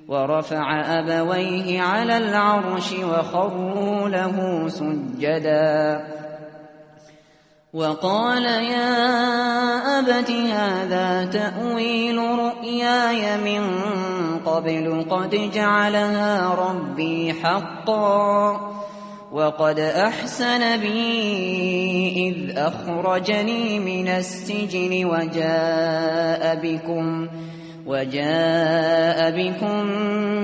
ورفع 0.09 0.99
أبويه 0.99 1.81
على 1.81 2.17
العرش 2.17 2.93
وخروا 2.93 4.09
له 4.09 4.69
سجدا. 4.69 6.05
وقال 7.73 8.45
يا 8.45 9.99
أبت 9.99 10.31
هذا 10.31 11.25
تأويل 11.25 12.19
رؤياي 12.19 13.37
من 13.37 13.79
قبل. 14.47 15.07
قد 15.11 15.51
جعلها 15.55 16.55
ربي 16.55 17.33
حقا 17.33 18.61
وقد 19.33 19.79
أحسن 19.79 20.77
بي 20.77 21.13
إذ 22.29 22.59
أخرجني 22.59 23.79
من 23.79 24.09
السجن 24.09 25.05
وجاء 25.05 26.55
بكم. 26.55 26.59
وجاء 26.59 26.61
بكم 26.63 27.29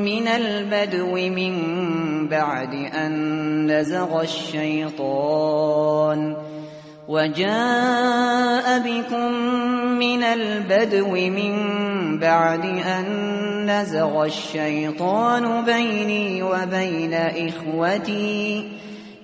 من 0.05 0.29
البدو 0.29 1.15
من 1.15 1.55
بعد 2.29 2.75
أن 2.75 3.73
نزغ 3.73 4.23
الشيطان. 4.23 6.37
وجاء 7.09 8.79
بكم 8.79 9.33
من 9.99 10.23
البدو 10.23 11.11
من 11.11 11.55
بعد 12.19 12.65
أن 12.65 13.71
نزغ 13.71 14.25
الشيطان 14.25 15.65
بيني 15.65 16.43
وبين 16.43 17.15
إخوتي. 17.15 18.69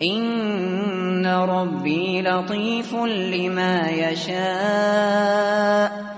إن 0.03 1.27
ربي 1.27 2.23
لطيف 2.23 2.95
لما 3.05 3.91
يشاء. 3.91 6.11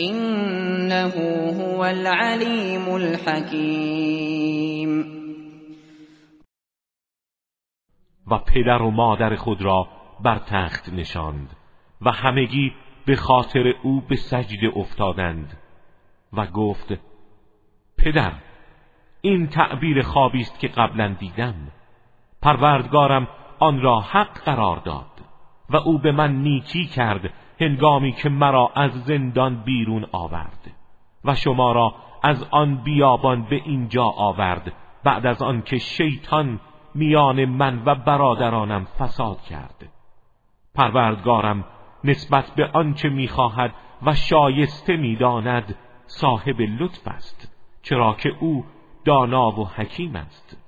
انه 0.00 1.12
هو 1.52 1.80
العلیم 1.80 2.88
الحکیم 2.88 4.40
و 8.26 8.38
پدر 8.38 8.82
و 8.82 8.90
مادر 8.90 9.36
خود 9.36 9.62
را 9.62 9.88
بر 10.20 10.38
تخت 10.38 10.88
نشاند 10.88 11.56
و 12.00 12.10
همگی 12.10 12.72
به 13.06 13.16
خاطر 13.16 13.74
او 13.82 14.00
به 14.00 14.16
سجده 14.16 14.72
افتادند 14.76 15.58
و 16.32 16.46
گفت 16.46 16.92
پدر 17.98 18.32
این 19.20 19.46
تعبیر 19.46 20.02
خوابی 20.02 20.40
است 20.40 20.60
که 20.60 20.68
قبلا 20.68 21.16
دیدم. 21.20 21.54
پروردگارم 22.42 23.28
آن 23.58 23.80
را 23.80 24.00
حق 24.00 24.44
قرار 24.44 24.76
داد 24.76 25.10
و 25.70 25.76
او 25.76 25.98
به 25.98 26.12
من 26.12 26.34
نیکی 26.34 26.86
کرد 26.86 27.32
هنگامی 27.60 28.12
که 28.12 28.28
مرا 28.28 28.70
از 28.74 29.04
زندان 29.04 29.62
بیرون 29.62 30.06
آورد 30.12 30.70
و 31.24 31.34
شما 31.34 31.72
را 31.72 31.94
از 32.22 32.46
آن 32.50 32.76
بیابان 32.76 33.42
به 33.42 33.56
اینجا 33.64 34.04
آورد 34.04 34.72
بعد 35.04 35.26
از 35.26 35.42
آن 35.42 35.62
که 35.62 35.78
شیطان 35.78 36.60
میان 36.94 37.44
من 37.44 37.82
و 37.84 37.94
برادرانم 37.94 38.84
فساد 38.84 39.42
کرد. 39.42 39.92
پروردگارم 40.74 41.64
نسبت 42.04 42.50
به 42.50 42.70
آنچه 42.72 43.08
می‌خواهد 43.08 43.74
و 44.02 44.14
شایسته 44.14 44.96
می‌داند 44.96 45.74
صاحب 46.06 46.60
لطف 46.60 47.08
است 47.08 47.56
چرا 47.82 48.14
که 48.14 48.32
او 48.40 48.64
دانا 49.04 49.50
و 49.50 49.68
حکیم 49.68 50.16
است. 50.16 50.59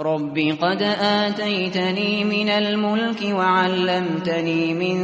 رب 0.00 0.38
قد 0.62 0.82
آتيتني 1.02 2.24
من 2.24 2.48
الملك 2.48 3.22
وعلمتني 3.22 4.74
من 4.74 4.96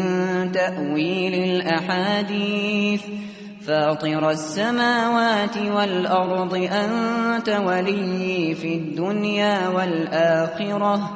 تأويل 0.53 1.35
الأحاديث 1.35 3.07
فاطر 3.67 4.31
السماوات 4.31 5.57
والأرض 5.57 6.55
أنت 6.55 7.49
ولي 7.49 8.55
في 8.55 8.75
الدنيا 8.77 9.69
والآخرة 9.69 11.11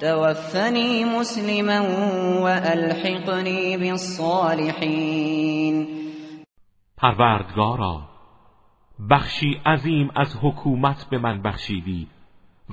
توفني 0.00 1.04
مسلما 1.04 1.80
وألحقني 2.40 3.76
بالصالحين 3.76 5.26
پروردگارا 6.96 8.08
بخشی 9.10 9.60
عظیم 9.66 10.10
از 10.16 10.36
حکومت 10.42 11.06
به 11.10 11.18
من 11.18 11.42
بخشیدی. 11.42 12.19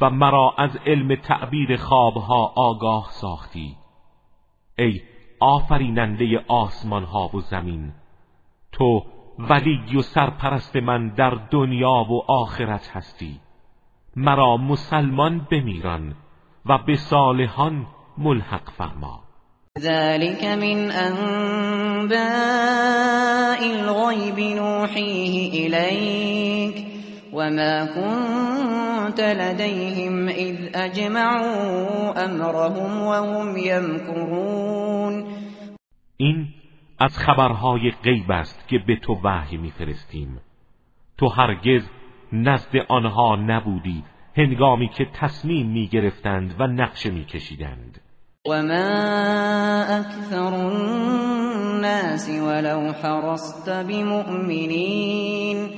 و 0.02 0.10
مرا 0.10 0.54
از 0.58 0.78
علم 0.86 1.16
تعبیر 1.16 1.78
خوابها 1.78 2.54
آگاه 2.56 3.08
ساختی. 3.12 3.76
ای 4.78 5.02
آفریننده 5.40 6.46
آسمان 6.48 7.04
ها 7.04 7.30
و 7.34 7.42
زمین 7.42 7.92
تو 8.72 9.04
ولی 9.40 9.98
و 9.98 10.02
سرپرست 10.02 10.76
من 10.76 11.10
در 11.10 11.30
دنیا 11.52 12.06
و 12.10 12.32
آخرت 12.32 12.90
هستی. 12.94 13.40
مرا 14.16 14.58
مسلمان 14.58 15.48
بمیران 15.52 16.16
و 16.66 16.78
به 16.78 16.96
صالحان 16.96 17.88
ملحق 18.18 18.70
فرما. 18.70 19.24
ذلك 19.80 20.44
من 20.44 20.92
انباء 20.92 22.18
الغیب 23.62 24.40
نوحیه 24.56 25.66
الیک. 25.66 26.97
وما 27.34 27.86
كنت 27.86 29.20
لديهم 29.20 30.28
اذ 30.28 30.58
اجمعوا 30.76 32.26
امرهم 32.26 33.02
وهم 33.02 33.58
يمكرون. 33.58 35.26
این 36.18 36.48
از 37.00 37.18
خبرهای 37.18 37.92
غیب 38.04 38.32
است 38.32 38.68
که 38.68 38.80
به 38.88 38.96
تو 38.96 39.20
وحی 39.24 39.58
میفرستیم. 39.58 40.40
تو 41.18 41.30
هرگز 41.30 41.82
نزد 42.34 42.76
آنها 42.90 43.36
نبودی 43.36 44.04
هنگامی 44.38 44.90
که 44.90 45.06
تصمیم 45.14 45.68
می‌گرفتند 45.70 46.56
و 46.60 46.68
نقشه 46.68 47.12
میکشیدند. 47.12 48.02
و 48.50 48.64
ما 48.64 49.84
اکثر 49.84 50.54
الناس 50.54 52.30
ولو 52.30 52.92
حرصت 52.92 53.70
بمؤمنین 53.86 55.70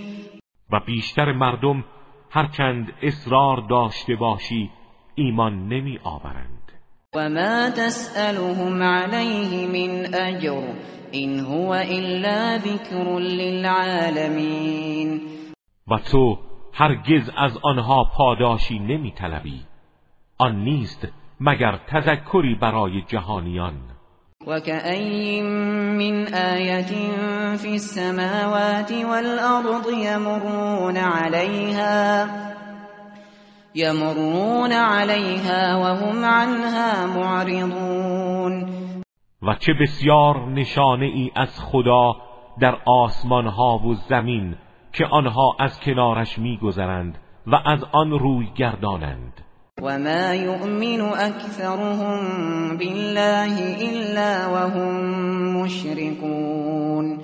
و 0.72 0.80
بیشتر 0.80 1.32
مردم 1.32 1.84
هرچند 2.30 2.94
اصرار 3.02 3.68
داشته 3.70 4.16
باشی 4.16 4.70
ایمان 5.16 5.68
نمی 5.68 6.00
آورند. 6.04 6.72
و 7.16 7.30
ما 7.30 7.70
تسألهم 7.70 8.84
علیه 8.84 9.68
من 9.68 10.14
اجر 10.14 10.64
این 11.12 11.40
هو 11.40 11.70
الا 11.70 12.58
ذکر 12.58 13.20
للعالمین. 13.20 14.42
و 15.88 15.98
تو 15.98 16.40
هرگز 16.74 17.32
از 17.38 17.58
آنها 17.64 18.04
پاداشی 18.04 18.80
نمی 18.80 19.12
طلبی. 19.12 19.62
آن 20.38 20.56
نیست 20.56 21.08
مگر 21.40 21.80
تذکری 21.88 22.56
برای 22.56 23.02
جهانیان. 23.02 23.89
وكأين 24.50 25.46
من 25.98 26.34
آية 26.34 26.92
في 27.58 27.76
السماوات 27.76 28.92
والأرض 28.92 29.90
يمرون 29.90 30.98
عليها 30.98 32.28
يمرون 33.76 34.74
عليها 34.74 35.76
وهم 35.76 36.26
عنها 36.26 37.06
معرضون 37.06 38.80
و 39.42 39.54
چه 39.60 39.74
بسیار 39.82 40.50
نشانه 40.50 41.06
ای 41.06 41.32
از 41.36 41.60
خدا 41.60 42.16
در 42.60 42.78
آسمان 42.86 43.48
ها 43.48 43.78
و 43.78 43.94
زمین 43.94 44.56
که 44.94 45.06
آنها 45.06 45.56
از 45.60 45.80
کنارش 45.80 46.40
میگذرند 46.40 47.18
و 47.48 47.56
از 47.66 47.84
آن 47.92 48.12
روی 48.12 48.48
گردانند. 48.56 49.49
وما 49.82 50.34
يؤمن 50.36 51.02
اكثرهم 51.02 52.20
بالله 52.78 53.54
الا 53.90 54.48
وهم 54.48 54.94
مشركون 55.62 57.20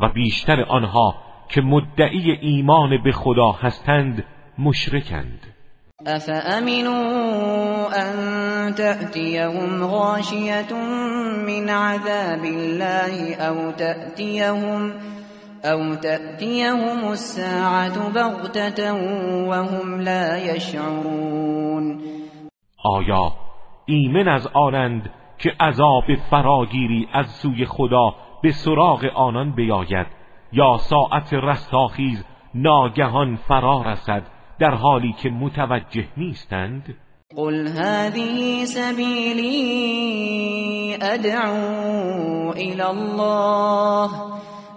و 0.00 0.08
بیشتر 0.08 0.64
آنها 0.68 1.14
که 1.48 1.60
مدعی 1.60 2.30
ایمان 2.30 3.02
به 3.04 3.12
خدا 3.12 3.50
هستند 3.52 4.24
مشرکند. 4.58 5.40
افامنوا 6.06 7.88
ان 7.94 8.74
تأتيهم 8.74 9.84
غاشية 9.84 10.72
من 11.46 11.70
عذاب 11.70 12.44
الله 12.44 13.34
او 13.34 13.70
تأتيهم 13.70 14.92
او 15.64 15.94
تأتيهم 15.94 17.10
الساعة 17.10 18.08
بغتة 18.08 18.92
وهم 19.48 20.00
لا 20.00 20.38
يشعرون 20.38 22.00
آیا 22.84 23.32
ایمن 23.86 24.28
از 24.28 24.46
آنند 24.54 25.10
که 25.38 25.52
عذاب 25.60 26.04
فراگیری 26.30 27.08
از 27.12 27.26
سوی 27.26 27.64
خدا 27.64 28.14
به 28.42 28.52
سراغ 28.52 29.04
آنان 29.14 29.54
بیاید 29.54 30.06
یا 30.52 30.76
ساعت 30.76 31.32
رستاخیز 31.32 32.24
ناگهان 32.54 33.36
فرا 33.36 33.82
رسد 33.82 34.22
در 34.58 34.74
حالی 34.74 35.12
که 35.12 35.30
متوجه 35.30 36.08
نیستند؟ 36.16 36.96
قل 37.36 37.66
هذه 37.66 38.64
سبیلی 38.64 39.54
ادعو 41.02 42.50
الى 42.50 42.82
الله 42.82 44.10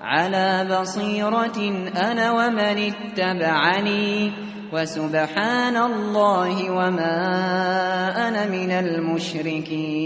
على 0.07 0.65
بصيرة 0.71 1.57
انا 1.95 2.31
ومن 2.31 2.77
اتبعني 2.91 4.31
وسبحان 4.73 5.75
الله 5.77 6.71
وما 6.71 7.17
انا 8.27 8.45
من 8.45 8.71
المشركين. 8.71 10.03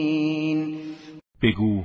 بگو 1.42 1.84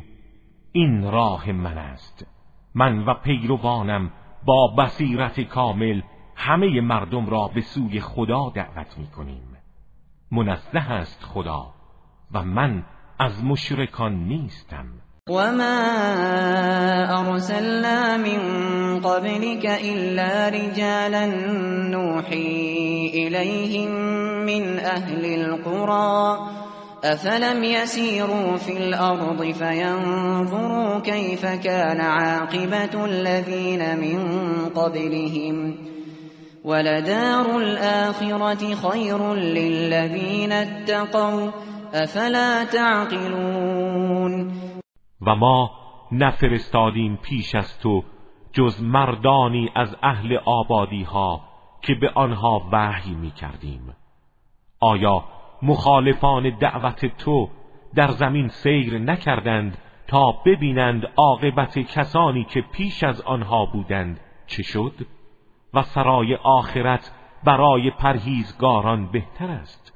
این 0.72 1.10
راه 1.10 1.52
من 1.52 1.78
است. 1.78 2.26
من 2.74 3.04
و 3.08 3.14
پیروانم 3.14 4.10
با 4.44 4.74
بصیرت 4.78 5.40
کامل 5.40 6.02
همه 6.36 6.80
مردم 6.80 7.26
را 7.26 7.50
به 7.54 7.60
سوی 7.60 8.00
خدا 8.00 8.52
دعوت 8.54 8.98
می 8.98 9.06
کنیم 9.06 9.56
منزه 10.30 10.92
است 10.92 11.24
خدا 11.24 11.74
و 12.32 12.44
من 12.44 12.84
از 13.18 13.44
مشرکان 13.44 14.14
نیستم. 14.14 14.86
وما 15.30 17.20
ارسلنا 17.20 18.16
من 18.16 18.40
قبلك 19.00 19.66
الا 19.66 20.48
رجالا 20.48 21.26
نوحي 21.90 23.10
اليهم 23.14 23.90
من 24.46 24.78
أهل 24.78 25.24
القرى 25.24 26.38
افلم 27.04 27.64
يسيروا 27.64 28.56
في 28.56 28.76
الأرض 28.76 29.52
فينظروا 29.52 30.98
كيف 30.98 31.46
كان 31.46 32.00
عاقبه 32.00 33.04
الذين 33.04 34.00
من 34.00 34.18
قبلهم 34.74 35.76
ولدار 36.64 37.58
الاخره 37.58 38.74
خير 38.74 39.34
للذين 39.34 40.52
اتقوا 40.52 41.50
افلا 41.94 42.64
تعقلون 42.64 44.66
و 45.20 45.34
ما 45.36 45.70
نفرستادیم 46.12 47.16
پیش 47.16 47.54
از 47.54 47.78
تو 47.78 48.04
جز 48.52 48.82
مردانی 48.82 49.70
از 49.74 49.96
اهل 50.02 50.38
آبادی 50.44 51.02
ها 51.02 51.40
که 51.82 51.94
به 51.94 52.10
آنها 52.14 52.68
وحی 52.72 53.14
می 53.14 53.30
کردیم 53.30 53.96
آیا 54.80 55.24
مخالفان 55.62 56.58
دعوت 56.58 57.06
تو 57.06 57.50
در 57.94 58.08
زمین 58.10 58.48
سیر 58.48 58.98
نکردند 58.98 59.78
تا 60.06 60.32
ببینند 60.46 61.06
عاقبت 61.16 61.78
کسانی 61.78 62.44
که 62.44 62.60
پیش 62.60 63.04
از 63.04 63.20
آنها 63.20 63.66
بودند 63.66 64.20
چه 64.46 64.62
شد؟ 64.62 65.06
و 65.74 65.82
سرای 65.82 66.34
آخرت 66.34 67.12
برای 67.44 67.90
پرهیزگاران 67.90 69.06
بهتر 69.06 69.50
است. 69.50 69.92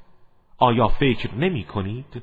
آیا 0.58 0.88
فکر 0.88 1.34
نمی 1.34 1.64
کنید؟ 1.64 2.22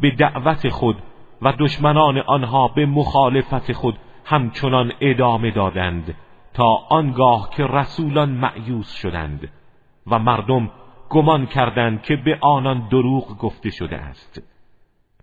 به 0.00 0.10
دعوت 0.10 0.68
خود 0.68 0.96
و 1.42 1.52
دشمنان 1.58 2.18
آنها 2.18 2.68
به 2.68 2.86
مخالفت 2.86 3.72
خود 3.72 3.98
همچنان 4.24 4.92
ادامه 5.00 5.50
دادند 5.50 6.14
تا 6.54 6.78
آنگاه 6.90 7.50
که 7.50 7.66
رسولان 7.66 8.30
معیوس 8.30 8.92
شدند 8.92 9.48
و 10.06 10.18
مردم 10.18 10.70
گمان 11.10 11.46
کردند 11.46 12.02
که 12.02 12.16
به 12.16 12.38
آنان 12.40 12.88
دروغ 12.88 13.38
گفته 13.38 13.70
شده 13.70 13.96
است. 13.96 14.42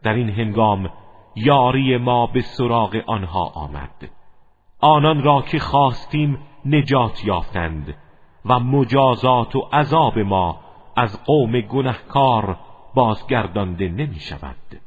در 0.04 0.14
این 0.14 0.30
هنگام 0.30 0.90
یاری 1.36 1.98
ما 1.98 2.28
به 2.28 2.42
سراغ 2.42 3.02
آنها 3.08 3.52
آمد. 3.56 4.10
آنان 4.82 5.24
را 5.24 5.42
که 5.42 5.60
خواستیم 5.60 6.38
نجات 6.66 7.26
یافتند 7.26 7.96
و 8.46 8.60
مجازات 8.60 9.56
و 9.56 9.60
عذاب 9.74 10.20
ما 10.20 10.60
از 10.96 11.24
قوم 11.26 11.62
گنهکار 11.62 12.58
بازگردانده 12.96 13.88
نمی 13.88 14.20
شود 14.20 14.80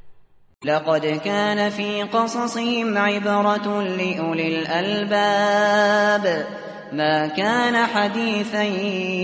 لقد 0.64 1.06
كان 1.06 1.70
في 1.70 2.02
قصصهم 2.02 2.98
عبرة 2.98 3.82
لأولي 3.82 4.60
الألباب. 4.60 6.46
ما 6.92 7.26
كان 7.26 7.86
حديثا 7.86 8.62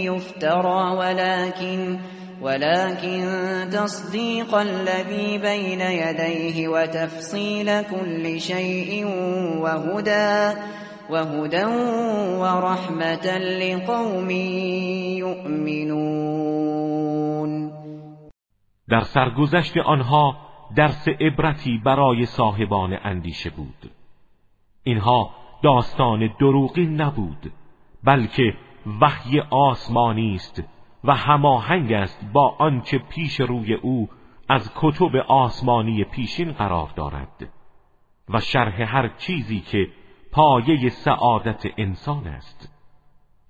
يفترى 0.09 0.97
ولكن 0.97 1.99
ولكن 2.43 3.25
تصديق 3.73 4.55
الذي 4.55 5.39
بين 5.39 5.81
يديه 5.81 6.69
وتفصيل 6.69 7.83
كل 7.83 8.41
شيء 8.41 9.07
وهدى 9.61 10.59
وهدى 11.11 11.65
ورحمة 12.39 13.39
لقوم 13.39 14.31
يؤمنون. 15.25 17.34
در 18.89 19.01
سرگذشت 19.01 19.77
آنها 19.77 20.37
درس 20.77 21.09
عبرتی 21.09 21.79
برای 21.79 22.27
صاحبان 22.27 22.99
اندیشه 23.03 23.51
بود. 23.51 23.91
اینها 24.83 25.31
داستان 25.63 26.35
دروغی 26.41 26.87
نبود 26.87 27.53
بلکه 28.05 28.55
وحی 29.01 29.41
آسمانی 29.41 30.35
است 30.35 30.63
و 31.05 31.15
هماهنگ 31.15 31.93
است 31.93 32.25
با 32.33 32.57
آنچه 32.59 32.99
پیش 32.99 33.41
روی 33.41 33.75
او 33.75 34.09
از 34.49 34.73
کتب 34.77 35.17
آسمانی 35.17 36.05
پیشین 36.05 36.53
قرار 36.53 36.91
دارد 36.97 37.49
و 38.29 38.41
شرح 38.41 38.83
هر 38.83 39.09
چیزی 39.09 39.61
که 39.61 39.89
پایه 40.33 40.89
سعادت 40.89 41.67
انسان 41.77 42.27
است 42.27 42.73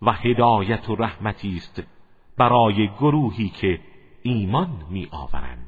و 0.03 0.13
هدایت 0.13 0.91
و 0.91 0.97
رحمتی 0.97 1.57
است 1.57 1.83
برای 2.39 2.89
گروهی 2.89 3.49
که 3.49 3.81
ایمان 4.27 4.87
می 4.91 5.09
آورند 5.13 5.64